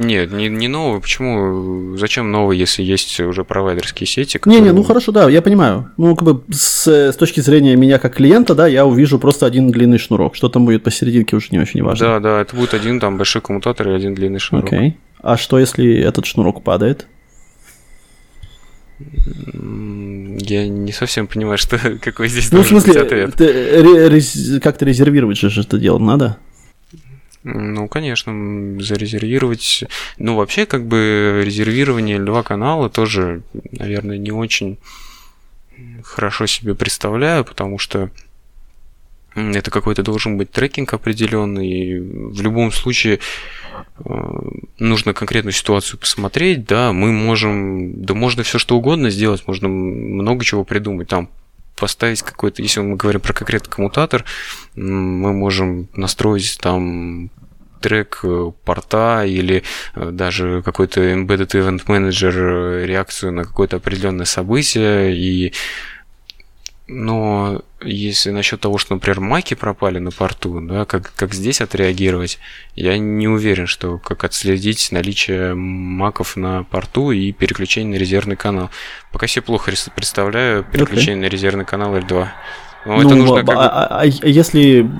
Нет, 0.00 0.32
не, 0.32 0.48
не 0.48 0.66
новый. 0.66 1.00
Почему? 1.00 1.94
Зачем 1.98 2.32
новый, 2.32 2.56
если 2.56 2.82
есть 2.82 3.20
уже 3.20 3.44
провайдерские 3.44 4.06
сети? 4.06 4.38
Которые... 4.38 4.60
Не, 4.60 4.68
не, 4.68 4.72
ну 4.72 4.82
хорошо, 4.82 5.12
да, 5.12 5.28
я 5.28 5.42
понимаю. 5.42 5.90
Ну, 5.98 6.16
как 6.16 6.26
бы 6.26 6.42
с, 6.50 6.86
с 6.86 7.16
точки 7.16 7.40
зрения 7.40 7.76
меня 7.76 7.98
как 7.98 8.14
клиента, 8.14 8.54
да, 8.54 8.66
я 8.66 8.86
увижу 8.86 9.18
просто 9.18 9.44
один 9.44 9.70
длинный 9.70 9.98
шнурок. 9.98 10.36
Что 10.36 10.48
там 10.48 10.64
будет 10.64 10.84
посерединке, 10.84 11.36
уже 11.36 11.48
не 11.50 11.58
очень 11.58 11.82
важно. 11.82 12.06
Да, 12.06 12.20
да, 12.20 12.40
это 12.40 12.56
будет 12.56 12.72
один 12.72 12.98
там 12.98 13.18
большой 13.18 13.42
коммутатор 13.42 13.90
и 13.90 13.92
один 13.92 14.14
длинный 14.14 14.38
шнурок. 14.38 14.72
Окей. 14.72 14.96
А 15.20 15.36
что, 15.36 15.58
если 15.58 16.00
этот 16.00 16.24
шнурок 16.24 16.62
падает? 16.62 17.06
Я 18.98 20.66
не 20.66 20.92
совсем 20.92 21.26
понимаю, 21.26 21.58
что 21.58 21.78
какой 22.00 22.28
здесь 22.28 22.50
ну, 22.52 22.62
в 22.62 22.66
смысле, 22.66 23.02
ответ. 23.02 23.34
Ты, 23.34 24.08
ре, 24.08 24.60
как-то 24.60 24.86
резервировать 24.86 25.36
же 25.36 25.60
это 25.60 25.76
дело 25.76 25.98
надо? 25.98 26.38
Ну, 27.42 27.88
конечно, 27.88 28.32
зарезервировать. 28.80 29.84
Ну, 30.18 30.36
вообще, 30.36 30.66
как 30.66 30.86
бы 30.86 31.42
резервирование 31.44 32.18
L2 32.18 32.42
канала 32.42 32.90
тоже, 32.90 33.42
наверное, 33.72 34.18
не 34.18 34.30
очень 34.30 34.78
хорошо 36.02 36.46
себе 36.46 36.74
представляю, 36.74 37.44
потому 37.44 37.78
что 37.78 38.10
это 39.34 39.70
какой-то 39.70 40.02
должен 40.02 40.36
быть 40.36 40.50
трекинг 40.50 40.92
определенный. 40.92 42.00
В 42.00 42.42
любом 42.42 42.72
случае 42.72 43.20
э, 44.04 44.40
нужно 44.78 45.14
конкретную 45.14 45.52
ситуацию 45.52 45.98
посмотреть, 45.98 46.66
да, 46.66 46.92
мы 46.92 47.12
можем, 47.12 48.02
да 48.02 48.14
можно 48.14 48.42
все 48.42 48.58
что 48.58 48.76
угодно 48.76 49.08
сделать, 49.08 49.44
можно 49.46 49.68
много 49.68 50.44
чего 50.44 50.64
придумать, 50.64 51.08
там 51.08 51.30
поставить 51.80 52.22
какой-то, 52.22 52.62
если 52.62 52.80
мы 52.80 52.96
говорим 52.96 53.20
про 53.20 53.32
конкретный 53.32 53.70
коммутатор, 53.70 54.24
мы 54.76 55.32
можем 55.32 55.88
настроить 55.94 56.58
там 56.60 57.30
трек 57.80 58.20
э, 58.22 58.52
порта 58.64 59.24
или 59.24 59.62
э, 59.94 60.10
даже 60.10 60.62
какой-то 60.62 61.00
embedded 61.00 61.52
event 61.54 61.86
manager 61.86 62.84
реакцию 62.84 63.32
на 63.32 63.44
какое-то 63.44 63.76
определенное 63.76 64.26
событие 64.26 65.16
и 65.16 65.52
но 66.92 67.62
если 67.82 68.30
насчет 68.30 68.60
того, 68.60 68.76
что, 68.76 68.94
например, 68.94 69.20
маки 69.20 69.54
пропали 69.54 70.00
на 70.00 70.10
порту, 70.10 70.60
да, 70.60 70.84
как, 70.84 71.12
как 71.14 71.32
здесь 71.34 71.60
отреагировать, 71.60 72.40
я 72.74 72.98
не 72.98 73.28
уверен, 73.28 73.68
что 73.68 73.98
как 73.98 74.24
отследить 74.24 74.90
наличие 74.90 75.54
маков 75.54 76.36
на 76.36 76.64
порту 76.64 77.12
и 77.12 77.30
переключение 77.30 77.96
на 77.96 78.00
резервный 78.00 78.34
канал. 78.34 78.70
Пока 79.12 79.28
себе 79.28 79.42
плохо 79.42 79.72
представляю 79.94 80.64
переключение 80.64 81.18
okay. 81.18 81.28
на 81.28 81.30
резервный 81.30 81.64
канал 81.64 81.94
L2. 81.96 82.28
Но 82.86 82.96
ну, 82.96 83.06
это 83.06 83.14
нужно 83.14 83.40
а, 83.40 83.44
как 83.44 83.56
а, 83.56 83.68
а, 83.68 84.00
а 84.00 84.04
если, 84.06 84.90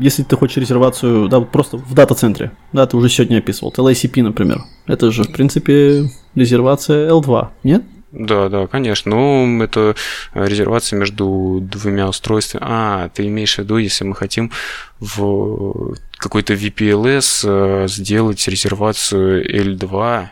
если 0.00 0.22
ты 0.22 0.36
хочешь 0.36 0.56
резервацию, 0.56 1.28
да, 1.28 1.40
просто 1.40 1.76
в 1.76 1.92
дата-центре, 1.92 2.52
да, 2.72 2.86
ты 2.86 2.96
уже 2.96 3.10
сегодня 3.10 3.38
описывал, 3.38 3.74
LACP, 3.76 4.22
например, 4.22 4.62
это 4.86 5.10
же, 5.10 5.24
в 5.24 5.32
принципе, 5.32 6.08
резервация 6.34 7.10
L2, 7.10 7.48
нет? 7.64 7.82
Да, 8.16 8.48
да, 8.48 8.68
конечно. 8.68 9.10
Ну, 9.10 9.62
это 9.62 9.96
резервация 10.34 10.98
между 10.98 11.58
двумя 11.60 12.08
устройствами. 12.08 12.62
А, 12.64 13.08
ты 13.08 13.26
имеешь 13.26 13.56
в 13.56 13.58
виду, 13.58 13.76
если 13.76 14.04
мы 14.04 14.14
хотим 14.14 14.52
в 15.00 15.96
какой-то 16.16 16.54
VPLS 16.54 17.44
э, 17.44 17.88
сделать 17.88 18.46
резервацию 18.46 19.44
L2, 19.44 20.28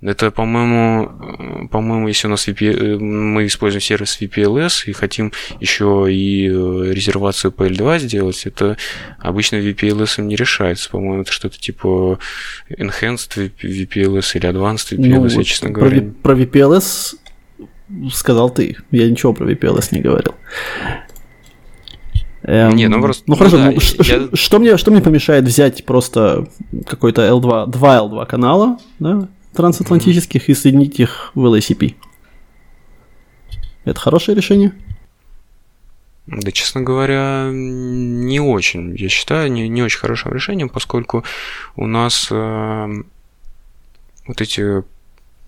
это, 0.00 0.30
по-моему, 0.30 1.68
по-моему, 1.68 2.06
если 2.06 2.28
у 2.28 2.30
нас 2.30 2.46
VP... 2.46 2.70
Э, 2.70 2.98
мы 2.98 3.46
используем 3.46 3.80
сервис 3.80 4.18
VPLS 4.20 4.84
и 4.86 4.92
хотим 4.92 5.32
еще 5.58 6.06
и 6.08 6.48
э, 6.48 6.92
резервацию 6.92 7.50
по 7.50 7.66
L2 7.66 7.98
сделать, 7.98 8.46
это 8.46 8.76
обычно 9.18 9.56
VPLS 9.56 10.22
не 10.22 10.36
решается. 10.36 10.88
По-моему, 10.90 11.22
это 11.22 11.32
что-то 11.32 11.58
типа 11.58 12.20
Enhanced 12.70 13.50
VPLS 13.60 14.36
или 14.36 14.48
Advanced 14.48 14.96
VPLS, 14.96 14.98
ну, 14.98 15.28
я, 15.28 15.44
честно 15.44 15.72
про, 15.72 15.80
говоря. 15.80 16.02
Про 16.22 16.34
VPLS 16.34 17.16
сказал 18.12 18.50
ты. 18.50 18.76
Я 18.92 19.10
ничего 19.10 19.32
про 19.32 19.50
VPLS 19.50 19.88
не 19.90 20.00
говорил. 20.00 20.34
Эм, 22.42 22.76
не, 22.76 22.88
ну 22.88 23.02
просто. 23.02 23.24
Ну, 23.26 23.34
ну 23.34 23.38
хорошо, 23.38 23.56
да, 23.56 23.72
ну, 23.72 23.80
я... 24.04 24.28
что, 24.32 24.58
мне, 24.60 24.76
что 24.76 24.90
мне 24.92 25.00
помешает 25.00 25.44
взять 25.44 25.84
просто 25.84 26.46
какой-то 26.86 27.22
L2, 27.22 27.66
два 27.66 27.98
L2 27.98 28.26
канала, 28.26 28.78
да, 29.00 29.28
трансатлантических 29.58 30.48
и 30.48 30.54
соединить 30.54 31.00
их 31.00 31.32
в 31.34 31.44
LACP. 31.44 31.96
Это 33.84 33.98
хорошее 33.98 34.36
решение? 34.36 34.72
Да, 36.28 36.52
честно 36.52 36.82
говоря, 36.82 37.50
не 37.52 38.38
очень. 38.38 38.94
Я 38.96 39.08
считаю, 39.08 39.50
не, 39.50 39.68
не 39.68 39.82
очень 39.82 39.98
хорошим 39.98 40.32
решением, 40.32 40.68
поскольку 40.68 41.24
у 41.74 41.88
нас 41.88 42.28
э, 42.30 43.02
вот 44.28 44.40
эти 44.40 44.84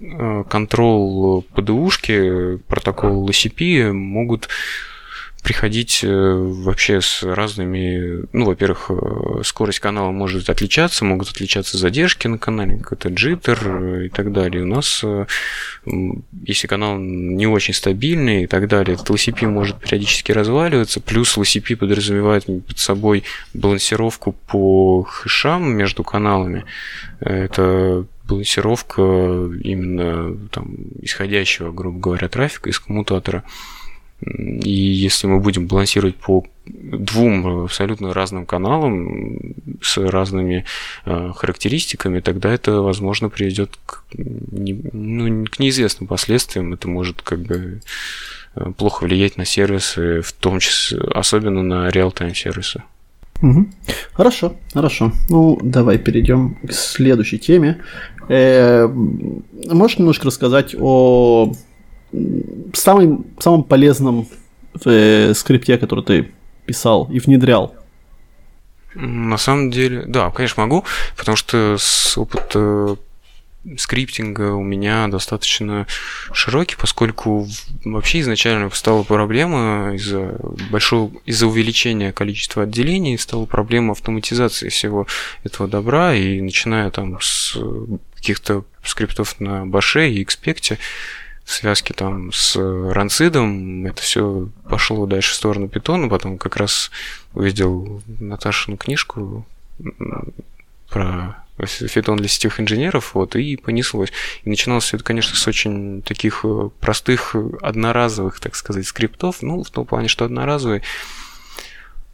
э, 0.01 0.45
контрол 0.51 1.43
ПДУшки, 1.55 2.57
протокол 2.67 3.29
LCP 3.29 3.93
могут 3.93 4.49
приходить 5.43 6.01
э, 6.03 6.09
вообще 6.09 7.01
с 7.01 7.23
разными... 7.23 8.25
Ну, 8.33 8.45
во-первых, 8.45 8.91
э, 8.91 9.43
скорость 9.45 9.81
канала 9.81 10.11
может 10.11 10.51
отличаться, 10.51 11.05
могут 11.05 11.31
отличаться 11.31 11.79
задержки 11.79 12.27
на 12.27 12.39
канале, 12.39 12.79
какой-то 12.79 13.09
джиттер 13.09 13.59
э, 13.65 14.07
и 14.07 14.09
так 14.09 14.33
далее. 14.33 14.63
У 14.63 14.67
нас, 14.67 15.05
если 16.45 16.67
канал 16.67 16.99
не 16.99 17.47
очень 17.47 17.75
стабильный 17.75 18.45
и 18.45 18.47
так 18.47 18.69
далее, 18.69 18.95
этот 18.95 19.11
LCP 19.11 19.47
может 19.47 19.79
периодически 19.79 20.33
разваливаться, 20.33 21.01
плюс 21.01 21.37
LCP 21.37 21.77
подразумевает 21.77 22.47
под 22.47 22.79
собой 22.79 23.25
балансировку 23.55 24.33
по 24.33 25.03
хэшам 25.03 25.73
между 25.73 26.05
каналами. 26.05 26.65
Это 27.21 28.05
балансировка 28.31 29.03
именно 29.03 30.37
там, 30.51 30.77
исходящего, 31.03 31.73
грубо 31.73 31.99
говоря, 31.99 32.29
трафика 32.29 32.71
из 32.71 32.79
коммутатора. 32.79 33.43
И 34.23 34.71
если 34.71 35.27
мы 35.27 35.41
будем 35.41 35.67
балансировать 35.67 36.17
по 36.17 36.45
двум 36.67 37.65
абсолютно 37.65 38.13
разным 38.13 38.47
каналам 38.47 39.55
с 39.81 39.97
разными 39.97 40.65
э, 41.07 41.33
характеристиками, 41.35 42.21
тогда 42.21 42.53
это, 42.53 42.83
возможно, 42.83 43.29
приведет 43.29 43.79
к, 43.87 44.05
не, 44.13 44.79
ну, 44.93 45.47
к 45.47 45.59
неизвестным 45.59 46.07
последствиям. 46.07 46.73
Это 46.75 46.89
может 46.89 47.23
как 47.23 47.41
бы 47.41 47.81
э, 48.55 48.73
плохо 48.77 49.05
влиять 49.05 49.37
на 49.37 49.45
сервисы, 49.45 50.21
в 50.21 50.33
том 50.33 50.61
числе, 50.61 51.01
особенно 51.15 51.63
на 51.63 51.89
реал-тайм 51.89 52.35
сервисы. 52.35 52.83
Угу. 53.43 53.69
Хорошо, 54.13 54.57
хорошо. 54.75 55.13
Ну, 55.31 55.59
давай 55.63 55.99
перейдем 55.99 56.57
к 56.67 56.73
следующей 56.73 57.39
теме. 57.39 57.81
Э, 58.29 58.87
можешь 58.87 59.99
немножко 59.99 60.27
рассказать 60.27 60.75
о 60.79 61.55
самом, 62.75 63.27
самом 63.39 63.65
полезном 63.65 64.29
э, 64.85 65.33
скрипте, 65.35 65.79
который 65.79 66.05
ты 66.05 66.31
писал 66.67 67.09
и 67.11 67.19
внедрял? 67.19 67.75
На 68.95 69.39
самом 69.39 69.71
деле, 69.71 70.05
да, 70.07 70.31
конечно, 70.31 70.63
могу, 70.63 70.85
потому 71.17 71.37
что 71.37 71.77
с 71.79 72.19
опыта 72.19 72.97
скриптинга 73.77 74.55
у 74.55 74.63
меня 74.63 75.07
достаточно 75.09 75.87
широкий, 76.33 76.77
поскольку 76.77 77.47
вообще 77.85 78.21
изначально 78.21 78.71
стала 78.71 79.03
проблема 79.03 79.95
из-за 79.95 80.37
большого, 80.71 81.13
из-за 81.27 81.47
увеличения 81.47 82.13
количества 82.13 82.63
отделений, 82.63 83.19
стала 83.19 83.45
проблема 83.45 83.93
автоматизации 83.93 84.71
всего 84.71 85.07
этого 85.45 85.69
добра, 85.69 86.15
и 86.15 86.41
начиная 86.41 86.91
там 86.91 87.19
с 87.21 87.57
каких-то 88.17 88.65
скриптов 88.83 89.39
на 89.41 89.67
баше 89.67 90.11
и 90.11 90.23
экспекте, 90.23 90.77
в 90.77 90.81
связке 91.53 91.95
там 91.95 92.33
с 92.33 92.57
ранцидом, 92.57 93.87
это 93.87 94.03
все 94.03 94.49
пошло 94.69 95.07
дальше 95.07 95.33
в 95.33 95.37
сторону 95.37 95.69
питона, 95.69 96.09
потом 96.09 96.39
как 96.39 96.57
раз 96.57 96.91
увидел 97.35 98.03
Наташину 98.07 98.77
книжку 98.77 99.47
про 100.89 101.45
фитон 101.67 102.17
для 102.17 102.29
сетевых 102.29 102.61
инженеров, 102.61 103.15
вот, 103.15 103.37
и 103.37 103.57
понеслось. 103.57 104.13
И 104.45 104.49
начиналось 104.49 104.85
все 104.85 104.97
это, 104.97 105.05
конечно, 105.05 105.37
с 105.37 105.47
очень 105.47 106.03
таких 106.03 106.41
э, 106.45 106.71
простых, 106.81 107.35
одноразовых, 107.61 108.41
так 108.41 108.55
сказать, 108.57 108.87
скриптов, 108.87 109.43
ну, 109.43 109.63
в 109.63 109.71
том 109.71 109.85
плане, 109.85 110.09
что 110.09 110.25
одноразовый, 110.25 110.83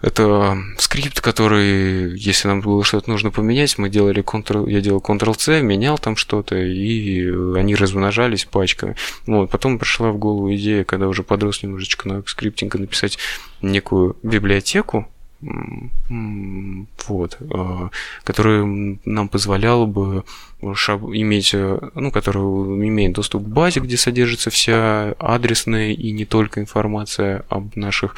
это 0.02 0.58
скрипт, 0.78 1.20
который, 1.20 2.16
если 2.18 2.48
нам 2.48 2.60
было 2.60 2.84
что-то 2.84 3.10
нужно 3.10 3.30
поменять, 3.30 3.78
мы 3.78 3.88
делали 3.88 4.22
Ctrl, 4.22 4.70
я 4.70 4.80
делал 4.80 5.00
Ctrl-C, 5.00 5.62
менял 5.62 5.98
там 5.98 6.16
что-то, 6.16 6.56
и 6.56 7.26
они 7.56 7.74
размножались 7.74 8.44
пачками. 8.44 8.94
Вот, 9.26 9.50
потом 9.50 9.78
пришла 9.78 10.10
в 10.10 10.18
голову 10.18 10.54
идея, 10.54 10.84
когда 10.84 11.08
уже 11.08 11.22
подрос 11.22 11.62
немножечко 11.62 12.08
на 12.08 12.22
скриптинга, 12.26 12.78
написать 12.78 13.18
некую 13.62 14.16
библиотеку, 14.22 15.08
вот, 15.40 17.36
э, 17.40 17.88
которая 18.24 18.98
нам 19.04 19.28
позволяла 19.28 19.86
бы 19.86 20.24
иметь, 20.60 21.50
э, 21.54 21.90
ну, 21.94 22.10
которая 22.10 22.44
имеет 22.44 23.12
доступ 23.12 23.44
к 23.44 23.46
базе, 23.46 23.80
где 23.80 23.96
содержится 23.96 24.50
вся 24.50 25.14
адресная 25.18 25.92
и 25.92 26.10
не 26.12 26.24
только 26.24 26.60
информация 26.60 27.44
об 27.48 27.76
наших, 27.76 28.14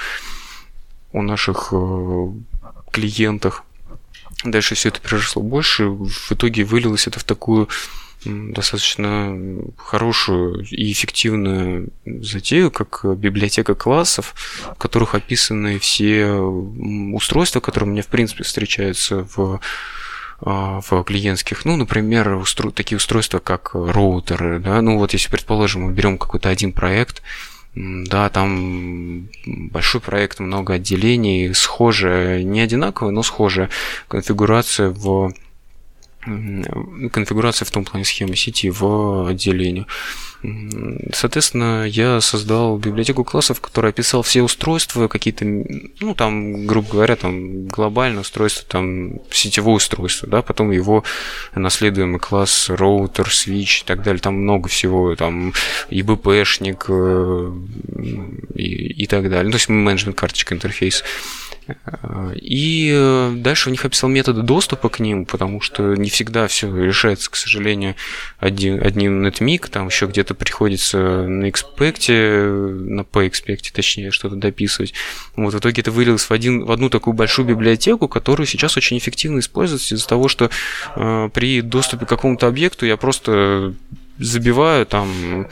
о 1.13 1.23
наших 1.23 1.69
э, 1.73 2.29
клиентах. 2.91 3.65
Дальше 4.45 4.75
все 4.75 4.91
это 4.91 5.01
переросло 5.01 5.43
больше, 5.43 5.89
в 5.89 6.33
итоге 6.33 6.65
вылилось 6.65 7.07
это 7.07 7.19
в 7.19 7.25
такую 7.25 7.69
достаточно 8.25 9.63
хорошую 9.77 10.65
и 10.71 10.93
эффективную 10.93 11.91
затею, 12.05 12.71
как 12.71 13.05
библиотека 13.17 13.75
классов, 13.75 14.35
в 14.75 14.75
которых 14.75 15.15
описаны 15.15 15.79
все 15.79 16.33
устройства, 16.33 17.61
которые 17.61 17.89
у 17.89 17.93
меня, 17.93 18.03
в 18.03 18.09
принципе, 18.09 18.45
встречаются 18.45 19.27
в 19.37 19.61
а, 20.41 20.81
в 20.81 21.03
клиентских, 21.03 21.65
ну, 21.65 21.77
например, 21.77 22.35
устро... 22.37 22.71
такие 22.71 22.97
устройства, 22.97 23.41
как 23.41 23.73
роутеры, 23.75 24.61
да, 24.61 24.81
ну, 24.83 24.97
вот 24.97 25.13
если, 25.13 25.29
предположим, 25.31 25.83
мы 25.83 25.93
берем 25.93 26.17
какой-то 26.17 26.49
один 26.49 26.73
проект, 26.73 27.23
да, 27.81 28.29
там 28.29 29.29
большой 29.47 30.01
проект, 30.01 30.41
много 30.41 30.75
отделений, 30.75 31.55
схожая, 31.55 32.43
не 32.43 32.61
одинаковая, 32.61 33.13
но 33.13 33.23
схожая 33.23 33.71
конфигурация 34.09 34.91
в 34.91 35.33
конфигурация 37.13 37.65
в 37.67 37.71
том 37.71 37.85
плане 37.85 38.05
схемы 38.05 38.35
сети 38.35 38.71
в 38.71 39.29
отделении. 39.29 39.87
Соответственно, 41.13 41.85
я 41.85 42.21
создал 42.21 42.79
библиотеку 42.79 43.25
классов, 43.25 43.61
которая 43.61 43.91
описал 43.91 44.23
все 44.23 44.43
устройства, 44.43 45.09
какие-то, 45.09 45.45
ну, 45.45 46.15
там, 46.15 46.65
грубо 46.67 46.89
говоря, 46.93 47.17
там, 47.17 47.67
глобальное 47.67 48.21
устройство, 48.21 48.65
там, 48.69 49.21
сетевое 49.33 49.77
устройство, 49.77 50.29
да, 50.29 50.43
потом 50.43 50.71
его 50.71 51.03
наследуемый 51.57 52.21
класс, 52.21 52.69
роутер, 52.69 53.33
свич 53.33 53.83
и 53.83 53.85
так 53.85 54.03
далее, 54.03 54.21
там 54.21 54.35
много 54.35 54.69
всего, 54.69 55.17
там, 55.17 55.53
и 55.91 56.03
БПшник 56.03 56.87
э, 56.89 57.53
и, 58.55 59.03
и 59.03 59.07
так 59.07 59.29
далее. 59.31 59.47
Ну, 59.47 59.51
то 59.51 59.57
есть 59.57 59.69
менеджмент 59.69 60.17
карточка 60.17 60.55
интерфейс. 60.55 61.03
И 62.35 62.91
э, 62.95 63.33
дальше 63.37 63.69
у 63.69 63.73
них 63.73 63.85
описал 63.85 64.09
методы 64.09 64.43
доступа 64.43 64.89
к 64.89 65.01
ним, 65.01 65.27
потому 65.27 65.61
что 65.61 65.95
не 65.95 66.09
всегда 66.09 66.47
все 66.47 66.75
решается, 66.75 67.31
к 67.31 67.37
сожалению, 67.37 67.95
один, 68.39 68.83
одним 68.83 69.25
NetMig, 69.27 69.69
там 69.69 69.89
еще 69.89 70.07
где-то 70.07 70.28
приходится 70.35 70.99
на 71.27 71.49
экспекте, 71.49 72.43
на 72.43 73.03
PExpect, 73.03 73.73
точнее, 73.73 74.11
что-то 74.11 74.37
дописывать. 74.37 74.95
Вот 75.37 75.55
в 75.55 75.59
итоге 75.59 75.83
это 75.83 75.91
вылилось 75.91 76.25
в, 76.25 76.31
один, 76.31 76.65
в 76.65 76.73
одну 76.73 76.91
такую 76.91 77.15
большую 77.15 77.47
библиотеку, 77.47 78.09
которую 78.09 78.47
сейчас 78.47 78.77
очень 78.77 78.99
эффективно 78.99 79.41
используется 79.41 79.95
из-за 79.95 80.07
того, 80.07 80.29
что 80.29 80.51
э, 80.97 81.31
при 81.33 81.61
доступе 81.61 82.07
к 82.07 82.09
какому-то 82.09 82.47
объекту 82.47 82.87
я 82.87 82.97
просто 82.97 83.75
забиваю 84.19 84.87
там, 84.87 85.49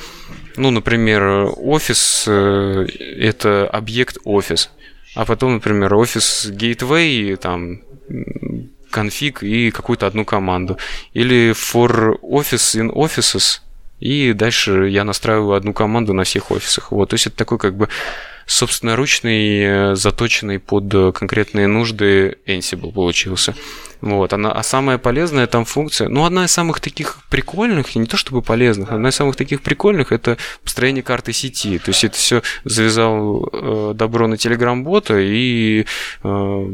ну, 0.56 0.70
например, 0.70 1.52
офис 1.56 2.24
э, 2.26 2.86
это 3.18 3.66
объект 3.68 4.18
офис 4.24 4.70
а 5.16 5.24
потом, 5.24 5.54
например, 5.54 5.94
офис 5.94 6.46
Gateway, 6.52 7.36
там, 7.36 7.80
конфиг 8.90 9.42
и 9.42 9.70
какую-то 9.70 10.06
одну 10.06 10.26
команду. 10.26 10.76
Или 11.14 11.52
for 11.52 12.20
office 12.20 12.76
in 12.78 12.92
offices, 12.92 13.60
и 14.00 14.32
дальше 14.32 14.88
я 14.88 15.04
настраиваю 15.04 15.54
одну 15.54 15.72
команду 15.72 16.12
на 16.12 16.24
всех 16.24 16.50
офисах. 16.50 16.92
Вот, 16.92 17.10
то 17.10 17.14
есть 17.14 17.26
это 17.26 17.36
такой 17.36 17.58
как 17.58 17.76
бы 17.76 17.88
собственноручный, 18.46 19.60
э, 19.60 19.94
заточенный 19.96 20.58
под 20.58 21.14
конкретные 21.14 21.66
нужды 21.66 22.38
Ansible 22.46 22.92
получился. 22.92 23.54
Вот, 24.00 24.32
она, 24.32 24.52
а 24.52 24.62
самая 24.62 24.98
полезная 24.98 25.46
там 25.46 25.64
функция, 25.64 26.08
ну, 26.08 26.24
одна 26.24 26.44
из 26.44 26.52
самых 26.52 26.80
таких 26.80 27.18
прикольных, 27.30 27.94
не 27.96 28.06
то 28.06 28.16
чтобы 28.16 28.42
полезных, 28.42 28.92
одна 28.92 29.08
из 29.08 29.14
самых 29.14 29.36
таких 29.36 29.62
прикольных 29.62 30.12
это 30.12 30.36
построение 30.62 31.02
карты 31.02 31.32
сети. 31.32 31.78
То 31.78 31.90
есть 31.90 32.04
это 32.04 32.16
все 32.16 32.42
завязал 32.64 33.48
э, 33.52 33.92
добро 33.94 34.28
на 34.28 34.34
Telegram-бота 34.34 35.18
и 35.18 35.86
э, 36.22 36.68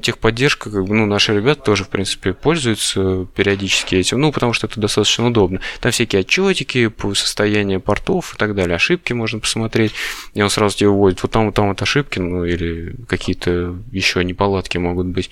техподдержка, 0.00 0.70
как 0.70 0.84
бы, 0.84 0.94
ну, 0.94 1.06
наши 1.06 1.34
ребята 1.34 1.62
тоже, 1.62 1.84
в 1.84 1.88
принципе, 1.88 2.32
пользуются 2.32 3.26
периодически 3.34 3.96
этим, 3.96 4.20
ну, 4.20 4.32
потому 4.32 4.52
что 4.52 4.66
это 4.66 4.80
достаточно 4.80 5.26
удобно. 5.26 5.60
Там 5.80 5.92
всякие 5.92 6.20
отчетики 6.20 6.88
по 6.88 7.14
состоянию 7.14 7.80
портов 7.80 8.34
и 8.34 8.38
так 8.38 8.54
далее, 8.54 8.76
ошибки 8.76 9.12
можно 9.12 9.40
посмотреть, 9.40 9.92
и 10.34 10.42
он 10.42 10.50
сразу 10.50 10.76
тебе 10.76 10.90
вводит, 10.90 11.22
вот 11.22 11.32
там, 11.32 11.46
вот 11.46 11.54
там 11.54 11.68
вот 11.68 11.82
ошибки, 11.82 12.18
ну, 12.18 12.44
или 12.44 12.94
какие-то 13.08 13.76
еще 13.90 14.24
неполадки 14.24 14.78
могут 14.78 15.06
быть. 15.06 15.30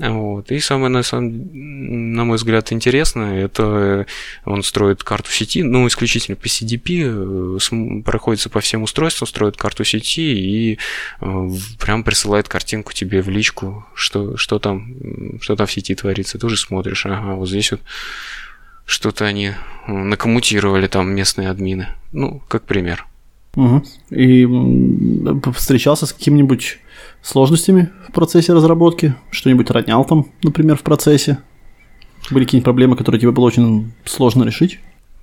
Вот. 0.00 0.50
И 0.50 0.58
самое, 0.60 0.88
на, 0.88 1.02
самом, 1.02 1.50
на 1.52 2.24
мой 2.24 2.38
взгляд, 2.38 2.72
интересное, 2.72 3.44
это 3.44 4.06
он 4.46 4.62
строит 4.62 5.04
карту 5.04 5.30
сети, 5.30 5.62
ну, 5.62 5.86
исключительно 5.86 6.36
по 6.36 6.46
CDP, 6.46 7.58
э, 7.60 8.02
проходится 8.02 8.48
по 8.48 8.60
всем 8.60 8.82
устройствам, 8.82 9.28
строит 9.28 9.58
карту 9.58 9.84
сети 9.84 10.32
и 10.32 10.78
э, 11.20 11.48
прям 11.78 12.02
присылает 12.02 12.48
картинку 12.48 12.94
тебе 12.94 13.20
в 13.20 13.28
личку, 13.28 13.86
что, 13.94 14.38
что, 14.38 14.58
там, 14.58 14.94
что 15.42 15.54
там 15.54 15.66
в 15.66 15.72
сети 15.72 15.94
творится. 15.94 16.38
Ты 16.38 16.46
уже 16.46 16.56
смотришь, 16.56 17.04
ага, 17.04 17.34
вот 17.34 17.48
здесь 17.50 17.70
вот 17.72 17.82
что-то 18.86 19.26
они 19.26 19.48
э, 19.48 19.92
накоммутировали 19.92 20.86
там 20.86 21.14
местные 21.14 21.50
админы. 21.50 21.88
Ну, 22.12 22.42
как 22.48 22.62
пример. 22.62 23.06
Угу. 23.54 23.84
И 24.12 24.46
встречался 25.54 26.06
с 26.06 26.12
каким-нибудь 26.14 26.78
сложностями 27.22 27.90
в 28.08 28.12
процессе 28.12 28.52
разработки? 28.52 29.14
Что-нибудь 29.30 29.70
ронял 29.70 30.04
там, 30.04 30.26
например, 30.42 30.76
в 30.76 30.82
процессе? 30.82 31.38
Были 32.30 32.44
какие-нибудь 32.44 32.64
проблемы, 32.64 32.96
которые 32.96 33.20
тебе 33.20 33.32
было 33.32 33.46
очень 33.46 33.92
сложно 34.04 34.44
решить? 34.44 34.78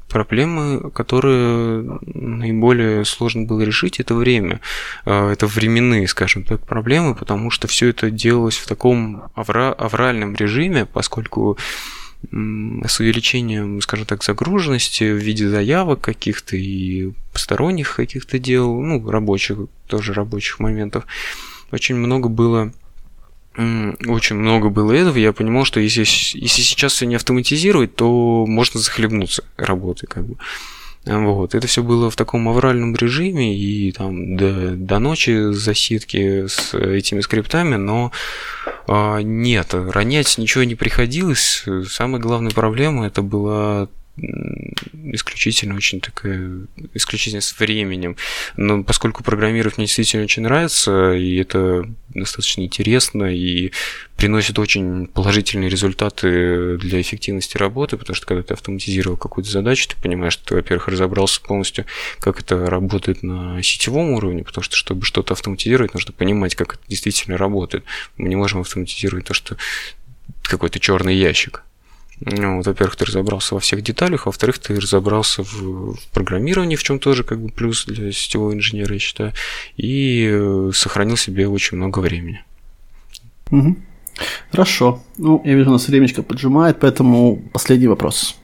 Проблемы, 0.10 0.90
которые 0.92 2.00
наиболее 2.02 3.04
сложно 3.04 3.44
было 3.44 3.62
решить, 3.62 4.00
это 4.00 4.16
время. 4.16 4.62
А, 5.06 5.32
это 5.32 5.48
временные, 5.48 6.08
скажем 6.08 6.44
так, 6.44 6.66
проблемы, 6.66 7.14
потому 7.14 7.52
что 7.52 7.68
все 7.68 7.90
это 7.90 8.10
делалось 8.10 8.58
в 8.58 8.68
таком 8.68 9.24
авра- 9.36 9.74
авральном 9.74 10.36
режиме, 10.36 10.86
поскольку 10.86 11.58
с 12.32 13.00
увеличением, 13.00 13.80
скажем 13.82 14.06
так, 14.06 14.24
загруженности 14.24 15.04
в 15.04 15.18
виде 15.18 15.48
заявок 15.48 16.02
каких-то 16.02 16.58
и 16.58 17.12
посторонних 17.32 17.96
каких-то 17.96 18.40
дел, 18.40 18.82
ну, 18.82 19.08
рабочих, 19.10 19.58
тоже 19.88 20.14
рабочих 20.14 20.60
моментов, 20.60 21.06
очень 21.72 21.96
много 21.96 22.30
было 22.30 22.72
очень 24.08 24.36
много 24.36 24.70
было 24.70 24.92
этого, 24.92 25.18
я 25.18 25.34
понимал, 25.34 25.66
что 25.66 25.80
если, 25.80 26.02
если 26.02 26.62
сейчас 26.62 26.94
все 26.94 27.08
не 27.08 27.16
автоматизировать, 27.16 27.96
то 27.96 28.46
можно 28.46 28.80
захлебнуться 28.80 29.44
работой, 29.58 30.06
как 30.06 30.26
бы. 30.26 30.38
Вот. 31.06 31.56
Это 31.56 31.68
все 31.68 31.82
было 31.84 32.10
в 32.10 32.16
таком 32.16 32.50
авральном 32.50 32.96
режиме 32.96 33.58
и 33.58 33.92
там 33.94 34.36
до, 34.36 34.72
до 34.76 35.00
ночи 35.00 35.52
засидки 35.54 36.48
с 36.48 36.74
этими 36.74 37.22
скриптами, 37.22 37.76
но 37.76 38.12
а, 38.88 39.20
нет, 39.22 39.74
ронять 39.74 40.38
ничего 40.38 40.66
не 40.66 40.76
приходилось. 40.76 41.66
Самая 41.90 42.22
главная 42.22 42.52
проблема 42.52 43.08
это 43.08 43.22
была 43.22 43.88
исключительно 44.18 45.76
очень 45.76 46.02
такая, 46.02 46.68
исключительно 46.94 47.42
с 47.42 47.58
временем. 47.60 48.16
Но 48.56 48.84
поскольку 48.84 49.24
программировать 49.24 49.78
мне 49.78 49.86
действительно 49.86 50.24
очень 50.24 50.44
нравится, 50.44 51.14
и 51.14 51.36
это 51.38 51.88
достаточно 52.10 52.62
интересно, 52.62 53.26
и 53.26 53.72
приносит 54.18 54.58
очень 54.58 55.08
положительные 55.08 55.70
результаты 55.70 56.78
для 56.78 57.00
эффективности 57.00 57.58
работы, 57.58 57.98
потому 57.98 58.16
что 58.16 58.26
когда 58.26 58.42
ты 58.42 58.54
автоматизировал 58.56 59.18
какую-то 59.18 59.50
задачу, 59.50 59.90
ты 59.90 59.96
понимаешь, 60.02 60.34
что 60.34 60.46
ты, 60.46 60.56
во-первых, 60.56 60.88
разобрался 60.88 61.42
полностью, 61.42 61.86
как 62.20 62.40
это 62.40 62.70
работает 62.70 63.22
на 63.22 63.62
сетевом 63.62 64.12
уровне, 64.12 64.44
потому 64.44 64.64
что, 64.64 64.76
чтобы 64.76 65.06
что-то 65.06 65.34
автоматизировать, 65.34 65.94
нужно 65.94 66.12
понимать, 66.14 66.56
как 66.56 66.74
это 66.74 66.84
действительно 66.88 67.38
работает. 67.38 67.84
Мы 68.18 68.30
не 68.30 68.36
можем 68.36 68.62
автоматизировать 68.62 69.26
то, 69.26 69.34
что 69.34 69.58
какой-то 70.44 70.80
черный 70.80 71.16
ящик. 71.16 71.64
Ну, 72.20 72.62
во-первых, 72.62 72.96
ты 72.96 73.06
разобрался 73.06 73.54
во 73.54 73.60
всех 73.60 73.84
деталях, 73.84 74.26
во-вторых, 74.26 74.58
ты 74.58 74.80
разобрался 74.80 75.44
в, 75.44 75.96
программировании, 76.14 76.76
в 76.76 76.84
чем 76.84 77.00
тоже 77.00 77.24
как 77.24 77.40
бы 77.40 77.50
плюс 77.50 77.86
для 77.86 78.12
сетевого 78.12 78.54
инженера, 78.54 78.94
я 78.94 79.00
считаю, 79.00 79.34
и 79.76 80.28
э, 80.32 80.72
сохранил 80.74 81.16
себе 81.18 81.48
очень 81.48 81.78
много 81.78 82.00
времени. 82.00 82.44
Угу. 83.52 83.76
Хорошо. 84.52 85.04
Ну, 85.18 85.42
я 85.46 85.54
вижу, 85.54 85.70
у 85.70 85.74
нас 85.74 85.88
времечко 85.88 86.24
поджимает, 86.24 86.80
поэтому 86.80 87.38
последний 87.54 87.88
вопрос. 87.88 88.36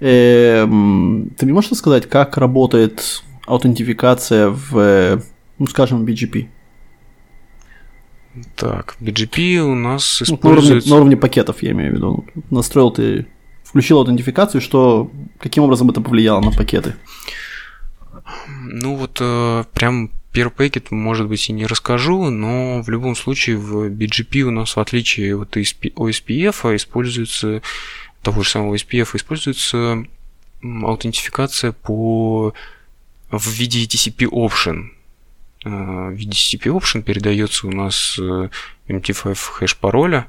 Эм, 0.00 1.30
ты 1.36 1.44
мне 1.44 1.54
можешь 1.54 1.76
сказать, 1.76 2.08
как 2.08 2.38
работает 2.38 3.22
аутентификация 3.46 4.48
в, 4.48 5.22
ну, 5.58 5.66
скажем, 5.66 6.06
BGP? 6.06 6.48
Так, 8.56 8.96
BGP 9.00 9.58
у 9.58 9.74
нас 9.74 10.22
используется... 10.22 10.42
Ну, 10.42 10.50
на, 10.50 10.58
уровне, 10.58 10.90
на 10.90 10.96
уровне 10.96 11.16
пакетов, 11.16 11.62
я 11.62 11.70
имею 11.70 11.92
в 11.92 11.94
виду. 11.94 12.24
Настроил 12.50 12.90
ты, 12.90 13.26
включил 13.62 13.98
аутентификацию, 13.98 14.60
что, 14.60 15.10
каким 15.38 15.64
образом 15.64 15.90
это 15.90 16.00
повлияло 16.00 16.40
на 16.40 16.50
пакеты? 16.50 16.94
Ну 18.46 18.96
вот 18.96 19.18
э, 19.20 19.64
прям 19.72 20.10
первый 20.32 20.52
пакет, 20.52 20.90
может 20.90 21.28
быть, 21.28 21.48
и 21.48 21.52
не 21.52 21.66
расскажу, 21.66 22.30
но 22.30 22.82
в 22.82 22.88
любом 22.88 23.14
случае 23.14 23.56
в 23.56 23.88
BGP 23.88 24.42
у 24.42 24.50
нас, 24.50 24.76
в 24.76 24.80
отличие 24.80 25.40
от 25.40 25.56
OSPF, 25.56 26.76
используется 26.76 27.62
того 28.22 28.42
же 28.42 28.50
самого 28.50 28.74
SPF, 28.74 29.16
используется 29.16 30.04
аутентификация 30.62 31.72
по 31.72 32.54
в 33.30 33.48
виде 33.48 33.84
TCP 33.84 34.28
option. 34.30 34.90
Э, 35.64 36.08
в 36.10 36.12
виде 36.12 36.32
TCP 36.32 36.70
option 36.70 37.02
передается 37.02 37.66
у 37.66 37.70
нас 37.70 38.18
э, 38.18 38.48
MT5 38.88 39.34
хэш 39.34 39.76
пароля, 39.76 40.26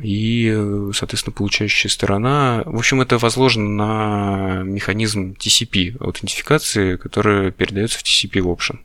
и, 0.00 0.90
соответственно, 0.94 1.34
получающая 1.34 1.90
сторона... 1.90 2.62
В 2.66 2.76
общем, 2.76 3.00
это 3.00 3.18
возложено 3.18 3.68
на 3.68 4.62
механизм 4.62 5.34
TCP 5.36 5.96
аутентификации, 5.98 6.94
который 6.94 7.50
передается 7.50 7.98
в 7.98 8.02
TCP 8.04 8.42
option. 8.42 8.78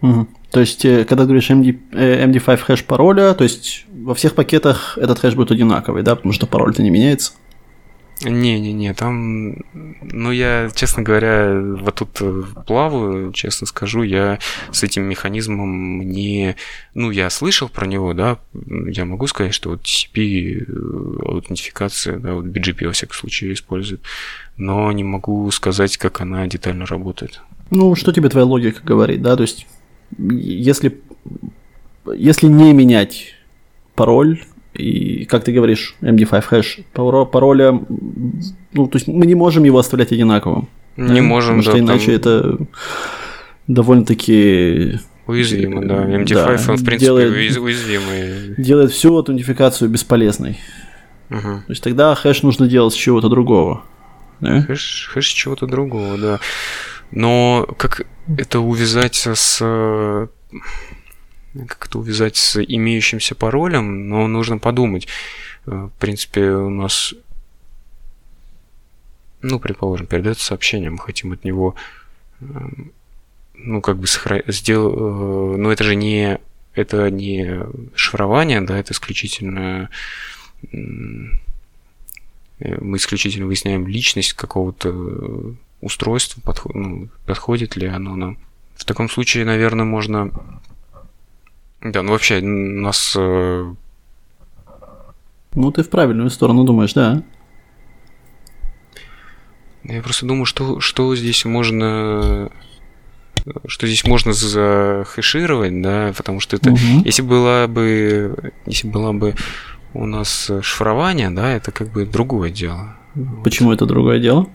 Угу. 0.00 0.28
То 0.50 0.60
есть, 0.60 0.84
э, 0.84 1.04
когда 1.04 1.24
говоришь 1.24 1.50
MD, 1.50 1.78
MD5 1.92 2.56
хэш 2.56 2.84
пароля, 2.84 3.34
то 3.34 3.44
есть 3.44 3.86
во 3.92 4.14
всех 4.14 4.34
пакетах 4.34 4.98
этот 4.98 5.20
хэш 5.20 5.34
будет 5.34 5.52
одинаковый, 5.52 6.02
да, 6.02 6.16
потому 6.16 6.32
что 6.32 6.46
пароль-то 6.46 6.82
не 6.82 6.90
меняется? 6.90 7.34
Не-не-не, 8.24 8.94
там, 8.94 9.56
ну 10.00 10.30
я, 10.30 10.70
честно 10.74 11.02
говоря, 11.02 11.60
вот 11.60 11.94
тут 11.96 12.18
э, 12.20 12.42
плаваю, 12.66 13.32
честно 13.32 13.66
скажу, 13.66 14.02
я 14.02 14.38
с 14.70 14.82
этим 14.82 15.04
механизмом 15.04 16.00
не, 16.00 16.56
ну 16.94 17.10
я 17.10 17.30
слышал 17.30 17.68
про 17.68 17.86
него, 17.86 18.14
да, 18.14 18.38
я 18.86 19.04
могу 19.04 19.26
сказать, 19.26 19.54
что 19.54 19.70
вот 19.70 19.82
TCP 19.82 20.66
э, 20.66 21.26
аутентификация, 21.26 22.18
да, 22.18 22.34
вот 22.34 22.44
BGP 22.44 22.86
во 22.86 22.92
всяком 22.92 23.16
случае 23.16 23.54
использует, 23.54 24.02
но 24.56 24.90
не 24.92 25.04
могу 25.04 25.50
сказать, 25.50 25.96
как 25.96 26.20
она 26.20 26.46
детально 26.46 26.86
работает. 26.86 27.40
Ну, 27.70 27.94
что 27.96 28.12
тебе 28.12 28.28
твоя 28.28 28.46
логика 28.46 28.82
говорит, 28.84 29.22
да, 29.22 29.34
то 29.34 29.42
есть 29.42 29.66
если, 30.18 31.00
если 32.14 32.46
не 32.46 32.72
менять 32.72 33.34
пароль, 33.94 34.42
и, 34.74 35.24
как 35.26 35.44
ты 35.44 35.52
говоришь, 35.52 35.96
MD5 36.00 36.40
хэш 36.40 36.78
пароля, 36.92 37.72
ну, 38.72 38.86
то 38.86 38.96
есть 38.96 39.06
мы 39.06 39.26
не 39.26 39.34
можем 39.34 39.64
его 39.64 39.78
оставлять 39.78 40.12
одинаковым. 40.12 40.68
Не 40.96 41.20
да? 41.20 41.26
можем, 41.26 41.58
Потому 41.58 41.64
да, 41.64 41.70
что 41.70 41.78
иначе 41.78 42.18
там... 42.18 42.38
это 42.38 42.66
довольно-таки... 43.66 44.98
Уязвимо, 45.26 45.82
да. 45.86 46.04
MD5, 46.04 46.34
да, 46.34 46.50
он, 46.50 46.76
в 46.76 46.84
принципе, 46.84 46.98
делает, 46.98 47.56
уязвимый. 47.58 48.54
Делает 48.56 48.90
всю 48.90 49.16
аутентификацию 49.16 49.88
бесполезной. 49.88 50.58
Угу. 51.30 51.40
То 51.40 51.64
есть 51.68 51.82
тогда 51.82 52.14
хэш 52.14 52.42
нужно 52.42 52.66
делать 52.66 52.92
с 52.92 52.96
чего-то 52.96 53.28
другого. 53.28 53.84
Да? 54.40 54.62
Хэш, 54.62 55.10
хэш 55.12 55.28
с 55.28 55.32
чего-то 55.32 55.66
другого, 55.66 56.18
да. 56.18 56.40
Но 57.10 57.68
как 57.78 58.06
это 58.36 58.60
увязать 58.60 59.26
с 59.32 60.28
как-то 61.54 61.98
увязать 61.98 62.36
с 62.36 62.62
имеющимся 62.62 63.34
паролем, 63.34 64.08
но 64.08 64.26
нужно 64.26 64.58
подумать. 64.58 65.08
Э, 65.66 65.88
в 65.94 65.98
принципе, 65.98 66.50
у 66.50 66.70
нас, 66.70 67.14
ну, 69.42 69.58
предположим, 69.58 70.06
передается 70.06 70.44
сообщение, 70.44 70.90
мы 70.90 70.98
хотим 70.98 71.32
от 71.32 71.44
него, 71.44 71.74
э, 72.40 72.44
ну, 73.54 73.80
как 73.80 73.98
бы 73.98 74.06
сделать, 74.46 74.94
э, 74.96 75.56
но 75.58 75.70
это 75.70 75.84
же 75.84 75.94
не, 75.94 76.40
это 76.74 77.10
не 77.10 77.60
шифрование, 77.94 78.60
да, 78.60 78.78
это 78.78 78.92
исключительно 78.92 79.90
мы 82.60 82.96
исключительно 82.96 83.46
выясняем 83.46 83.88
личность 83.88 84.34
какого-то 84.34 85.56
устройства, 85.80 86.40
подход, 86.40 86.76
ну, 86.76 87.08
подходит 87.26 87.74
ли 87.74 87.88
оно 87.88 88.14
нам. 88.14 88.38
В 88.76 88.84
таком 88.84 89.10
случае, 89.10 89.44
наверное, 89.44 89.84
можно 89.84 90.30
да, 91.82 92.02
ну 92.02 92.12
вообще, 92.12 92.40
у 92.40 92.46
нас... 92.46 93.14
Э, 93.18 93.74
ну, 95.54 95.72
ты 95.72 95.82
в 95.82 95.90
правильную 95.90 96.30
сторону 96.30 96.64
думаешь, 96.64 96.94
да. 96.94 97.22
Я 99.84 100.00
просто 100.02 100.26
думаю, 100.26 100.44
что, 100.44 100.80
что 100.80 101.14
здесь 101.16 101.44
можно 101.44 102.50
что 103.66 103.88
здесь 103.88 104.04
можно 104.04 104.32
захэшировать, 104.32 105.82
да, 105.82 106.12
потому 106.16 106.38
что 106.38 106.56
это, 106.56 106.70
угу. 106.70 107.02
если 107.04 107.22
была 107.22 107.66
бы, 107.66 108.52
если 108.66 108.88
была 108.88 109.12
бы 109.12 109.34
у 109.94 110.06
нас 110.06 110.50
шифрование, 110.62 111.30
да, 111.30 111.50
это 111.50 111.72
как 111.72 111.90
бы 111.90 112.06
другое 112.06 112.50
дело. 112.50 112.96
Почему 113.42 113.70
вот. 113.70 113.74
это 113.74 113.86
другое 113.86 114.20
дело? 114.20 114.48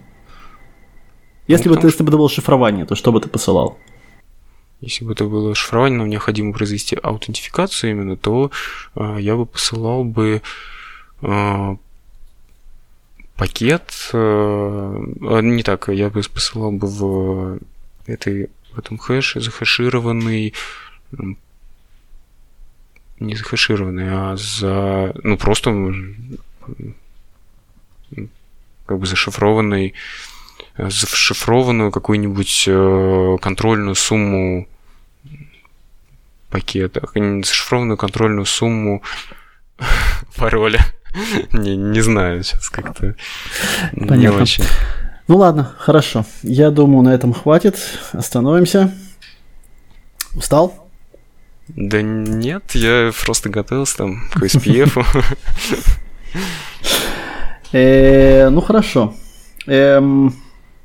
Если 1.46 1.68
ну, 1.68 1.74
бы 1.74 1.80
ты, 1.80 1.86
если 1.88 2.02
бы 2.02 2.08
это 2.08 2.16
было 2.16 2.30
шифрование, 2.30 2.86
то 2.86 2.94
что 2.94 3.12
бы 3.12 3.20
ты 3.20 3.28
посылал? 3.28 3.78
Если 4.80 5.04
бы 5.04 5.12
это 5.12 5.24
было 5.24 5.54
шифрование, 5.54 5.98
нам 5.98 6.08
необходимо 6.08 6.52
произвести 6.52 6.96
аутентификацию 6.96 7.90
именно, 7.90 8.16
то 8.16 8.52
э, 8.94 9.16
я 9.18 9.34
бы 9.34 9.44
посылал 9.44 10.04
бы 10.04 10.40
э, 11.20 11.76
пакет, 13.36 14.10
э, 14.12 15.40
не 15.42 15.62
так, 15.64 15.88
я 15.88 16.10
бы 16.10 16.22
посылал 16.22 16.70
бы 16.70 16.86
в 16.86 17.58
этой 18.06 18.50
в 18.72 18.78
этом 18.78 18.98
хэше 18.98 19.40
захэшированный 19.40 20.54
не 23.18 23.34
захэшированный, 23.34 24.08
а 24.08 24.36
за 24.36 25.12
ну 25.24 25.36
просто 25.36 25.70
как 28.86 28.98
бы 28.98 29.06
зашифрованный 29.06 29.94
зашифрованную 30.78 31.90
какую-нибудь 31.90 32.64
э, 32.66 33.36
контрольную 33.40 33.94
сумму 33.94 34.68
пакета, 36.50 37.02
зашифрованную 37.14 37.96
контрольную 37.96 38.46
сумму 38.46 39.02
пароля. 40.36 40.84
не, 41.52 41.76
не 41.76 42.00
знаю, 42.00 42.42
сейчас 42.42 42.68
как-то 42.68 43.14
не 43.92 44.28
очень. 44.28 44.64
Ну 45.26 45.36
ладно, 45.36 45.74
хорошо. 45.78 46.24
Я 46.42 46.70
думаю, 46.70 47.02
на 47.02 47.14
этом 47.14 47.34
хватит. 47.34 47.76
Остановимся. 48.12 48.94
Устал? 50.34 50.88
Да 51.68 52.00
нет, 52.00 52.74
я 52.74 53.12
просто 53.24 53.50
готовился 53.50 53.98
там 53.98 54.28
к 54.30 54.42
SPF. 54.42 55.04
Э, 57.70 58.48
ну 58.48 58.62
хорошо. 58.62 59.14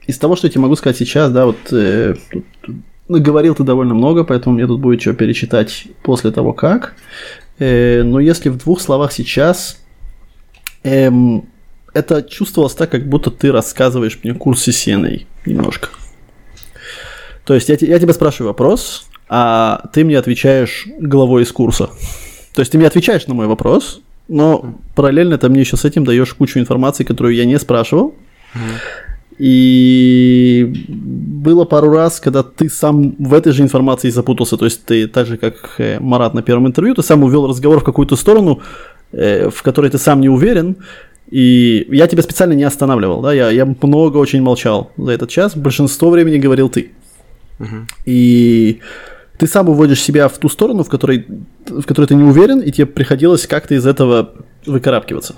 Из 0.08 0.18
того, 0.18 0.36
что 0.36 0.48
я 0.48 0.52
тебе 0.52 0.62
могу 0.62 0.76
сказать 0.76 0.98
сейчас, 0.98 1.32
да, 1.32 1.46
вот 1.46 1.58
э, 1.72 2.16
ну, 3.08 3.22
говорил 3.22 3.56
ты 3.56 3.64
довольно 3.64 3.94
много, 3.94 4.24
поэтому 4.24 4.56
мне 4.56 4.68
тут 4.68 4.80
будет 4.80 5.02
что 5.02 5.14
перечитать 5.14 5.86
после 6.04 6.32
того, 6.32 6.54
как. 6.54 6.96
Э, 7.60 8.04
но 8.04 8.20
если 8.20 8.50
в 8.50 8.58
двух 8.58 8.82
словах 8.82 9.12
сейчас, 9.12 9.82
э, 10.84 11.10
это 11.94 12.24
чувствовалось 12.24 12.74
так, 12.74 12.90
как 12.90 13.08
будто 13.08 13.32
ты 13.32 13.52
рассказываешь 13.52 14.20
мне 14.24 14.34
курс 14.34 14.68
CCNA 14.68 15.26
немножко. 15.46 15.90
То 17.46 17.54
есть 17.54 17.70
я, 17.70 17.78
я 17.80 18.00
тебя 18.00 18.14
спрашиваю 18.14 18.50
вопрос, 18.50 19.08
а 19.30 19.90
ты 19.94 20.04
мне 20.04 20.18
отвечаешь 20.18 20.88
головой 21.00 21.44
из 21.44 21.52
курса. 21.52 21.90
То 22.54 22.62
есть 22.62 22.72
ты 22.72 22.78
мне 22.78 22.88
отвечаешь 22.88 23.28
на 23.28 23.34
мой 23.34 23.48
вопрос, 23.48 24.02
но 24.28 24.80
параллельно 24.96 25.38
ты 25.38 25.50
мне 25.50 25.62
еще 25.62 25.78
с 25.78 25.86
этим 25.86 26.04
даешь 26.04 26.34
кучу 26.34 26.60
информации, 26.60 27.04
которую 27.04 27.36
я 27.36 27.46
не 27.46 27.60
спрашивал. 27.60 28.16
И 29.46 30.88
было 30.88 31.66
пару 31.66 31.92
раз, 31.92 32.22
когда 32.22 32.44
ты 32.44 32.70
сам 32.70 33.14
в 33.20 33.34
этой 33.34 33.52
же 33.52 33.62
информации 33.62 34.10
запутался, 34.10 34.56
то 34.56 34.64
есть 34.64 34.86
ты 34.86 35.06
так 35.06 35.28
же, 35.28 35.36
как 35.36 35.76
э, 35.80 36.00
Марат 36.00 36.34
на 36.34 36.42
первом 36.42 36.68
интервью, 36.68 36.96
ты 36.96 37.04
сам 37.04 37.24
увел 37.24 37.46
разговор 37.46 37.82
в 37.82 37.84
какую-то 37.84 38.16
сторону, 38.16 38.62
э, 39.12 39.50
в 39.50 39.62
которой 39.62 39.92
ты 39.92 39.98
сам 39.98 40.22
не 40.22 40.30
уверен, 40.30 40.78
и 41.30 41.86
я 41.90 42.08
тебя 42.08 42.24
специально 42.24 42.54
не 42.54 42.64
останавливал, 42.64 43.22
да, 43.22 43.34
я, 43.34 43.50
я 43.50 43.66
много 43.66 44.18
очень 44.18 44.42
молчал 44.42 44.92
за 44.96 45.12
этот 45.12 45.30
час, 45.30 45.58
большинство 45.58 46.10
времени 46.10 46.38
говорил 46.38 46.70
ты. 46.70 46.94
Uh-huh. 47.60 47.86
И 48.06 48.80
ты 49.38 49.48
сам 49.48 49.68
уводишь 49.68 50.02
себя 50.02 50.30
в 50.30 50.38
ту 50.38 50.48
сторону, 50.48 50.86
в 50.86 50.90
которой, 50.90 51.28
в 51.68 51.84
которой 51.84 52.06
ты 52.06 52.16
не 52.16 52.24
уверен, 52.24 52.62
и 52.62 52.72
тебе 52.72 52.86
приходилось 52.86 53.46
как-то 53.46 53.76
из 53.76 53.86
этого 53.86 54.36
выкарабкиваться. 54.66 55.36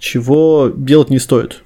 Чего 0.00 0.72
делать 0.74 1.10
не 1.10 1.20
стоит. 1.20 1.62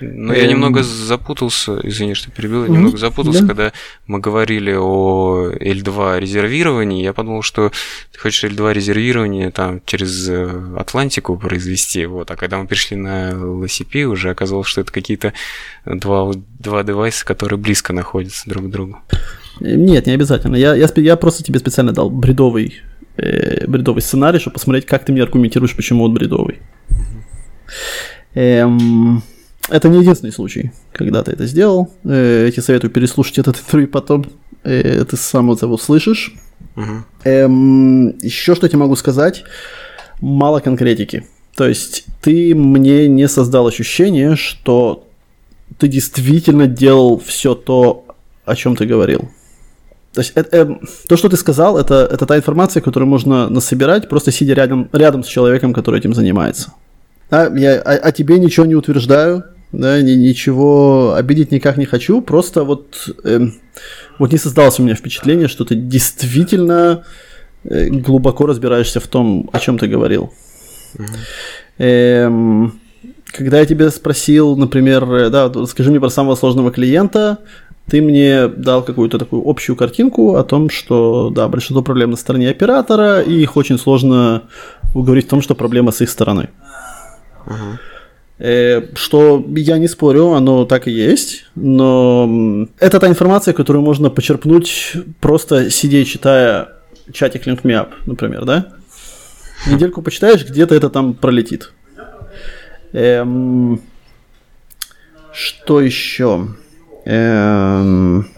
Ну, 0.00 0.32
я 0.32 0.46
немного 0.46 0.84
запутался, 0.84 1.80
извини, 1.82 2.14
что 2.14 2.30
перебил, 2.30 2.64
я 2.64 2.70
немного 2.70 2.96
запутался, 2.96 3.44
когда 3.44 3.72
мы 4.06 4.20
говорили 4.20 4.72
о 4.72 5.50
L2 5.52 6.20
резервировании, 6.20 7.02
я 7.02 7.12
подумал, 7.12 7.42
что 7.42 7.72
ты 8.12 8.18
хочешь 8.20 8.44
L2 8.44 8.72
резервирование 8.72 9.50
там 9.50 9.80
через 9.84 10.28
э, 10.28 10.76
Атлантику 10.78 11.36
произвести, 11.36 12.06
вот, 12.06 12.30
а 12.30 12.36
когда 12.36 12.58
мы 12.58 12.68
перешли 12.68 12.96
на 12.96 13.32
LCP, 13.32 14.04
уже 14.04 14.30
оказалось, 14.30 14.68
что 14.68 14.82
это 14.82 14.92
какие-то 14.92 15.32
два, 15.84 16.32
два 16.60 16.84
девайса, 16.84 17.24
которые 17.24 17.58
близко 17.58 17.92
находятся 17.92 18.48
друг 18.48 18.66
к 18.66 18.70
другу. 18.70 18.98
Нет, 19.58 20.06
не 20.06 20.12
обязательно. 20.12 20.54
Я, 20.54 20.74
я, 20.76 20.88
я 20.94 21.16
просто 21.16 21.42
тебе 21.42 21.58
специально 21.58 21.92
дал 21.92 22.10
бредовый, 22.10 22.80
э, 23.16 23.66
бредовый 23.66 24.02
сценарий, 24.02 24.38
чтобы 24.38 24.54
посмотреть, 24.54 24.86
как 24.86 25.04
ты 25.04 25.12
мне 25.12 25.22
аргументируешь, 25.22 25.74
почему 25.74 26.04
он 26.04 26.14
бредовый. 26.14 26.60
Эм, 28.36 29.22
это 29.70 29.88
не 29.88 30.00
единственный 30.00 30.32
случай, 30.32 30.70
когда 30.92 31.22
ты 31.22 31.32
это 31.32 31.46
сделал. 31.46 31.90
Э, 32.04 32.44
я 32.44 32.52
тебе 32.52 32.62
советую 32.62 32.90
переслушать 32.90 33.38
этот 33.38 33.58
интервью 33.58 33.88
потом. 33.88 34.26
Э, 34.62 35.04
ты 35.04 35.16
сам 35.16 35.50
это 35.50 35.66
услышишь. 35.66 36.34
Угу. 36.76 37.04
Эм, 37.24 38.18
еще 38.18 38.54
что 38.54 38.66
я 38.66 38.68
тебе 38.68 38.80
могу 38.80 38.94
сказать. 38.96 39.44
Мало 40.20 40.60
конкретики. 40.60 41.26
То 41.56 41.66
есть 41.66 42.04
ты 42.20 42.54
мне 42.54 43.08
не 43.08 43.26
создал 43.26 43.66
ощущение, 43.66 44.36
что 44.36 45.08
ты 45.78 45.88
действительно 45.88 46.66
делал 46.66 47.18
все 47.18 47.54
то, 47.54 48.04
о 48.44 48.54
чем 48.54 48.76
ты 48.76 48.84
говорил. 48.84 49.30
То 50.12 50.20
есть 50.20 50.32
это, 50.34 50.56
э, 50.56 50.76
то, 51.08 51.16
что 51.16 51.30
ты 51.30 51.38
сказал, 51.38 51.78
это, 51.78 52.06
это 52.12 52.26
та 52.26 52.36
информация, 52.36 52.82
которую 52.82 53.08
можно 53.08 53.48
насобирать, 53.48 54.10
просто 54.10 54.30
сидя 54.30 54.52
рядом, 54.52 54.90
рядом 54.92 55.24
с 55.24 55.26
человеком, 55.26 55.72
который 55.72 56.00
этим 56.00 56.12
занимается. 56.12 56.72
Да, 57.30 57.52
я 57.56 57.80
о, 57.80 57.96
о 57.96 58.12
тебе 58.12 58.38
ничего 58.38 58.66
не 58.66 58.74
утверждаю, 58.74 59.44
да, 59.72 60.00
ни, 60.00 60.12
ничего 60.12 61.14
обидеть 61.14 61.50
никак 61.50 61.76
не 61.76 61.84
хочу, 61.84 62.22
просто 62.22 62.64
вот, 62.64 63.08
э, 63.24 63.40
вот 64.18 64.32
не 64.32 64.38
создалось 64.38 64.78
у 64.78 64.82
меня 64.82 64.94
впечатление, 64.94 65.48
что 65.48 65.64
ты 65.64 65.74
действительно 65.74 67.04
э, 67.64 67.88
глубоко 67.88 68.46
разбираешься 68.46 69.00
в 69.00 69.06
том, 69.08 69.50
о 69.52 69.58
чем 69.58 69.78
ты 69.78 69.88
говорил. 69.88 70.32
Mm-hmm. 70.94 71.06
Э, 71.78 72.70
когда 73.32 73.58
я 73.58 73.66
тебя 73.66 73.90
спросил, 73.90 74.56
например, 74.56 75.04
э, 75.12 75.30
да, 75.30 75.52
скажи 75.66 75.90
мне 75.90 76.00
про 76.00 76.10
самого 76.10 76.36
сложного 76.36 76.70
клиента, 76.70 77.38
ты 77.88 78.00
мне 78.02 78.48
дал 78.48 78.82
какую-то 78.82 79.18
такую 79.18 79.48
общую 79.48 79.76
картинку 79.76 80.36
о 80.36 80.44
том, 80.44 80.70
что, 80.70 81.30
да, 81.30 81.48
большинство 81.48 81.82
проблем 81.82 82.10
на 82.10 82.16
стороне 82.16 82.50
оператора, 82.50 83.20
и 83.20 83.32
их 83.32 83.56
очень 83.56 83.78
сложно 83.78 84.42
уговорить 84.94 85.26
в 85.26 85.30
том, 85.30 85.42
что 85.42 85.54
проблема 85.54 85.92
с 85.92 86.00
их 86.00 86.10
стороны. 86.10 86.48
Uh-huh. 87.46 88.96
Что 88.96 89.44
я 89.56 89.78
не 89.78 89.88
спорю, 89.88 90.32
оно 90.32 90.66
так 90.66 90.88
и 90.88 90.90
есть, 90.90 91.46
но 91.54 92.68
это 92.78 93.00
та 93.00 93.08
информация, 93.08 93.54
которую 93.54 93.82
можно 93.82 94.10
почерпнуть 94.10 94.92
просто 95.20 95.70
сидя 95.70 96.04
читая 96.04 96.68
чатик 97.12 97.46
LinkMeUp, 97.46 97.88
например, 98.04 98.44
да? 98.44 98.72
Недельку 99.66 100.02
почитаешь, 100.02 100.44
где-то 100.44 100.74
это 100.74 100.90
там 100.90 101.14
пролетит. 101.14 101.72
Эм, 102.92 103.80
что 105.32 105.80
еще? 105.80 106.48
Эм, 107.04 108.28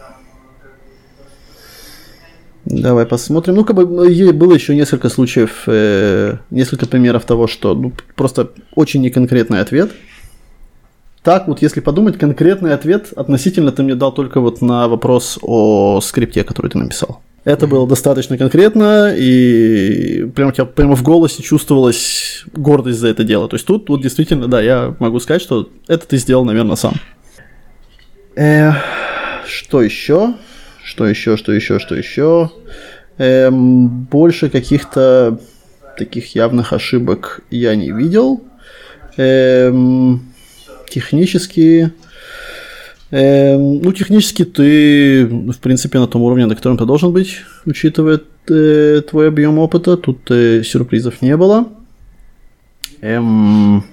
Давай 2.69 3.07
посмотрим. 3.07 3.55
Ну, 3.55 3.65
как 3.65 3.75
бы 3.75 3.85
было 3.85 4.53
еще 4.53 4.75
несколько 4.75 5.09
случаев, 5.09 5.63
э, 5.65 6.37
несколько 6.51 6.85
примеров 6.85 7.25
того, 7.25 7.47
что 7.47 7.73
ну, 7.73 7.91
просто 8.15 8.51
очень 8.75 9.01
неконкретный 9.01 9.59
ответ. 9.59 9.89
Так 11.23 11.47
вот, 11.47 11.63
если 11.63 11.79
подумать, 11.79 12.19
конкретный 12.19 12.75
ответ 12.75 13.11
относительно 13.15 13.71
ты 13.71 13.81
мне 13.81 13.95
дал 13.95 14.13
только 14.13 14.39
вот 14.39 14.61
на 14.61 14.87
вопрос 14.87 15.39
о 15.41 15.99
скрипте, 16.01 16.43
который 16.43 16.69
ты 16.69 16.77
написал. 16.77 17.21
Это 17.43 17.65
было 17.65 17.87
достаточно 17.87 18.37
конкретно, 18.37 19.15
и 19.17 20.25
прямо, 20.35 20.51
прямо 20.51 20.95
в 20.95 21.01
голосе 21.01 21.41
чувствовалась 21.41 22.43
гордость 22.53 22.99
за 22.99 23.07
это 23.07 23.23
дело. 23.23 23.49
То 23.49 23.55
есть 23.55 23.65
тут 23.65 23.89
вот 23.89 24.03
действительно, 24.03 24.47
да, 24.47 24.61
я 24.61 24.95
могу 24.99 25.19
сказать, 25.19 25.41
что 25.41 25.69
это 25.87 26.05
ты 26.05 26.17
сделал, 26.17 26.45
наверное, 26.45 26.75
сам. 26.75 26.93
Э, 28.35 28.73
что 29.47 29.81
еще? 29.81 30.35
Что 30.89 31.05
еще, 31.05 31.37
что 31.37 31.51
еще, 31.51 31.77
что 31.77 31.93
еще? 31.93 32.49
Эм, 33.19 33.87
больше 34.05 34.49
каких-то 34.49 35.39
таких 35.95 36.33
явных 36.33 36.73
ошибок 36.73 37.41
я 37.51 37.75
не 37.75 37.91
видел. 37.91 38.43
Эм, 39.15 40.33
технически... 40.89 41.91
Эм, 43.11 43.83
ну, 43.83 43.93
технически 43.93 44.45
ты, 44.45 45.27
в 45.27 45.59
принципе, 45.59 45.99
на 45.99 46.07
том 46.07 46.23
уровне, 46.23 46.47
на 46.47 46.55
котором 46.55 46.79
ты 46.79 46.85
должен 46.85 47.13
быть, 47.13 47.37
учитывая 47.67 48.21
э, 48.49 49.01
твой 49.07 49.27
объем 49.27 49.59
опыта. 49.59 49.95
Тут 49.95 50.31
э, 50.31 50.63
сюрпризов 50.63 51.21
не 51.21 51.37
было. 51.37 51.67
Эм, 53.01 53.83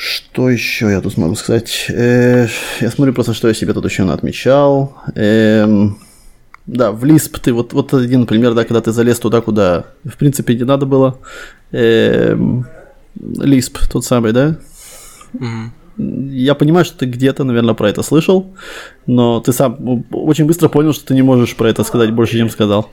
что 0.00 0.48
еще 0.48 0.90
я 0.90 1.02
тут 1.02 1.18
могу 1.18 1.34
сказать? 1.34 1.86
Э, 1.90 2.46
я 2.80 2.90
смотрю 2.90 3.12
просто, 3.12 3.34
что 3.34 3.48
я 3.48 3.54
себе 3.54 3.74
тут 3.74 3.84
еще 3.84 4.10
отмечал. 4.10 4.96
Э, 5.14 5.68
да, 6.66 6.90
в 6.90 7.04
Lisp 7.04 7.38
ты, 7.38 7.52
вот, 7.52 7.74
вот 7.74 7.92
один 7.92 8.26
пример, 8.26 8.54
да, 8.54 8.64
когда 8.64 8.80
ты 8.80 8.92
залез 8.92 9.18
туда, 9.18 9.42
куда 9.42 9.84
в 10.04 10.16
принципе 10.16 10.54
не 10.54 10.64
надо 10.64 10.86
было. 10.86 11.18
Э, 11.70 12.34
Lisp 13.20 13.76
тот 13.92 14.06
самый, 14.06 14.32
да? 14.32 14.56
Mm-hmm. 15.34 16.30
Я 16.30 16.54
понимаю, 16.54 16.86
что 16.86 16.96
ты 16.96 17.04
где-то, 17.04 17.44
наверное, 17.44 17.74
про 17.74 17.90
это 17.90 18.02
слышал, 18.02 18.54
но 19.06 19.40
ты 19.40 19.52
сам 19.52 20.06
очень 20.12 20.46
быстро 20.46 20.70
понял, 20.70 20.94
что 20.94 21.04
ты 21.08 21.14
не 21.14 21.22
можешь 21.22 21.54
про 21.56 21.68
это 21.68 21.84
сказать 21.84 22.10
больше, 22.10 22.38
чем 22.38 22.48
сказал. 22.48 22.90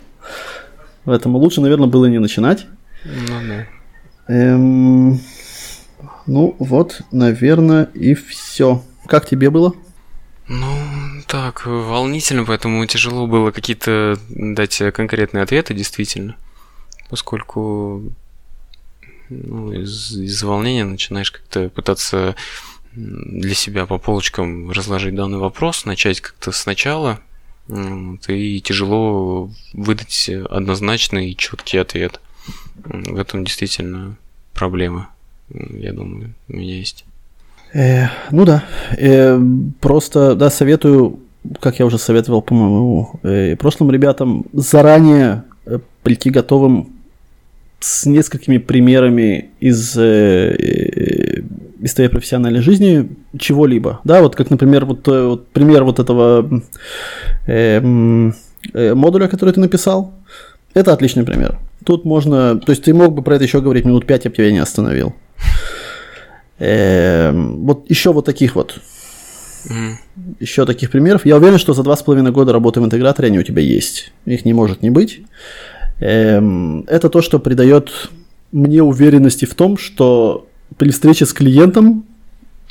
Поэтому 1.06 1.38
лучше, 1.38 1.62
наверное, 1.62 1.88
было 1.88 2.08
не 2.08 2.20
начинать. 2.20 2.66
Ну 3.06 3.34
да. 3.48 4.34
Эм... 4.34 5.22
Ну 6.28 6.56
вот, 6.60 7.02
наверное, 7.12 7.86
и 7.94 8.14
все. 8.14 8.84
Как 9.06 9.28
тебе 9.28 9.50
было? 9.50 9.74
Ну, 10.50 10.68
так, 11.26 11.66
волнительно, 11.66 12.44
поэтому 12.44 12.86
тяжело 12.86 13.28
было 13.28 13.52
какие-то 13.52 14.20
дать 14.30 14.82
конкретные 14.94 15.44
ответы, 15.44 15.74
действительно. 15.74 16.36
Поскольку 17.10 18.04
ну, 19.30 19.72
из, 19.72 20.18
из 20.18 20.44
волнения 20.44 20.84
начинаешь 20.84 21.32
как-то 21.32 21.70
пытаться 21.70 22.36
для 22.94 23.54
себя 23.54 23.86
по 23.86 23.98
полочкам 23.98 24.72
разложить 24.72 25.16
данный 25.16 25.38
вопрос, 25.38 25.86
начать 25.86 26.20
как-то 26.20 26.52
сначала, 26.52 27.22
вот, 27.68 28.28
и 28.28 28.60
тяжело 28.62 29.50
выдать 29.72 30.30
однозначный 30.50 31.32
и 31.32 31.38
четкий 31.38 31.78
ответ. 31.78 32.20
В 32.76 33.18
этом 33.18 33.46
действительно 33.46 34.18
проблема 34.54 35.10
я 35.50 35.94
думаю, 35.94 36.34
у 36.50 36.54
меня 36.54 36.76
есть. 36.76 37.06
Э, 37.74 38.08
ну 38.32 38.46
да, 38.46 38.64
э, 38.98 39.40
просто, 39.80 40.36
да, 40.36 40.50
советую, 40.50 41.20
как 41.60 41.80
я 41.80 41.86
уже 41.86 41.98
советовал, 41.98 42.42
по-моему, 42.42 43.20
э, 43.24 43.56
прошлым 43.56 43.92
ребятам, 43.92 44.46
заранее 44.54 45.44
э, 45.66 45.80
прийти 46.04 46.30
готовым 46.30 46.90
с 47.80 48.06
несколькими 48.06 48.58
примерами 48.58 49.50
из, 49.60 49.98
э, 49.98 50.56
э, 50.58 51.42
из 51.80 51.94
твоей 51.94 52.10
профессиональной 52.10 52.62
жизни 52.62 53.10
чего-либо. 53.38 54.00
Да, 54.04 54.22
вот 54.22 54.36
как, 54.36 54.50
например, 54.50 54.86
вот, 54.86 55.08
э, 55.08 55.28
вот 55.28 55.48
пример 55.50 55.84
вот 55.84 56.00
этого 56.00 56.62
э, 57.46 58.32
э, 58.74 58.94
модуля, 58.96 59.28
который 59.28 59.54
ты 59.54 59.60
написал. 59.60 60.14
Это 60.74 60.94
отличный 60.94 61.24
пример. 61.24 61.60
Тут 61.86 62.06
можно... 62.06 62.60
То 62.60 62.72
есть 62.72 62.84
ты 62.84 62.94
мог 62.94 63.14
бы 63.14 63.22
про 63.22 63.36
это 63.36 63.44
еще 63.44 63.62
говорить 63.62 63.86
минут 63.86 64.06
пять, 64.06 64.26
я 64.26 64.32
бы 64.32 64.36
тебя 64.36 64.52
не 64.52 64.60
остановил. 64.60 65.14
Эм, 66.60 67.66
вот 67.66 67.90
еще 67.90 68.12
вот 68.12 68.26
таких 68.26 68.56
вот. 68.56 68.80
Еще 70.40 70.66
таких 70.66 70.92
примеров. 70.92 71.26
Я 71.26 71.38
уверен, 71.38 71.58
что 71.58 71.74
за 71.74 71.84
два 71.84 71.96
с 71.96 72.04
половиной 72.04 72.32
года 72.32 72.54
работы 72.54 72.80
в 72.82 72.86
интеграторе 72.86 73.28
они 73.28 73.40
у 73.40 73.44
тебя 73.44 73.62
есть. 73.62 74.12
Их 74.26 74.46
не 74.46 74.54
может 74.54 74.82
не 74.82 74.90
быть. 74.90 75.22
Эм, 76.00 76.84
это 76.88 77.10
то, 77.10 77.22
что 77.22 77.40
придает 77.40 78.10
мне 78.52 78.82
уверенности 78.82 79.46
в 79.46 79.56
том, 79.56 79.78
что 79.78 80.48
при 80.78 80.90
встрече 80.92 81.26
с 81.26 81.34
клиентом 81.34 82.06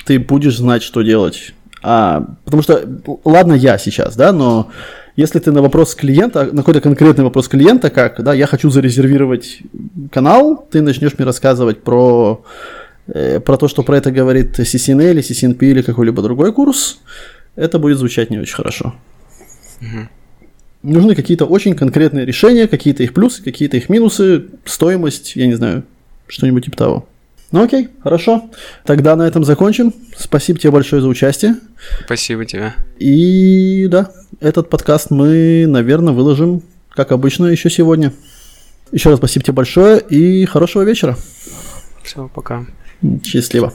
ты 0.05 0.19
будешь 0.19 0.57
знать, 0.57 0.83
что 0.83 1.01
делать. 1.01 1.53
А, 1.83 2.25
потому 2.45 2.63
что, 2.63 2.83
ладно, 3.23 3.53
я 3.53 3.77
сейчас, 3.77 4.15
да, 4.15 4.31
но 4.31 4.71
если 5.17 5.39
ты 5.39 5.51
на 5.51 5.63
вопрос 5.63 5.95
клиента, 5.95 6.45
на 6.45 6.57
какой-то 6.57 6.79
конкретный 6.79 7.23
вопрос 7.23 7.47
клиента, 7.47 7.89
как, 7.89 8.23
да, 8.23 8.35
я 8.35 8.45
хочу 8.45 8.69
зарезервировать 8.69 9.63
канал, 10.11 10.67
ты 10.69 10.81
начнешь 10.81 11.17
мне 11.17 11.25
рассказывать 11.25 11.81
про, 11.81 12.45
э, 13.07 13.39
про 13.39 13.57
то, 13.57 13.67
что 13.67 13.81
про 13.81 13.97
это 13.97 14.11
говорит 14.11 14.59
CCNA 14.59 15.09
или 15.11 15.21
CCNP 15.21 15.71
или 15.71 15.81
какой-либо 15.81 16.21
другой 16.21 16.53
курс, 16.53 16.99
это 17.55 17.79
будет 17.79 17.97
звучать 17.97 18.29
не 18.29 18.37
очень 18.37 18.55
хорошо. 18.55 18.93
Угу. 19.81 20.07
Нужны 20.83 21.15
какие-то 21.15 21.45
очень 21.45 21.75
конкретные 21.75 22.23
решения, 22.23 22.67
какие-то 22.67 23.01
их 23.01 23.15
плюсы, 23.15 23.43
какие-то 23.43 23.75
их 23.75 23.89
минусы, 23.89 24.45
стоимость, 24.65 25.35
я 25.35 25.47
не 25.47 25.55
знаю, 25.55 25.83
что-нибудь 26.27 26.65
типа 26.65 26.77
того. 26.77 27.07
Ну 27.51 27.63
окей, 27.63 27.89
хорошо. 28.03 28.49
Тогда 28.85 29.15
на 29.15 29.23
этом 29.23 29.43
закончим. 29.43 29.93
Спасибо 30.17 30.59
тебе 30.59 30.71
большое 30.71 31.01
за 31.01 31.07
участие. 31.07 31.55
Спасибо 32.05 32.45
тебе. 32.45 32.73
И 32.99 33.87
да, 33.87 34.11
этот 34.39 34.69
подкаст 34.69 35.11
мы, 35.11 35.65
наверное, 35.67 36.13
выложим, 36.13 36.61
как 36.89 37.11
обычно, 37.11 37.45
еще 37.47 37.69
сегодня. 37.69 38.13
Еще 38.91 39.09
раз 39.09 39.19
спасибо 39.19 39.43
тебе 39.43 39.53
большое 39.53 39.99
и 39.99 40.45
хорошего 40.45 40.83
вечера. 40.83 41.17
Все, 42.03 42.29
пока. 42.33 42.65
Счастливо. 43.23 43.73